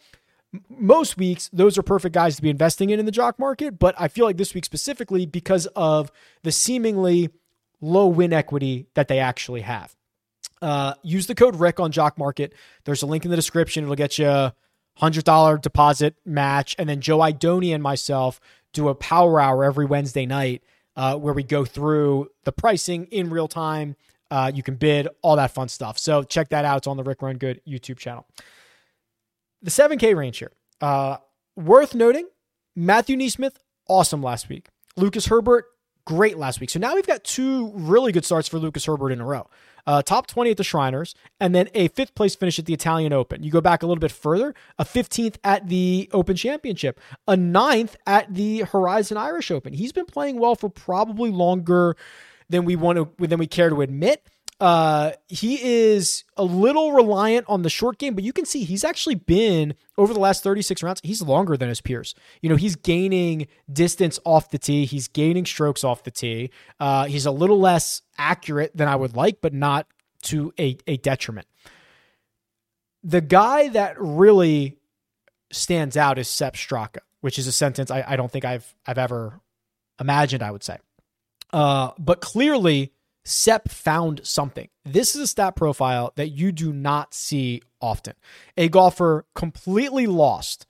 most 0.70 1.18
weeks 1.18 1.50
those 1.52 1.76
are 1.76 1.82
perfect 1.82 2.14
guys 2.14 2.36
to 2.36 2.42
be 2.42 2.48
investing 2.48 2.90
in 2.90 2.98
in 2.98 3.06
the 3.06 3.12
jock 3.12 3.38
market, 3.38 3.78
but 3.78 3.94
I 3.98 4.08
feel 4.08 4.24
like 4.24 4.38
this 4.38 4.54
week 4.54 4.64
specifically 4.64 5.26
because 5.26 5.66
of 5.76 6.10
the 6.42 6.52
seemingly 6.52 7.30
low 7.80 8.06
win 8.06 8.32
equity 8.32 8.86
that 8.94 9.08
they 9.08 9.18
actually 9.18 9.60
have. 9.62 9.94
Uh, 10.60 10.94
use 11.02 11.26
the 11.26 11.34
code 11.34 11.56
Rick 11.56 11.78
on 11.78 11.92
Jock 11.92 12.18
Market. 12.18 12.52
There's 12.84 13.02
a 13.02 13.06
link 13.06 13.24
in 13.24 13.30
the 13.30 13.36
description. 13.36 13.84
It'll 13.84 13.94
get 13.94 14.18
you 14.18 14.26
a 14.26 14.54
hundred 14.96 15.24
dollar 15.24 15.56
deposit 15.56 16.16
match, 16.24 16.74
and 16.78 16.88
then 16.88 17.00
Joe 17.00 17.18
Idoni 17.18 17.72
and 17.72 17.82
myself 17.82 18.40
do 18.72 18.88
a 18.88 18.94
power 18.94 19.40
hour 19.40 19.64
every 19.64 19.86
Wednesday 19.86 20.26
night 20.26 20.64
uh, 20.96 21.16
where 21.16 21.32
we 21.32 21.44
go 21.44 21.64
through 21.64 22.28
the 22.44 22.52
pricing 22.52 23.06
in 23.06 23.30
real 23.30 23.48
time 23.48 23.94
uh, 24.30 24.50
you 24.54 24.62
can 24.62 24.76
bid, 24.76 25.08
all 25.22 25.36
that 25.36 25.52
fun 25.52 25.68
stuff. 25.68 25.98
So 25.98 26.22
check 26.22 26.50
that 26.50 26.64
out. 26.64 26.78
It's 26.78 26.86
on 26.86 26.96
the 26.96 27.02
Rick 27.02 27.22
Run 27.22 27.36
Good 27.38 27.60
YouTube 27.66 27.98
channel. 27.98 28.26
The 29.62 29.70
7K 29.70 30.14
range 30.14 30.38
here. 30.38 30.52
Uh, 30.80 31.16
worth 31.56 31.94
noting, 31.94 32.28
Matthew 32.76 33.16
NeSmith, 33.16 33.56
awesome 33.88 34.22
last 34.22 34.48
week. 34.48 34.68
Lucas 34.96 35.26
Herbert, 35.26 35.66
great 36.04 36.38
last 36.38 36.60
week. 36.60 36.70
So 36.70 36.78
now 36.78 36.94
we've 36.94 37.06
got 37.06 37.24
two 37.24 37.70
really 37.74 38.12
good 38.12 38.24
starts 38.24 38.48
for 38.48 38.58
Lucas 38.58 38.84
Herbert 38.84 39.10
in 39.10 39.20
a 39.20 39.24
row. 39.24 39.48
Uh, 39.86 40.02
top 40.02 40.26
20 40.26 40.50
at 40.50 40.56
the 40.58 40.64
Shriners, 40.64 41.14
and 41.40 41.54
then 41.54 41.68
a 41.74 41.88
fifth 41.88 42.14
place 42.14 42.34
finish 42.34 42.58
at 42.58 42.66
the 42.66 42.74
Italian 42.74 43.12
Open. 43.12 43.42
You 43.42 43.50
go 43.50 43.62
back 43.62 43.82
a 43.82 43.86
little 43.86 44.00
bit 44.00 44.12
further, 44.12 44.54
a 44.78 44.84
15th 44.84 45.36
at 45.44 45.68
the 45.68 46.10
Open 46.12 46.36
Championship, 46.36 47.00
a 47.26 47.36
ninth 47.36 47.96
at 48.06 48.34
the 48.34 48.60
Horizon 48.60 49.16
Irish 49.16 49.50
Open. 49.50 49.72
He's 49.72 49.92
been 49.92 50.04
playing 50.04 50.38
well 50.38 50.54
for 50.54 50.68
probably 50.68 51.30
longer 51.30 51.96
than 52.48 52.64
we 52.64 52.76
want 52.76 53.18
to 53.18 53.26
than 53.26 53.38
we 53.38 53.46
care 53.46 53.70
to 53.70 53.80
admit. 53.80 54.26
Uh, 54.60 55.12
he 55.28 55.62
is 55.62 56.24
a 56.36 56.42
little 56.42 56.92
reliant 56.92 57.46
on 57.48 57.62
the 57.62 57.70
short 57.70 57.96
game, 57.96 58.14
but 58.14 58.24
you 58.24 58.32
can 58.32 58.44
see 58.44 58.64
he's 58.64 58.82
actually 58.82 59.14
been 59.14 59.72
over 59.96 60.12
the 60.12 60.18
last 60.18 60.42
36 60.42 60.82
rounds. 60.82 61.00
He's 61.04 61.22
longer 61.22 61.56
than 61.56 61.68
his 61.68 61.80
peers. 61.80 62.12
You 62.42 62.48
know, 62.48 62.56
he's 62.56 62.74
gaining 62.74 63.46
distance 63.72 64.18
off 64.24 64.50
the 64.50 64.58
tee. 64.58 64.84
He's 64.84 65.06
gaining 65.06 65.46
strokes 65.46 65.84
off 65.84 66.02
the 66.02 66.10
tee. 66.10 66.50
Uh, 66.80 67.04
he's 67.04 67.24
a 67.24 67.30
little 67.30 67.60
less 67.60 68.02
accurate 68.16 68.76
than 68.76 68.88
I 68.88 68.96
would 68.96 69.14
like, 69.14 69.40
but 69.40 69.54
not 69.54 69.86
to 70.22 70.52
a, 70.58 70.76
a 70.88 70.96
detriment. 70.96 71.46
The 73.04 73.20
guy 73.20 73.68
that 73.68 73.94
really 73.96 74.76
stands 75.52 75.96
out 75.96 76.18
is 76.18 76.26
Sepp 76.26 76.54
Straka, 76.54 76.98
which 77.20 77.38
is 77.38 77.46
a 77.46 77.52
sentence 77.52 77.92
I, 77.92 78.04
I 78.06 78.16
don't 78.16 78.30
think 78.30 78.44
I've 78.44 78.74
I've 78.86 78.98
ever 78.98 79.40
imagined 80.00 80.42
I 80.42 80.50
would 80.50 80.64
say. 80.64 80.78
Uh, 81.52 81.90
but 81.98 82.20
clearly, 82.20 82.92
Sepp 83.24 83.68
found 83.68 84.22
something. 84.24 84.68
This 84.84 85.14
is 85.14 85.22
a 85.22 85.26
stat 85.26 85.54
profile 85.56 86.12
that 86.16 86.28
you 86.28 86.50
do 86.52 86.72
not 86.72 87.12
see 87.14 87.62
often. 87.80 88.14
A 88.56 88.68
golfer 88.68 89.26
completely 89.34 90.06
lost, 90.06 90.66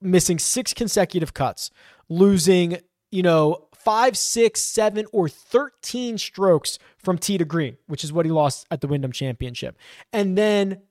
missing 0.00 0.38
six 0.38 0.74
consecutive 0.74 1.32
cuts, 1.32 1.70
losing, 2.08 2.78
you 3.10 3.22
know, 3.22 3.68
five, 3.74 4.16
six, 4.16 4.62
seven, 4.62 5.06
or 5.12 5.28
13 5.28 6.18
strokes 6.18 6.78
from 6.98 7.18
tee 7.18 7.38
to 7.38 7.44
green, 7.44 7.76
which 7.86 8.04
is 8.04 8.12
what 8.12 8.26
he 8.26 8.32
lost 8.32 8.66
at 8.70 8.80
the 8.80 8.86
Wyndham 8.86 9.12
Championship. 9.12 9.76
And 10.12 10.36
then 10.36 10.82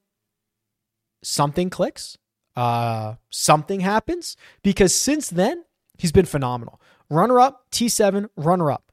something 1.23 1.69
clicks, 1.69 2.17
uh, 2.56 3.15
something 3.29 3.79
happens, 3.79 4.38
because 4.62 4.93
since 4.95 5.29
then, 5.29 5.65
he's 5.97 6.12
been 6.12 6.25
phenomenal. 6.25 6.79
Runner 7.09 7.39
up, 7.39 7.65
T7, 7.71 8.29
runner 8.35 8.71
up. 8.71 8.91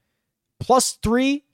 Plus 0.59 0.99
three, 1.03 1.45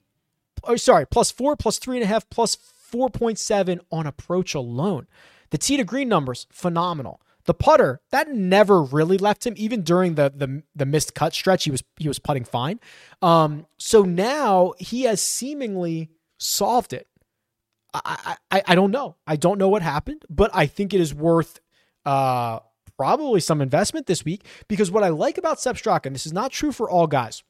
oh, 0.63 0.75
sorry, 0.75 1.05
plus 1.05 1.31
four, 1.31 1.55
plus 1.55 1.79
three 1.79 1.97
and 1.97 2.03
a 2.03 2.07
half, 2.07 2.29
plus 2.29 2.57
4.7 2.91 3.79
on 3.91 4.07
approach 4.07 4.53
alone. 4.53 5.07
The 5.49 5.57
tee 5.57 5.77
to 5.77 5.83
green 5.83 6.09
numbers, 6.09 6.47
phenomenal. 6.51 7.21
The 7.45 7.53
putter, 7.53 8.01
that 8.11 8.29
never 8.33 8.83
really 8.83 9.17
left 9.17 9.47
him, 9.47 9.53
even 9.55 9.81
during 9.81 10.15
the 10.15 10.33
the, 10.35 10.63
the 10.75 10.85
missed 10.85 11.15
cut 11.15 11.33
stretch. 11.33 11.63
He 11.63 11.71
was 11.71 11.81
he 11.97 12.09
was 12.09 12.19
putting 12.19 12.43
fine. 12.43 12.81
Um, 13.21 13.67
so 13.77 14.01
now 14.01 14.73
he 14.79 15.03
has 15.03 15.21
seemingly 15.21 16.09
solved 16.37 16.91
it. 16.91 17.07
I, 17.93 18.35
I 18.51 18.63
I 18.67 18.75
don't 18.75 18.91
know. 18.91 19.15
I 19.25 19.37
don't 19.37 19.57
know 19.57 19.69
what 19.69 19.81
happened, 19.81 20.25
but 20.29 20.51
I 20.53 20.65
think 20.65 20.93
it 20.93 20.99
is 20.99 21.13
worth 21.13 21.61
uh 22.05 22.59
probably 22.97 23.39
some 23.39 23.61
investment 23.61 24.07
this 24.07 24.25
week 24.25 24.45
because 24.67 24.91
what 24.91 25.03
I 25.03 25.09
like 25.09 25.37
about 25.37 25.59
Sepp 25.59 25.75
Straka, 25.75 26.07
and 26.07 26.15
this 26.15 26.25
is 26.25 26.33
not 26.33 26.51
true 26.51 26.71
for 26.71 26.89
all 26.89 27.07
guys, 27.07 27.43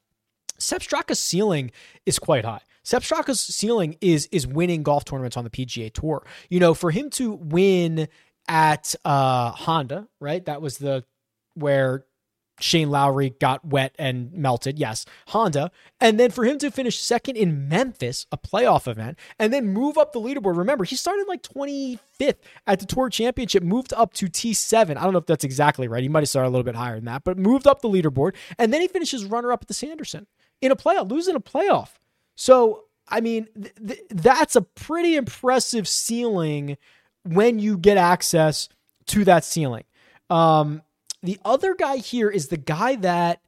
Sepp 0.58 0.82
Straka's 0.82 1.18
ceiling 1.18 1.70
is 2.06 2.18
quite 2.18 2.44
high. 2.44 2.60
Sepp 2.82 3.02
Straka's 3.02 3.40
ceiling 3.40 3.96
is 4.00 4.28
is 4.32 4.46
winning 4.46 4.82
golf 4.82 5.04
tournaments 5.04 5.36
on 5.36 5.44
the 5.44 5.50
PGA 5.50 5.92
Tour. 5.92 6.24
You 6.48 6.60
know, 6.60 6.74
for 6.74 6.90
him 6.90 7.10
to 7.10 7.32
win 7.32 8.08
at 8.48 8.94
uh, 9.04 9.50
Honda, 9.50 10.08
right? 10.20 10.44
That 10.44 10.62
was 10.62 10.78
the 10.78 11.04
where 11.54 12.04
Shane 12.60 12.90
Lowry 12.90 13.30
got 13.40 13.64
wet 13.64 13.94
and 13.98 14.32
melted. 14.32 14.78
Yes, 14.78 15.04
Honda. 15.28 15.70
And 16.00 16.18
then 16.18 16.30
for 16.30 16.44
him 16.44 16.58
to 16.58 16.70
finish 16.70 17.00
second 17.00 17.36
in 17.36 17.68
Memphis, 17.68 18.26
a 18.32 18.38
playoff 18.38 18.88
event, 18.88 19.18
and 19.38 19.52
then 19.52 19.68
move 19.68 19.98
up 19.98 20.12
the 20.12 20.20
leaderboard. 20.20 20.56
Remember, 20.56 20.84
he 20.84 20.96
started 20.96 21.26
like 21.28 21.42
25th 21.42 22.36
at 22.66 22.80
the 22.80 22.86
Tour 22.86 23.08
Championship, 23.10 23.62
moved 23.62 23.92
up 23.94 24.12
to 24.14 24.26
T7. 24.26 24.96
I 24.96 25.02
don't 25.02 25.12
know 25.12 25.18
if 25.18 25.26
that's 25.26 25.44
exactly 25.44 25.88
right. 25.88 26.02
He 26.02 26.08
might 26.08 26.20
have 26.20 26.28
started 26.28 26.48
a 26.48 26.50
little 26.52 26.64
bit 26.64 26.74
higher 26.74 26.96
than 26.96 27.06
that, 27.06 27.24
but 27.24 27.38
moved 27.38 27.66
up 27.66 27.80
the 27.80 27.88
leaderboard. 27.88 28.34
And 28.58 28.72
then 28.72 28.80
he 28.80 28.88
finishes 28.88 29.24
runner 29.24 29.52
up 29.52 29.62
at 29.62 29.68
the 29.68 29.74
Sanderson 29.74 30.26
in 30.60 30.72
a 30.72 30.76
playoff, 30.76 31.10
losing 31.10 31.36
a 31.36 31.40
playoff. 31.40 31.90
So, 32.34 32.84
I 33.08 33.20
mean, 33.20 33.48
th- 33.60 33.74
th- 33.86 34.02
that's 34.10 34.56
a 34.56 34.62
pretty 34.62 35.16
impressive 35.16 35.88
ceiling 35.88 36.76
when 37.24 37.58
you 37.58 37.78
get 37.78 37.96
access 37.96 38.68
to 39.06 39.24
that 39.24 39.44
ceiling. 39.44 39.84
Um, 40.30 40.82
the 41.22 41.38
other 41.44 41.74
guy 41.74 41.96
here 41.96 42.30
is 42.30 42.48
the 42.48 42.56
guy 42.56 42.96
that 42.96 43.40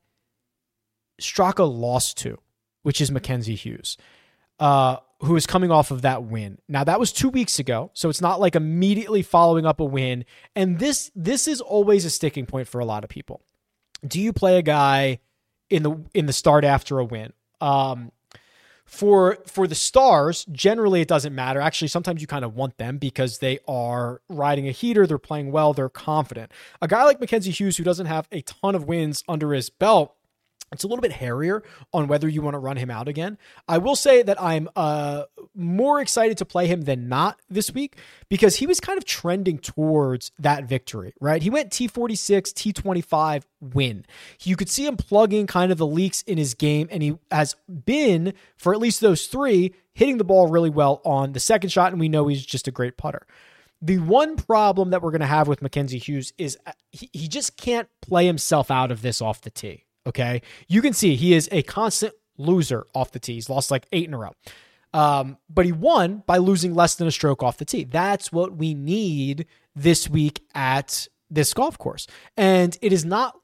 Straka 1.20 1.70
lost 1.70 2.16
to, 2.18 2.38
which 2.82 3.00
is 3.00 3.10
Mackenzie 3.10 3.54
Hughes, 3.54 3.96
uh, 4.58 4.96
who 5.20 5.36
is 5.36 5.46
coming 5.46 5.70
off 5.70 5.90
of 5.90 6.02
that 6.02 6.24
win. 6.24 6.58
Now 6.68 6.84
that 6.84 6.98
was 6.98 7.12
two 7.12 7.28
weeks 7.28 7.58
ago, 7.58 7.90
so 7.94 8.08
it's 8.08 8.20
not 8.20 8.40
like 8.40 8.56
immediately 8.56 9.22
following 9.22 9.66
up 9.66 9.80
a 9.80 9.84
win. 9.84 10.24
And 10.56 10.78
this 10.78 11.10
this 11.14 11.46
is 11.46 11.60
always 11.60 12.04
a 12.04 12.10
sticking 12.10 12.46
point 12.46 12.68
for 12.68 12.80
a 12.80 12.84
lot 12.84 13.04
of 13.04 13.10
people. 13.10 13.42
Do 14.06 14.20
you 14.20 14.32
play 14.32 14.58
a 14.58 14.62
guy 14.62 15.20
in 15.68 15.82
the 15.82 16.04
in 16.14 16.26
the 16.26 16.32
start 16.32 16.64
after 16.64 16.98
a 16.98 17.04
win? 17.04 17.32
Um, 17.60 18.12
for 18.90 19.38
for 19.46 19.68
the 19.68 19.74
stars 19.74 20.44
generally 20.50 21.00
it 21.00 21.06
doesn't 21.06 21.32
matter. 21.32 21.60
Actually 21.60 21.86
sometimes 21.86 22.20
you 22.20 22.26
kind 22.26 22.44
of 22.44 22.56
want 22.56 22.76
them 22.76 22.98
because 22.98 23.38
they 23.38 23.60
are 23.68 24.20
riding 24.28 24.66
a 24.66 24.72
heater 24.72 25.06
they're 25.06 25.16
playing 25.16 25.52
well 25.52 25.72
they're 25.72 25.88
confident. 25.88 26.50
A 26.82 26.88
guy 26.88 27.04
like 27.04 27.20
mackenzie 27.20 27.52
hughes 27.52 27.76
who 27.76 27.84
doesn't 27.84 28.06
have 28.06 28.26
a 28.32 28.42
ton 28.42 28.74
of 28.74 28.88
wins 28.88 29.22
under 29.28 29.52
his 29.52 29.70
belt 29.70 30.16
it's 30.72 30.84
a 30.84 30.86
little 30.86 31.02
bit 31.02 31.12
hairier 31.12 31.62
on 31.92 32.06
whether 32.06 32.28
you 32.28 32.42
want 32.42 32.54
to 32.54 32.58
run 32.58 32.76
him 32.76 32.90
out 32.90 33.08
again. 33.08 33.38
I 33.68 33.78
will 33.78 33.96
say 33.96 34.22
that 34.22 34.40
I'm 34.40 34.68
uh, 34.76 35.24
more 35.54 36.00
excited 36.00 36.38
to 36.38 36.44
play 36.44 36.68
him 36.68 36.82
than 36.82 37.08
not 37.08 37.40
this 37.50 37.72
week 37.72 37.96
because 38.28 38.56
he 38.56 38.66
was 38.66 38.78
kind 38.78 38.96
of 38.96 39.04
trending 39.04 39.58
towards 39.58 40.30
that 40.38 40.64
victory, 40.64 41.12
right? 41.20 41.42
He 41.42 41.50
went 41.50 41.70
T46, 41.70 42.52
T25 42.52 43.42
win. 43.60 44.06
You 44.42 44.54
could 44.54 44.68
see 44.68 44.86
him 44.86 44.96
plugging 44.96 45.48
kind 45.48 45.72
of 45.72 45.78
the 45.78 45.86
leaks 45.86 46.22
in 46.22 46.38
his 46.38 46.54
game, 46.54 46.88
and 46.90 47.02
he 47.02 47.18
has 47.32 47.56
been, 47.68 48.32
for 48.56 48.72
at 48.72 48.80
least 48.80 49.00
those 49.00 49.26
three, 49.26 49.74
hitting 49.92 50.18
the 50.18 50.24
ball 50.24 50.46
really 50.46 50.70
well 50.70 51.00
on 51.04 51.32
the 51.32 51.40
second 51.40 51.70
shot, 51.70 51.90
and 51.90 52.00
we 52.00 52.08
know 52.08 52.28
he's 52.28 52.46
just 52.46 52.68
a 52.68 52.72
great 52.72 52.96
putter. 52.96 53.26
The 53.82 53.98
one 53.98 54.36
problem 54.36 54.90
that 54.90 55.02
we're 55.02 55.10
going 55.10 55.20
to 55.20 55.26
have 55.26 55.48
with 55.48 55.62
Mackenzie 55.62 55.98
Hughes 55.98 56.32
is 56.38 56.58
uh, 56.66 56.72
he, 56.92 57.08
he 57.12 57.28
just 57.28 57.56
can't 57.56 57.88
play 58.02 58.26
himself 58.26 58.70
out 58.70 58.92
of 58.92 59.02
this 59.02 59.22
off 59.22 59.40
the 59.40 59.50
tee 59.50 59.84
Okay. 60.06 60.42
You 60.68 60.82
can 60.82 60.92
see 60.92 61.16
he 61.16 61.34
is 61.34 61.48
a 61.52 61.62
constant 61.62 62.14
loser 62.38 62.86
off 62.94 63.12
the 63.12 63.18
tee. 63.18 63.34
He's 63.34 63.50
lost 63.50 63.70
like 63.70 63.86
eight 63.92 64.06
in 64.06 64.14
a 64.14 64.18
row. 64.18 64.32
Um, 64.92 65.38
but 65.48 65.66
he 65.66 65.72
won 65.72 66.24
by 66.26 66.38
losing 66.38 66.74
less 66.74 66.96
than 66.96 67.06
a 67.06 67.12
stroke 67.12 67.42
off 67.42 67.58
the 67.58 67.64
tee. 67.64 67.84
That's 67.84 68.32
what 68.32 68.56
we 68.56 68.74
need 68.74 69.46
this 69.76 70.08
week 70.08 70.42
at 70.54 71.06
this 71.30 71.54
golf 71.54 71.78
course. 71.78 72.06
And 72.36 72.76
it 72.82 72.92
is 72.92 73.04
not 73.04 73.38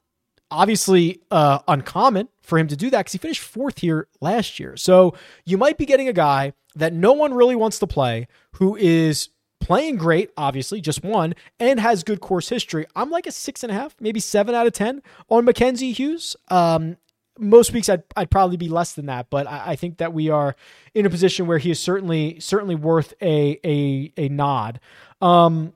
obviously 0.51 1.21
uh, 1.31 1.61
uncommon 1.69 2.29
for 2.41 2.59
him 2.59 2.69
to 2.69 2.77
do 2.77 2.91
that 2.91 2.99
because 2.99 3.13
he 3.13 3.19
finished 3.19 3.43
fourth 3.43 3.79
here 3.79 4.09
last 4.21 4.59
year. 4.59 4.77
So 4.77 5.15
you 5.45 5.59
might 5.59 5.79
be 5.79 5.87
getting 5.87 6.09
a 6.09 6.13
guy 6.13 6.53
that 6.75 6.93
no 6.93 7.13
one 7.13 7.35
really 7.35 7.57
wants 7.57 7.79
to 7.81 7.87
play 7.87 8.29
who 8.53 8.77
is 8.77 9.29
playing 9.67 9.97
great, 9.97 10.31
obviously, 10.37 10.81
just 10.81 11.03
one, 11.03 11.35
and 11.59 11.81
has 11.81 12.05
good 12.05 12.21
course 12.21 12.49
history. 12.49 12.87
I'm 12.95 13.11
like 13.11 13.27
a 13.27 13.33
six 13.33 13.65
and 13.65 13.73
a 13.73 13.75
half, 13.75 13.97
maybe 13.99 14.21
seven 14.21 14.55
out 14.55 14.65
of 14.65 14.73
10 14.73 15.03
on 15.29 15.45
Mackenzie 15.45 15.91
Hughes. 15.91 16.37
Um, 16.49 16.99
most 17.37 17.73
weeks 17.73 17.89
I'd, 17.89 18.05
I'd 18.17 18.31
probably 18.31 18.57
be 18.57 18.69
less 18.69 18.93
than 18.93 19.07
that, 19.07 19.29
but 19.29 19.49
I, 19.49 19.73
I, 19.73 19.77
think 19.77 19.99
that 19.99 20.13
we 20.13 20.31
are 20.31 20.55
in 20.95 21.05
a 21.05 21.11
position 21.11 21.49
where 21.49 21.59
he 21.59 21.73
is 21.73 21.81
certainly 21.81 22.39
certainly 22.39 22.77
worth 22.77 23.13
a 23.21 23.59
a 23.65 24.13
a 24.17 24.29
nod. 24.29 24.79
Um, 25.21 25.73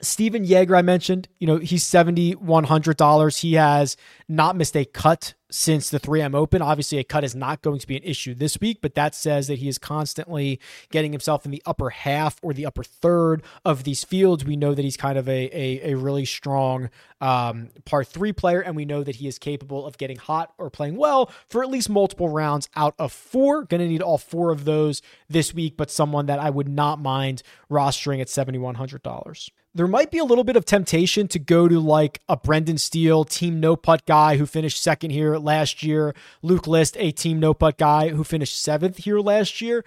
Stephan 0.00 0.44
Jaeger, 0.44 0.76
I 0.76 0.82
mentioned, 0.82 1.28
you 1.38 1.46
know, 1.46 1.56
he's 1.56 1.84
$7,100. 1.84 3.38
He 3.38 3.54
has 3.54 3.96
not 4.28 4.56
missed 4.56 4.76
a 4.76 4.84
cut 4.84 5.34
since 5.56 5.88
the 5.88 5.98
3M 5.98 6.34
Open. 6.34 6.60
Obviously, 6.60 6.98
a 6.98 7.04
cut 7.04 7.24
is 7.24 7.34
not 7.34 7.62
going 7.62 7.78
to 7.78 7.86
be 7.86 7.96
an 7.96 8.02
issue 8.02 8.34
this 8.34 8.60
week, 8.60 8.78
but 8.82 8.94
that 8.94 9.14
says 9.14 9.46
that 9.46 9.58
he 9.58 9.68
is 9.68 9.78
constantly 9.78 10.60
getting 10.90 11.12
himself 11.12 11.46
in 11.46 11.50
the 11.50 11.62
upper 11.64 11.88
half 11.88 12.38
or 12.42 12.52
the 12.52 12.66
upper 12.66 12.84
third 12.84 13.42
of 13.64 13.84
these 13.84 14.04
fields. 14.04 14.44
We 14.44 14.56
know 14.56 14.74
that 14.74 14.82
he's 14.82 14.98
kind 14.98 15.16
of 15.16 15.26
a, 15.28 15.50
a, 15.52 15.92
a 15.92 15.96
really 15.96 16.26
strong 16.26 16.90
um, 17.22 17.70
par 17.86 18.04
three 18.04 18.34
player, 18.34 18.60
and 18.60 18.76
we 18.76 18.84
know 18.84 19.02
that 19.02 19.16
he 19.16 19.26
is 19.26 19.38
capable 19.38 19.86
of 19.86 19.96
getting 19.96 20.18
hot 20.18 20.52
or 20.58 20.68
playing 20.68 20.96
well 20.96 21.30
for 21.48 21.62
at 21.62 21.70
least 21.70 21.88
multiple 21.88 22.28
rounds 22.28 22.68
out 22.76 22.94
of 22.98 23.10
four. 23.10 23.64
Going 23.64 23.80
to 23.80 23.88
need 23.88 24.02
all 24.02 24.18
four 24.18 24.52
of 24.52 24.66
those 24.66 25.00
this 25.28 25.54
week, 25.54 25.78
but 25.78 25.90
someone 25.90 26.26
that 26.26 26.38
I 26.38 26.50
would 26.50 26.68
not 26.68 27.00
mind 27.00 27.42
rostering 27.70 28.20
at 28.20 28.26
$7,100 28.26 29.50
there 29.76 29.86
might 29.86 30.10
be 30.10 30.16
a 30.16 30.24
little 30.24 30.42
bit 30.42 30.56
of 30.56 30.64
temptation 30.64 31.28
to 31.28 31.38
go 31.38 31.68
to 31.68 31.78
like 31.78 32.22
a 32.30 32.36
Brendan 32.36 32.78
Steele 32.78 33.24
team 33.24 33.60
no 33.60 33.76
putt 33.76 34.06
guy 34.06 34.38
who 34.38 34.46
finished 34.46 34.82
second 34.82 35.10
here 35.10 35.38
last 35.46 35.82
year. 35.82 36.14
Luke 36.42 36.66
List, 36.66 36.96
a 36.98 37.10
team 37.10 37.40
no 37.40 37.54
putt 37.54 37.78
guy 37.78 38.10
who 38.10 38.22
finished 38.22 38.62
seventh 38.62 38.98
here 38.98 39.18
last 39.18 39.62
year. 39.62 39.82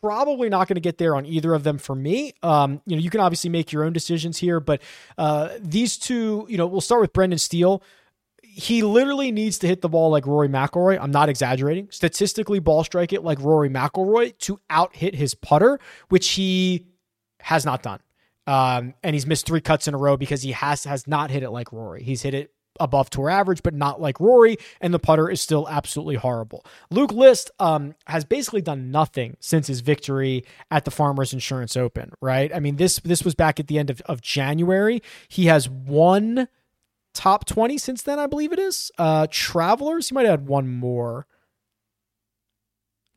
Probably 0.00 0.50
not 0.50 0.68
going 0.68 0.76
to 0.76 0.82
get 0.82 0.98
there 0.98 1.16
on 1.16 1.24
either 1.24 1.54
of 1.54 1.64
them 1.64 1.78
for 1.78 1.94
me. 1.94 2.34
Um, 2.42 2.82
you 2.84 2.96
know, 2.96 3.02
you 3.02 3.08
can 3.08 3.20
obviously 3.20 3.48
make 3.48 3.72
your 3.72 3.84
own 3.84 3.94
decisions 3.94 4.36
here, 4.36 4.60
but 4.60 4.82
uh, 5.16 5.48
these 5.58 5.96
two, 5.96 6.46
you 6.50 6.58
know, 6.58 6.66
we'll 6.66 6.82
start 6.82 7.00
with 7.00 7.14
Brendan 7.14 7.38
Steele 7.38 7.82
he 8.56 8.82
literally 8.82 9.32
needs 9.32 9.58
to 9.58 9.66
hit 9.66 9.80
the 9.80 9.88
ball 9.88 10.10
like 10.10 10.26
Rory 10.26 10.48
McIlroy. 10.48 10.96
I'm 11.00 11.10
not 11.10 11.28
exaggerating. 11.28 11.88
Statistically, 11.90 12.60
ball 12.60 12.84
strike 12.84 13.12
it 13.12 13.24
like 13.24 13.40
Rory 13.40 13.68
McIlroy 13.68 14.38
to 14.40 14.60
out 14.70 14.94
hit 14.94 15.16
his 15.16 15.34
putter, 15.34 15.80
which 16.08 16.30
he 16.30 16.86
has 17.40 17.64
not 17.64 17.82
done. 17.82 17.98
Um, 18.46 18.94
and 19.02 19.14
he's 19.14 19.26
missed 19.26 19.46
three 19.46 19.60
cuts 19.60 19.88
in 19.88 19.94
a 19.94 19.98
row 19.98 20.16
because 20.16 20.42
he 20.42 20.52
has 20.52 20.84
has 20.84 21.08
not 21.08 21.30
hit 21.30 21.42
it 21.42 21.50
like 21.50 21.72
Rory. 21.72 22.04
He's 22.04 22.22
hit 22.22 22.32
it 22.32 22.52
above 22.80 23.10
tour 23.10 23.30
average, 23.30 23.62
but 23.62 23.74
not 23.74 24.00
like 24.00 24.20
Rory, 24.20 24.56
and 24.80 24.92
the 24.92 24.98
putter 24.98 25.30
is 25.30 25.40
still 25.40 25.68
absolutely 25.68 26.16
horrible. 26.16 26.64
Luke 26.90 27.12
List 27.12 27.50
um, 27.58 27.94
has 28.06 28.24
basically 28.24 28.62
done 28.62 28.90
nothing 28.90 29.36
since 29.40 29.66
his 29.66 29.80
victory 29.80 30.44
at 30.70 30.84
the 30.84 30.90
Farmers 30.90 31.32
Insurance 31.32 31.76
Open, 31.76 32.12
right? 32.20 32.54
I 32.54 32.60
mean, 32.60 32.76
this 32.76 33.00
this 33.00 33.24
was 33.24 33.34
back 33.34 33.60
at 33.60 33.66
the 33.66 33.78
end 33.78 33.90
of, 33.90 34.00
of 34.02 34.20
January. 34.20 35.02
He 35.28 35.46
has 35.46 35.68
won 35.68 36.48
top 37.14 37.46
20 37.46 37.78
since 37.78 38.02
then, 38.02 38.18
I 38.18 38.26
believe 38.26 38.52
it 38.52 38.58
is. 38.58 38.90
Uh, 38.98 39.26
Travelers, 39.30 40.08
he 40.08 40.14
might 40.14 40.26
have 40.26 40.40
had 40.40 40.48
one 40.48 40.68
more. 40.68 41.26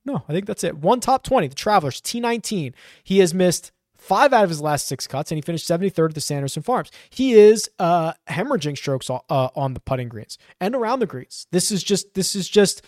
No, 0.06 0.24
I 0.30 0.32
think 0.32 0.46
that's 0.46 0.64
it. 0.64 0.78
One 0.78 1.02
top 1.02 1.24
20, 1.24 1.48
the 1.48 1.56
Travelers, 1.56 2.00
T19. 2.00 2.74
He 3.04 3.20
has 3.20 3.34
missed 3.34 3.72
five 3.98 4.34
out 4.34 4.44
of 4.44 4.50
his 4.50 4.62
last 4.62 4.88
six 4.88 5.08
cuts, 5.08 5.32
and 5.32 5.38
he 5.38 5.42
finished 5.42 5.68
73rd 5.68 6.10
at 6.10 6.16
the 6.16 6.22
Sanderson 6.22 6.64
Farms. 6.64 6.92
He 7.10 7.34
is 7.34 7.70
uh, 7.80 8.14
hemorrhaging 8.30 8.78
strokes 8.78 9.10
uh, 9.10 9.20
on 9.30 9.74
the 9.74 9.80
putting 9.80 10.10
greens 10.10 10.38
and 10.60 10.76
around 10.76 11.00
the 11.00 11.06
greens. 11.06 11.48
This 11.52 11.72
is 11.72 11.84
just 11.84 12.14
this 12.14 12.36
is 12.36 12.48
just 12.48 12.84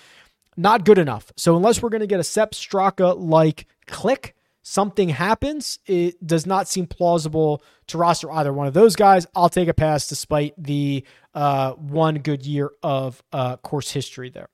not 0.57 0.85
good 0.85 0.97
enough. 0.97 1.31
So 1.37 1.55
unless 1.55 1.81
we're 1.81 1.89
going 1.89 2.01
to 2.01 2.07
get 2.07 2.19
a 2.19 2.23
Sepp 2.23 2.51
Straka 2.51 3.15
like 3.17 3.67
click, 3.87 4.35
something 4.61 5.09
happens. 5.09 5.79
It 5.85 6.25
does 6.25 6.45
not 6.45 6.67
seem 6.67 6.85
plausible 6.85 7.63
to 7.87 7.97
roster 7.97 8.31
either 8.31 8.53
one 8.53 8.67
of 8.67 8.73
those 8.73 8.95
guys. 8.95 9.25
I'll 9.35 9.49
take 9.49 9.67
a 9.67 9.73
pass 9.73 10.07
despite 10.07 10.53
the 10.61 11.05
uh, 11.33 11.73
one 11.73 12.15
good 12.15 12.45
year 12.45 12.71
of 12.83 13.23
uh, 13.31 13.57
course 13.57 13.91
history 13.91 14.29
there. 14.29 14.49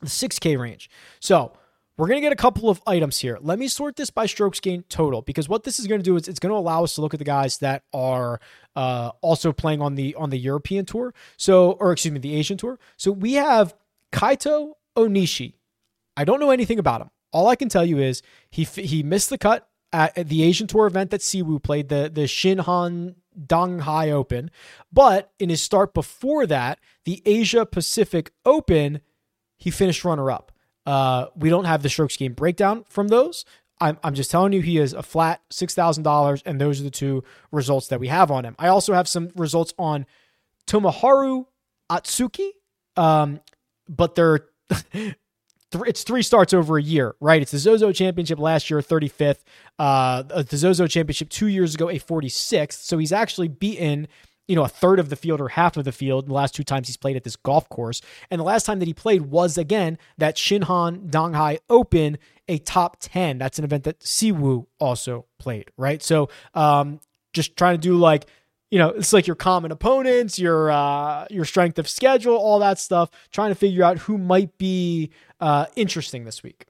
The 0.00 0.08
6K 0.08 0.58
range. 0.58 0.90
So 1.20 1.52
we're 1.96 2.08
going 2.08 2.16
to 2.16 2.22
get 2.22 2.32
a 2.32 2.36
couple 2.36 2.68
of 2.68 2.82
items 2.86 3.18
here. 3.18 3.38
Let 3.40 3.58
me 3.58 3.68
sort 3.68 3.96
this 3.96 4.10
by 4.10 4.26
strokes 4.26 4.58
gained 4.58 4.88
total 4.88 5.22
because 5.22 5.48
what 5.48 5.62
this 5.62 5.78
is 5.78 5.86
going 5.86 6.00
to 6.00 6.04
do 6.04 6.16
is 6.16 6.26
it's 6.26 6.40
going 6.40 6.52
to 6.52 6.58
allow 6.58 6.82
us 6.82 6.96
to 6.96 7.00
look 7.00 7.14
at 7.14 7.18
the 7.18 7.24
guys 7.24 7.58
that 7.58 7.84
are 7.92 8.40
uh, 8.74 9.12
also 9.20 9.52
playing 9.52 9.80
on 9.80 9.94
the 9.94 10.14
on 10.16 10.30
the 10.30 10.38
European 10.38 10.84
tour. 10.84 11.14
So, 11.36 11.72
or 11.72 11.92
excuse 11.92 12.12
me, 12.12 12.18
the 12.18 12.34
Asian 12.34 12.56
tour. 12.56 12.78
So 12.96 13.12
we 13.12 13.34
have 13.34 13.74
Kaito 14.12 14.72
Onishi. 14.96 15.54
I 16.16 16.24
don't 16.24 16.40
know 16.40 16.50
anything 16.50 16.78
about 16.78 17.00
him. 17.00 17.10
All 17.32 17.48
I 17.48 17.56
can 17.56 17.68
tell 17.68 17.84
you 17.84 17.98
is 17.98 18.22
he 18.50 18.64
he 18.64 19.02
missed 19.02 19.30
the 19.30 19.38
cut 19.38 19.68
at 19.92 20.28
the 20.28 20.42
Asian 20.42 20.66
Tour 20.66 20.86
event 20.86 21.10
that 21.10 21.20
Siwoo 21.20 21.62
played, 21.62 21.88
the 21.88 22.10
the 22.12 22.22
Shinhan 22.22 23.14
Donghae 23.38 24.10
Open, 24.10 24.50
but 24.92 25.32
in 25.38 25.48
his 25.48 25.62
start 25.62 25.94
before 25.94 26.46
that, 26.46 26.78
the 27.04 27.22
Asia 27.24 27.64
Pacific 27.64 28.32
Open, 28.44 29.00
he 29.58 29.70
finished 29.70 30.04
runner 30.04 30.30
up. 30.30 30.52
Uh, 30.86 31.26
we 31.36 31.48
don't 31.48 31.64
have 31.64 31.82
the 31.82 31.88
strokes 31.88 32.16
gained 32.16 32.36
breakdown 32.36 32.84
from 32.88 33.08
those. 33.08 33.44
I'm, 33.80 33.98
I'm 34.04 34.14
just 34.14 34.30
telling 34.30 34.52
you, 34.52 34.60
he 34.60 34.78
is 34.78 34.92
a 34.92 35.02
flat 35.02 35.42
$6,000, 35.50 36.42
and 36.46 36.60
those 36.60 36.80
are 36.80 36.84
the 36.84 36.90
two 36.90 37.24
results 37.50 37.88
that 37.88 38.00
we 38.00 38.08
have 38.08 38.30
on 38.30 38.44
him. 38.44 38.54
I 38.58 38.68
also 38.68 38.92
have 38.94 39.08
some 39.08 39.30
results 39.34 39.74
on 39.78 40.06
Tomoharu 40.66 41.46
Otsuki, 41.90 42.50
um, 42.96 43.40
but 43.88 44.14
they're. 44.14 44.46
it's 45.86 46.04
three 46.04 46.22
starts 46.22 46.54
over 46.54 46.78
a 46.78 46.82
year, 46.82 47.16
right? 47.20 47.42
It's 47.42 47.50
the 47.50 47.58
Zozo 47.58 47.92
Championship 47.92 48.38
last 48.38 48.70
year, 48.70 48.80
35th. 48.80 49.40
Uh, 49.78 50.22
the 50.22 50.56
Zozo 50.56 50.86
Championship 50.86 51.28
two 51.28 51.48
years 51.48 51.74
ago, 51.74 51.90
a 51.90 51.98
46th. 51.98 52.84
So 52.84 52.98
he's 52.98 53.12
actually 53.12 53.48
beaten 53.48 54.06
you 54.46 54.54
know, 54.54 54.64
a 54.64 54.68
third 54.68 54.98
of 54.98 55.08
the 55.08 55.16
field 55.16 55.40
or 55.40 55.48
half 55.48 55.76
of 55.76 55.84
the 55.84 55.92
field 55.92 56.26
the 56.26 56.32
last 56.32 56.54
two 56.54 56.64
times 56.64 56.88
he's 56.88 56.96
played 56.96 57.16
at 57.16 57.24
this 57.24 57.36
golf 57.36 57.68
course. 57.68 58.00
And 58.30 58.38
the 58.38 58.44
last 58.44 58.66
time 58.66 58.78
that 58.78 58.88
he 58.88 58.94
played 58.94 59.22
was 59.22 59.56
again 59.56 59.98
that 60.18 60.36
Shinhan 60.36 61.10
Donghae 61.10 61.58
Open, 61.70 62.18
a 62.48 62.58
top 62.58 62.98
10. 63.00 63.38
That's 63.38 63.58
an 63.58 63.64
event 63.64 63.84
that 63.84 64.00
Siwoo 64.00 64.66
also 64.78 65.26
played, 65.38 65.70
right? 65.76 66.02
So 66.02 66.28
um, 66.52 67.00
just 67.32 67.56
trying 67.56 67.74
to 67.74 67.80
do 67.80 67.96
like, 67.96 68.26
you 68.70 68.78
know, 68.78 68.88
it's 68.88 69.12
like 69.12 69.26
your 69.26 69.36
common 69.36 69.70
opponents, 69.70 70.38
your 70.38 70.70
uh, 70.70 71.26
your 71.30 71.44
strength 71.44 71.78
of 71.78 71.88
schedule, 71.88 72.34
all 72.36 72.58
that 72.58 72.78
stuff, 72.78 73.10
trying 73.30 73.50
to 73.50 73.54
figure 73.54 73.84
out 73.84 73.98
who 73.98 74.18
might 74.18 74.58
be 74.58 75.10
uh, 75.40 75.66
interesting 75.76 76.24
this 76.24 76.42
week. 76.42 76.66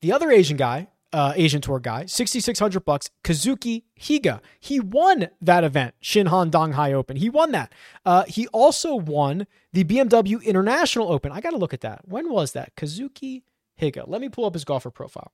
The 0.00 0.12
other 0.12 0.30
Asian 0.30 0.56
guy 0.56 0.88
uh, 1.14 1.32
Asian 1.36 1.60
Tour 1.60 1.78
guy, 1.78 2.06
6600 2.06 2.84
bucks. 2.84 3.08
Kazuki 3.22 3.84
Higa. 3.98 4.40
He 4.58 4.80
won 4.80 5.28
that 5.40 5.62
event, 5.62 5.94
Shinhan 6.02 6.50
Donghae 6.50 6.92
Open. 6.92 7.16
He 7.16 7.30
won 7.30 7.52
that. 7.52 7.72
Uh, 8.04 8.24
he 8.24 8.48
also 8.48 8.96
won 8.96 9.46
the 9.72 9.84
BMW 9.84 10.42
International 10.42 11.12
Open. 11.12 11.30
I 11.30 11.40
got 11.40 11.50
to 11.50 11.56
look 11.56 11.72
at 11.72 11.82
that. 11.82 12.00
When 12.04 12.30
was 12.30 12.52
that? 12.52 12.74
Kazuki 12.74 13.42
Higa. 13.80 14.08
Let 14.08 14.20
me 14.20 14.28
pull 14.28 14.44
up 14.44 14.54
his 14.54 14.64
golfer 14.64 14.90
profile. 14.90 15.32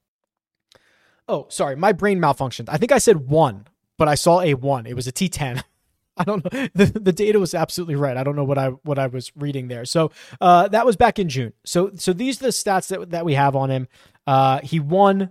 Oh, 1.27 1.47
sorry, 1.49 1.77
my 1.77 1.93
brain 1.93 2.21
malfunctioned. 2.21 2.69
I 2.69 2.77
think 2.77 2.93
I 2.93 2.99
said 2.99 3.29
one, 3.29 3.67
but 3.97 4.07
I 4.07 4.17
saw 4.17 4.43
a 4.43 4.55
one. 4.55 4.85
It 4.85 4.95
was 4.97 5.07
a 5.07 5.13
T10. 5.13 5.63
I 6.19 6.25
don't 6.25 6.45
know. 6.45 6.69
The, 6.75 6.87
the 6.87 7.13
data 7.13 7.41
was 7.41 7.55
absolutely 7.55 7.95
right. 7.95 8.19
I 8.19 8.23
don't 8.23 8.37
know 8.37 8.45
what 8.45 8.59
I 8.59 8.69
what 8.69 8.99
I 8.99 9.07
was 9.07 9.33
reading 9.35 9.69
there. 9.69 9.87
So 9.87 10.11
uh, 10.41 10.69
that 10.69 10.85
was 10.85 10.97
back 10.97 11.19
in 11.19 11.31
June. 11.31 11.55
So 11.65 11.93
so 11.97 12.13
these 12.13 12.43
are 12.43 12.47
the 12.47 12.51
stats 12.51 12.89
that 12.89 13.11
that 13.11 13.25
we 13.25 13.33
have 13.35 13.57
on 13.57 13.71
him. 13.71 13.89
Uh, 14.27 14.61
he 14.61 14.79
won 14.79 15.31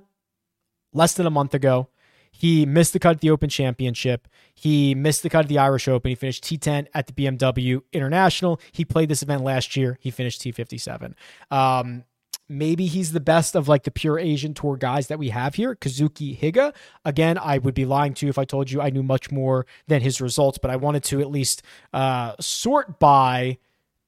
less 0.93 1.13
than 1.13 1.25
a 1.25 1.31
month 1.31 1.53
ago. 1.53 1.89
He 2.31 2.65
missed 2.65 2.93
the 2.93 2.99
cut 2.99 3.15
at 3.15 3.21
the 3.21 3.31
Open 3.31 3.49
Championship. 3.49 4.27
He 4.53 4.93
missed 4.95 5.23
the 5.23 5.29
cut 5.29 5.45
at 5.45 5.49
the 5.49 5.57
Irish 5.57 5.87
Open. 5.87 6.09
He 6.09 6.15
finished 6.15 6.43
T10 6.43 6.87
at 6.93 7.07
the 7.07 7.13
BMW 7.13 7.81
International. 7.91 8.59
He 8.71 8.85
played 8.85 9.09
this 9.09 9.23
event 9.23 9.43
last 9.43 9.75
year. 9.75 9.97
He 9.99 10.11
finished 10.11 10.41
T57. 10.41 11.15
Um, 11.51 12.03
maybe 12.47 12.87
he's 12.87 13.11
the 13.11 13.19
best 13.19 13.55
of 13.55 13.67
like 13.67 13.83
the 13.83 13.91
pure 13.91 14.19
Asian 14.19 14.53
tour 14.53 14.77
guys 14.77 15.07
that 15.07 15.19
we 15.19 15.29
have 15.29 15.55
here. 15.55 15.75
Kazuki 15.75 16.37
Higa. 16.37 16.73
Again, 17.05 17.37
I 17.37 17.57
would 17.57 17.73
be 17.73 17.85
lying 17.85 18.13
to 18.15 18.25
you 18.25 18.29
if 18.29 18.37
I 18.37 18.45
told 18.45 18.71
you 18.71 18.81
I 18.81 18.89
knew 18.89 19.03
much 19.03 19.31
more 19.31 19.65
than 19.87 20.01
his 20.01 20.21
results, 20.21 20.57
but 20.57 20.71
I 20.71 20.75
wanted 20.75 21.03
to 21.05 21.21
at 21.21 21.29
least 21.29 21.61
uh, 21.93 22.35
sort 22.39 22.99
by 22.99 23.57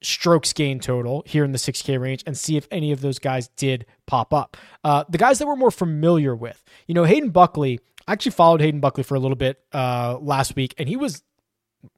strokes 0.02 0.54
gain 0.54 0.80
total 0.80 1.24
here 1.26 1.44
in 1.44 1.52
the 1.52 1.58
6K 1.58 2.00
range 2.00 2.24
and 2.26 2.38
see 2.38 2.58
if 2.58 2.68
any 2.72 2.92
of 2.92 3.02
those 3.02 3.20
guys 3.20 3.50
did 3.50 3.86
pop 4.08 4.34
up. 4.34 4.58
Uh, 4.84 5.04
the 5.10 5.18
guys 5.18 5.40
that 5.40 5.48
we're 5.48 5.56
more 5.56 5.72
familiar 5.72 6.36
with, 6.36 6.64
you 6.88 6.94
know, 6.94 7.04
Hayden 7.04 7.30
Buckley. 7.30 7.80
I 8.08 8.14
actually 8.14 8.32
followed 8.32 8.62
Hayden 8.62 8.80
Buckley 8.80 9.04
for 9.04 9.16
a 9.16 9.20
little 9.20 9.36
bit 9.36 9.60
uh, 9.74 10.18
last 10.20 10.56
week, 10.56 10.74
and 10.78 10.90
he 10.90 10.96
was 10.96 11.24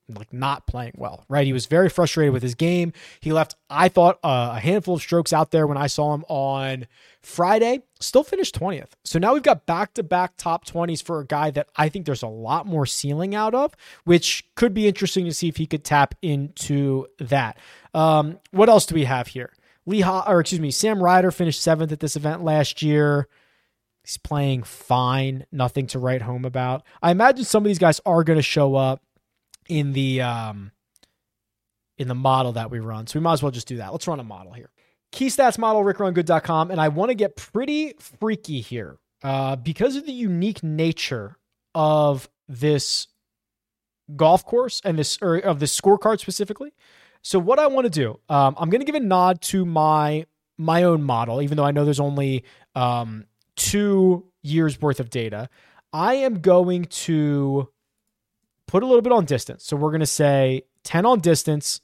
like 0.10 0.34
not 0.34 0.68
playing 0.68 0.94
well, 0.96 1.26
right? 1.30 1.46
He 1.46 1.54
was 1.54 1.66
very 1.66 1.90
frustrated 1.90 2.34
with 2.34 2.44
his 2.44 2.56
game. 2.56 2.94
He 3.20 3.32
left, 3.32 3.56
I 3.70 3.90
thought, 3.90 4.20
uh, 4.24 4.54
a 4.56 4.60
handful 4.60 4.96
of 4.96 5.02
strokes 5.02 5.34
out 5.34 5.52
there 5.52 5.66
when 5.66 5.78
I 5.78 5.88
saw 5.88 6.14
him 6.14 6.26
on 6.28 6.88
Friday. 7.22 7.84
Still 8.00 8.24
finished 8.24 8.60
20th. 8.60 8.92
So 9.04 9.20
now 9.20 9.34
we've 9.34 9.44
got 9.44 9.66
back 9.66 9.94
to 9.96 10.04
back 10.04 10.34
top 10.38 10.66
20s 10.66 11.02
for 11.02 11.20
a 11.20 11.26
guy 11.26 11.52
that 11.52 11.70
I 11.76 11.90
think 11.90 12.06
there's 12.06 12.24
a 12.24 12.28
lot 12.28 12.66
more 12.66 12.86
ceiling 12.86 13.34
out 13.34 13.56
of, 13.56 13.76
which 14.04 14.46
could 14.56 14.74
be 14.74 14.88
interesting 14.88 15.26
to 15.26 15.34
see 15.34 15.48
if 15.48 15.58
he 15.58 15.66
could 15.66 15.84
tap 15.84 16.16
into 16.22 17.08
that. 17.20 17.58
Um, 17.94 18.40
what 18.52 18.70
else 18.70 18.86
do 18.86 18.96
we 18.96 19.06
have 19.06 19.28
here? 19.28 19.54
Lee, 19.86 20.04
or 20.04 20.40
excuse 20.40 20.62
me, 20.62 20.72
Sam 20.72 21.02
Ryder 21.02 21.32
finished 21.32 21.62
seventh 21.62 21.92
at 21.92 22.00
this 22.00 22.16
event 22.16 22.44
last 22.44 22.82
year. 22.82 23.28
He's 24.04 24.18
playing 24.18 24.64
fine, 24.64 25.46
nothing 25.52 25.88
to 25.88 26.00
write 26.00 26.22
home 26.22 26.44
about. 26.44 26.84
I 27.02 27.12
imagine 27.12 27.46
some 27.46 27.64
of 27.64 27.68
these 27.68 27.80
guys 27.80 28.02
are 28.06 28.24
going 28.24 28.38
to 28.38 28.44
show 28.44 28.76
up 28.76 29.02
in 29.68 29.94
the 29.94 30.22
um 30.22 30.72
in 31.98 32.08
the 32.08 32.16
model 32.16 32.54
that 32.54 32.72
we 32.72 32.80
run. 32.80 33.08
So 33.08 33.20
we 33.20 33.24
might 33.24 33.34
as 33.34 33.44
well 33.44 33.52
just 33.52 33.68
do 33.68 33.78
that. 33.78 33.92
Let's 33.92 34.08
run 34.08 34.20
a 34.20 34.24
model 34.24 34.54
here. 34.54 34.72
Key 35.12 35.28
stats 35.28 35.58
model, 35.58 35.84
rickrungood.com. 35.84 36.72
And 36.72 36.82
I 36.82 36.88
want 36.88 37.10
to 37.10 37.16
get 37.16 37.36
pretty 37.36 37.94
freaky 38.00 38.62
here 38.62 38.98
uh, 39.24 39.56
because 39.56 39.96
of 39.96 40.06
the 40.06 40.12
unique 40.12 40.64
nature 40.64 41.38
of 41.76 42.30
this 42.48 43.08
golf 44.16 44.46
course 44.46 44.82
and 44.84 44.98
this, 44.98 45.18
or 45.22 45.38
of 45.38 45.60
this 45.60 45.80
scorecard 45.80 46.20
specifically. 46.20 46.74
So 47.22 47.40
what 47.40 47.60
I 47.60 47.68
want 47.68 47.86
to 47.86 47.90
do, 47.92 48.20
um, 48.28 48.56
I'm 48.58 48.70
going 48.70 48.82
to 48.82 48.86
give 48.86 48.96
a 48.96 49.00
nod 49.00 49.42
to 49.44 49.66
my 49.66 50.26
my 50.58 50.84
own 50.84 51.02
model, 51.02 51.42
even 51.42 51.58
though 51.58 51.64
I 51.66 51.72
know 51.72 51.84
there's 51.84 52.00
only 52.00 52.44
um, 52.76 53.26
two 53.56 54.28
years 54.44 54.80
worth 54.80 55.00
of 55.00 55.10
data. 55.10 55.50
I 55.92 56.16
am 56.16 56.42
going 56.42 56.86
to 56.86 57.70
put 58.74 58.82
a 58.82 58.88
little 58.88 59.04
bit 59.04 59.12
on 59.12 59.24
distance. 59.24 59.64
So 59.64 59.78
we're 59.78 59.92
going 59.92 60.00
to 60.00 60.08
say 60.08 60.64
10 60.84 61.06
on 61.06 61.20
distance 61.20 61.80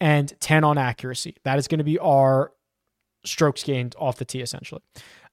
and 0.00 0.34
10 0.40 0.64
on 0.64 0.76
accuracy. 0.76 1.36
That 1.44 1.56
is 1.56 1.68
going 1.68 1.78
to 1.78 1.84
be 1.84 2.00
our 2.00 2.52
strokes 3.24 3.62
gained 3.62 3.94
off 3.96 4.16
the 4.16 4.24
tee, 4.24 4.40
essentially. 4.40 4.82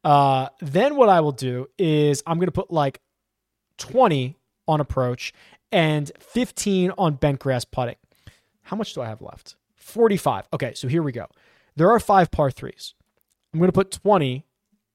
Uh, 0.04 0.50
then 0.62 0.96
what 0.96 1.10
I 1.10 1.22
will 1.22 1.32
do 1.32 1.66
is 1.80 2.22
I'm 2.28 2.38
going 2.38 2.46
to 2.46 2.52
put 2.52 2.70
like 2.70 3.02
20 3.80 4.38
on 4.68 4.82
approach 4.82 5.34
and 5.72 6.12
15 6.20 6.92
on 6.96 7.16
bent 7.16 7.40
grass 7.40 7.66
putting. 7.66 7.96
How 8.62 8.78
much 8.78 8.94
do 8.94 9.02
I 9.02 9.08
have 9.08 9.24
left? 9.24 9.56
45. 9.78 10.48
Okay, 10.54 10.76
so 10.76 10.88
here 10.88 11.02
we 11.02 11.12
go. 11.12 11.26
There 11.76 11.90
are 11.90 12.00
five 12.00 12.30
par 12.30 12.52
threes. 12.52 12.94
I'm 13.52 13.60
going 13.60 13.70
to 13.70 13.74
put 13.74 13.90
20 13.90 14.46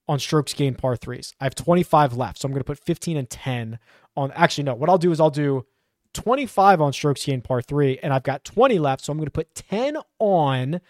on 0.06 0.20
strokes 0.20 0.54
gained 0.54 0.78
par 0.78 0.94
threes. 0.94 1.34
I 1.40 1.44
have 1.44 1.56
25 1.56 2.16
left. 2.16 2.40
So 2.40 2.46
I'm 2.46 2.52
going 2.52 2.60
to 2.60 2.64
put 2.64 2.78
15 2.78 3.16
and 3.16 3.28
10 3.28 3.80
on. 4.16 4.30
Actually, 4.30 4.62
no, 4.62 4.74
what 4.76 4.88
I'll 4.88 4.96
do 4.96 5.10
is 5.10 5.18
I'll 5.18 5.30
do 5.30 5.66
25 6.14 6.80
on 6.80 6.92
strokes 6.92 7.24
gained 7.24 7.44
par 7.44 7.60
three, 7.60 7.98
and 8.02 8.12
I've 8.12 8.22
got 8.22 8.44
20 8.44 8.78
left. 8.78 9.04
So 9.04 9.12
I'm 9.12 9.18
going 9.18 9.26
to 9.26 9.30
put 9.30 9.54
10 9.54 9.98
on 10.18 10.80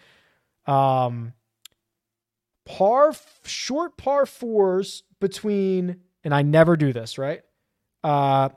um, 0.65 1.33
par, 2.65 3.13
short 3.43 3.97
par 3.97 4.25
fours 4.25 5.03
between, 5.19 5.97
and 6.23 6.33
I 6.33 6.41
never 6.41 6.77
do 6.77 6.93
this, 6.93 7.17
right? 7.17 7.41
Uh, 8.03 8.49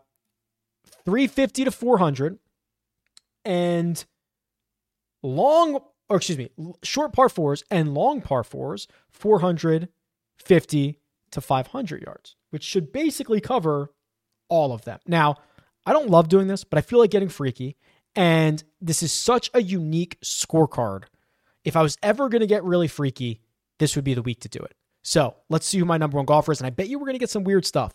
350 1.04 1.64
to 1.64 1.70
400 1.70 2.38
and 3.44 4.04
long, 5.22 5.80
or 6.08 6.16
excuse 6.16 6.38
me, 6.38 6.50
short 6.82 7.12
par 7.12 7.28
fours 7.28 7.64
and 7.70 7.94
long 7.94 8.20
par 8.20 8.44
fours, 8.44 8.88
450 9.10 11.00
to 11.30 11.40
500 11.40 12.02
yards, 12.02 12.36
which 12.50 12.62
should 12.62 12.92
basically 12.92 13.40
cover 13.40 13.92
all 14.48 14.72
of 14.72 14.84
them. 14.84 14.98
Now, 15.06 15.36
I 15.88 15.94
don't 15.94 16.10
love 16.10 16.28
doing 16.28 16.48
this, 16.48 16.64
but 16.64 16.76
I 16.76 16.82
feel 16.82 16.98
like 16.98 17.10
getting 17.10 17.30
freaky. 17.30 17.78
And 18.14 18.62
this 18.78 19.02
is 19.02 19.10
such 19.10 19.50
a 19.54 19.62
unique 19.62 20.20
scorecard. 20.20 21.04
If 21.64 21.76
I 21.76 21.82
was 21.82 21.96
ever 22.02 22.28
going 22.28 22.42
to 22.42 22.46
get 22.46 22.62
really 22.62 22.88
freaky, 22.88 23.40
this 23.78 23.96
would 23.96 24.04
be 24.04 24.12
the 24.12 24.20
week 24.20 24.40
to 24.40 24.50
do 24.50 24.58
it. 24.58 24.76
So 25.02 25.34
let's 25.48 25.64
see 25.64 25.78
who 25.78 25.86
my 25.86 25.96
number 25.96 26.18
one 26.18 26.26
golfer 26.26 26.52
is. 26.52 26.60
And 26.60 26.66
I 26.66 26.70
bet 26.70 26.88
you 26.88 26.98
we're 26.98 27.06
going 27.06 27.14
to 27.14 27.18
get 27.18 27.30
some 27.30 27.42
weird 27.42 27.64
stuff. 27.64 27.94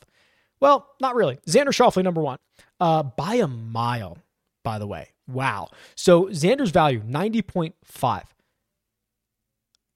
Well, 0.59 0.89
not 1.01 1.13
really. 1.13 1.37
Xander 1.47 1.67
Schauffele, 1.67 2.03
number 2.03 2.21
one, 2.21 2.39
uh, 2.79 3.03
by 3.03 3.35
a 3.35 3.47
mile, 3.47 4.17
by 4.63 4.79
the 4.79 4.87
way. 4.87 5.09
Wow. 5.27 5.69
So 5.93 6.25
Xander's 6.29 6.71
value, 6.71 7.03
90.5. 7.03 8.23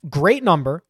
Great 0.07 0.43
number. 0.43 0.83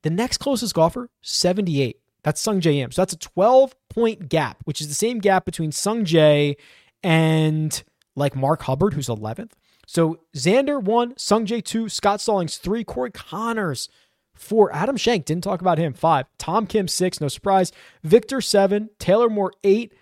The 0.00 0.08
next 0.08 0.38
closest 0.38 0.72
golfer, 0.72 1.10
78. 1.20 1.98
That's 2.24 2.44
Sungjae 2.44 2.78
Im. 2.78 2.90
So 2.90 3.02
that's 3.02 3.12
a 3.12 3.18
12 3.18 3.76
point 3.90 4.28
gap, 4.28 4.62
which 4.64 4.80
is 4.80 4.88
the 4.88 4.94
same 4.94 5.18
gap 5.18 5.44
between 5.44 5.70
Sungjae 5.70 6.56
and 7.02 7.84
like 8.16 8.34
Mark 8.34 8.62
Hubbard, 8.62 8.94
who's 8.94 9.08
11th. 9.08 9.52
So 9.86 10.20
Xander 10.34 10.82
one, 10.82 11.14
Sungjae 11.14 11.62
two, 11.62 11.88
Scott 11.88 12.20
Stallings 12.20 12.56
three, 12.56 12.82
Corey 12.82 13.10
Conners 13.10 13.88
four, 14.34 14.74
Adam 14.74 14.96
Schenk 14.96 15.26
didn't 15.26 15.44
talk 15.44 15.60
about 15.60 15.78
him 15.78 15.92
five, 15.92 16.26
Tom 16.38 16.66
Kim 16.66 16.88
six, 16.88 17.20
no 17.20 17.28
surprise, 17.28 17.70
Viktor 18.02 18.40
seven, 18.40 18.88
Taylor 18.98 19.28
Moore 19.28 19.52
eight, 19.62 19.92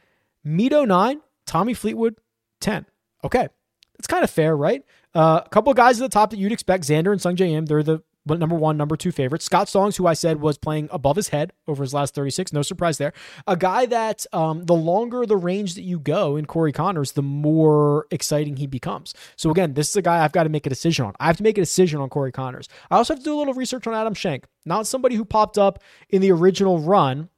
Mito 0.46 0.86
nine, 0.86 1.20
Tommy 1.46 1.74
Fleetwood 1.74 2.14
ten. 2.60 2.86
Okay, 3.24 3.48
that's 3.98 4.06
kind 4.06 4.22
of 4.22 4.30
fair, 4.30 4.56
right? 4.56 4.84
Uh, 5.14 5.40
a 5.44 5.48
couple 5.48 5.72
of 5.72 5.76
guys 5.76 6.00
at 6.00 6.08
the 6.08 6.14
top 6.14 6.30
that 6.30 6.38
you'd 6.38 6.52
expect, 6.52 6.84
Xander 6.84 7.10
and 7.10 7.20
Sungjae 7.20 7.50
Im, 7.50 7.66
they're 7.66 7.82
the 7.82 8.02
but 8.24 8.38
number 8.38 8.54
one, 8.54 8.76
number 8.76 8.96
two 8.96 9.10
favorite. 9.10 9.42
Scott 9.42 9.68
Stallings, 9.68 9.96
who 9.96 10.06
I 10.06 10.14
said 10.14 10.40
was 10.40 10.56
playing 10.56 10.88
above 10.90 11.16
his 11.16 11.28
head 11.28 11.52
over 11.66 11.82
his 11.82 11.92
last 11.92 12.14
36. 12.14 12.52
No 12.52 12.62
surprise 12.62 12.98
there. 12.98 13.12
A 13.46 13.56
guy 13.56 13.86
that 13.86 14.26
um, 14.32 14.64
the 14.64 14.74
longer 14.74 15.26
the 15.26 15.36
range 15.36 15.74
that 15.74 15.82
you 15.82 15.98
go 15.98 16.36
in 16.36 16.46
Corey 16.46 16.72
Conners, 16.72 17.12
the 17.12 17.22
more 17.22 18.06
exciting 18.10 18.56
he 18.56 18.66
becomes. 18.66 19.14
So 19.36 19.50
again, 19.50 19.74
this 19.74 19.88
is 19.88 19.96
a 19.96 20.02
guy 20.02 20.24
I've 20.24 20.32
got 20.32 20.44
to 20.44 20.48
make 20.48 20.66
a 20.66 20.70
decision 20.70 21.06
on. 21.06 21.14
I 21.18 21.26
have 21.26 21.36
to 21.38 21.42
make 21.42 21.58
a 21.58 21.62
decision 21.62 22.00
on 22.00 22.08
Corey 22.08 22.32
Conners. 22.32 22.68
I 22.90 22.96
also 22.96 23.14
have 23.14 23.20
to 23.20 23.24
do 23.24 23.34
a 23.34 23.38
little 23.38 23.54
research 23.54 23.86
on 23.86 23.94
Adam 23.94 24.14
Schenk. 24.14 24.46
Not 24.64 24.86
somebody 24.86 25.16
who 25.16 25.24
popped 25.24 25.58
up 25.58 25.82
in 26.08 26.22
the 26.22 26.30
original 26.30 26.78
run. 26.78 27.28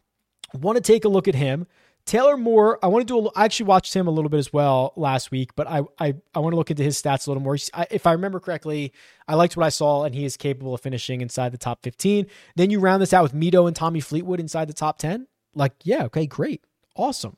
Want 0.53 0.77
to 0.77 0.83
take 0.83 1.05
a 1.05 1.09
look 1.09 1.27
at 1.27 1.35
him. 1.35 1.67
Taylor 2.07 2.37
Moore, 2.37 2.79
I 2.83 2.89
want 2.89 3.09
to 3.09 3.15
do. 3.15 3.27
A, 3.27 3.31
I 3.35 3.45
actually 3.47 3.67
watched 3.67 3.95
him 3.95 4.07
a 4.07 4.11
little 4.11 4.29
bit 4.29 4.39
as 4.39 4.53
well 4.53 4.93
last 4.95 5.31
week, 5.31 5.55
but 5.57 5.67
I 5.67 5.83
I, 5.99 6.15
I 6.35 6.39
want 6.41 6.53
to 6.53 6.57
look 6.57 6.71
into 6.71 6.83
his 6.83 7.01
stats 7.01 7.27
a 7.27 7.31
little 7.31 7.43
more. 7.43 7.57
I, 7.73 7.87
if 7.91 8.07
I 8.07 8.13
remember 8.13 8.41
correctly, 8.41 8.93
I 9.27 9.35
liked 9.37 9.57
what 9.57 9.65
I 9.65 9.71
saw, 9.71 10.05
and 10.05 10.15
he 10.15 10.25
is 10.25 10.37
capable 10.37 10.75
of 10.75 10.83
finishing 10.83 11.23
inside 11.23 11.53
the 11.53 11.59
top 11.59 11.83
fifteen. 11.83 12.27
Then 12.57 12.71
you 12.71 12.79
round 12.79 13.01
this 13.01 13.15
out 13.15 13.23
with 13.23 13.35
Mito 13.35 13.67
and 13.67 13.75
Tommy 13.75 14.01
Fleetwood 14.01 14.39
inside 14.39 14.69
the 14.69 14.75
top 14.75 14.99
ten. 14.99 15.27
Like, 15.55 15.73
yeah, 15.83 16.05
okay, 16.05 16.27
great, 16.27 16.63
awesome. 16.95 17.37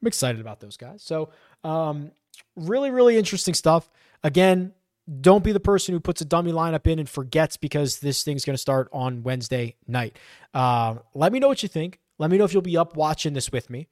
I'm 0.00 0.08
excited 0.08 0.40
about 0.40 0.60
those 0.60 0.78
guys. 0.78 1.02
So, 1.02 1.30
um, 1.62 2.12
really, 2.56 2.90
really 2.90 3.18
interesting 3.18 3.52
stuff. 3.52 3.90
Again, 4.22 4.72
don't 5.20 5.44
be 5.44 5.52
the 5.52 5.60
person 5.60 5.92
who 5.92 6.00
puts 6.00 6.22
a 6.22 6.24
dummy 6.24 6.52
lineup 6.52 6.86
in 6.86 6.98
and 6.98 7.08
forgets 7.08 7.58
because 7.58 7.98
this 7.98 8.22
thing's 8.22 8.46
going 8.46 8.54
to 8.54 8.58
start 8.58 8.88
on 8.92 9.24
Wednesday 9.24 9.76
night. 9.86 10.16
Uh, 10.54 10.96
let 11.14 11.32
me 11.32 11.38
know 11.38 11.48
what 11.48 11.62
you 11.62 11.68
think. 11.68 11.98
Let 12.20 12.30
me 12.30 12.36
know 12.36 12.44
if 12.44 12.52
you'll 12.52 12.60
be 12.60 12.76
up 12.76 12.96
watching 12.96 13.32
this 13.32 13.50
with 13.50 13.70
me. 13.70 13.88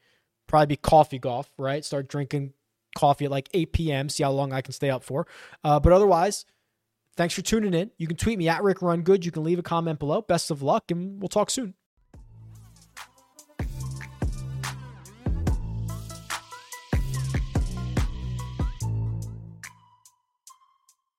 Probably 0.46 0.66
be 0.66 0.76
coffee 0.76 1.18
golf, 1.18 1.50
right? 1.56 1.82
Start 1.82 2.08
drinking 2.08 2.52
coffee 2.94 3.24
at 3.24 3.30
like 3.30 3.48
8 3.54 3.72
p.m. 3.72 4.08
See 4.10 4.22
how 4.22 4.30
long 4.32 4.52
I 4.52 4.60
can 4.60 4.74
stay 4.74 4.90
up 4.90 5.02
for. 5.02 5.26
Uh, 5.64 5.80
but 5.80 5.94
otherwise, 5.94 6.44
thanks 7.16 7.34
for 7.34 7.40
tuning 7.40 7.72
in. 7.72 7.90
You 7.96 8.06
can 8.06 8.18
tweet 8.18 8.38
me 8.38 8.46
at 8.46 8.62
Rick 8.62 8.82
Run 8.82 9.00
Good. 9.00 9.24
You 9.24 9.30
can 9.32 9.44
leave 9.44 9.58
a 9.58 9.62
comment 9.62 9.98
below. 9.98 10.20
Best 10.20 10.50
of 10.50 10.60
luck, 10.60 10.90
and 10.90 11.18
we'll 11.22 11.30
talk 11.30 11.48
soon. 11.50 11.72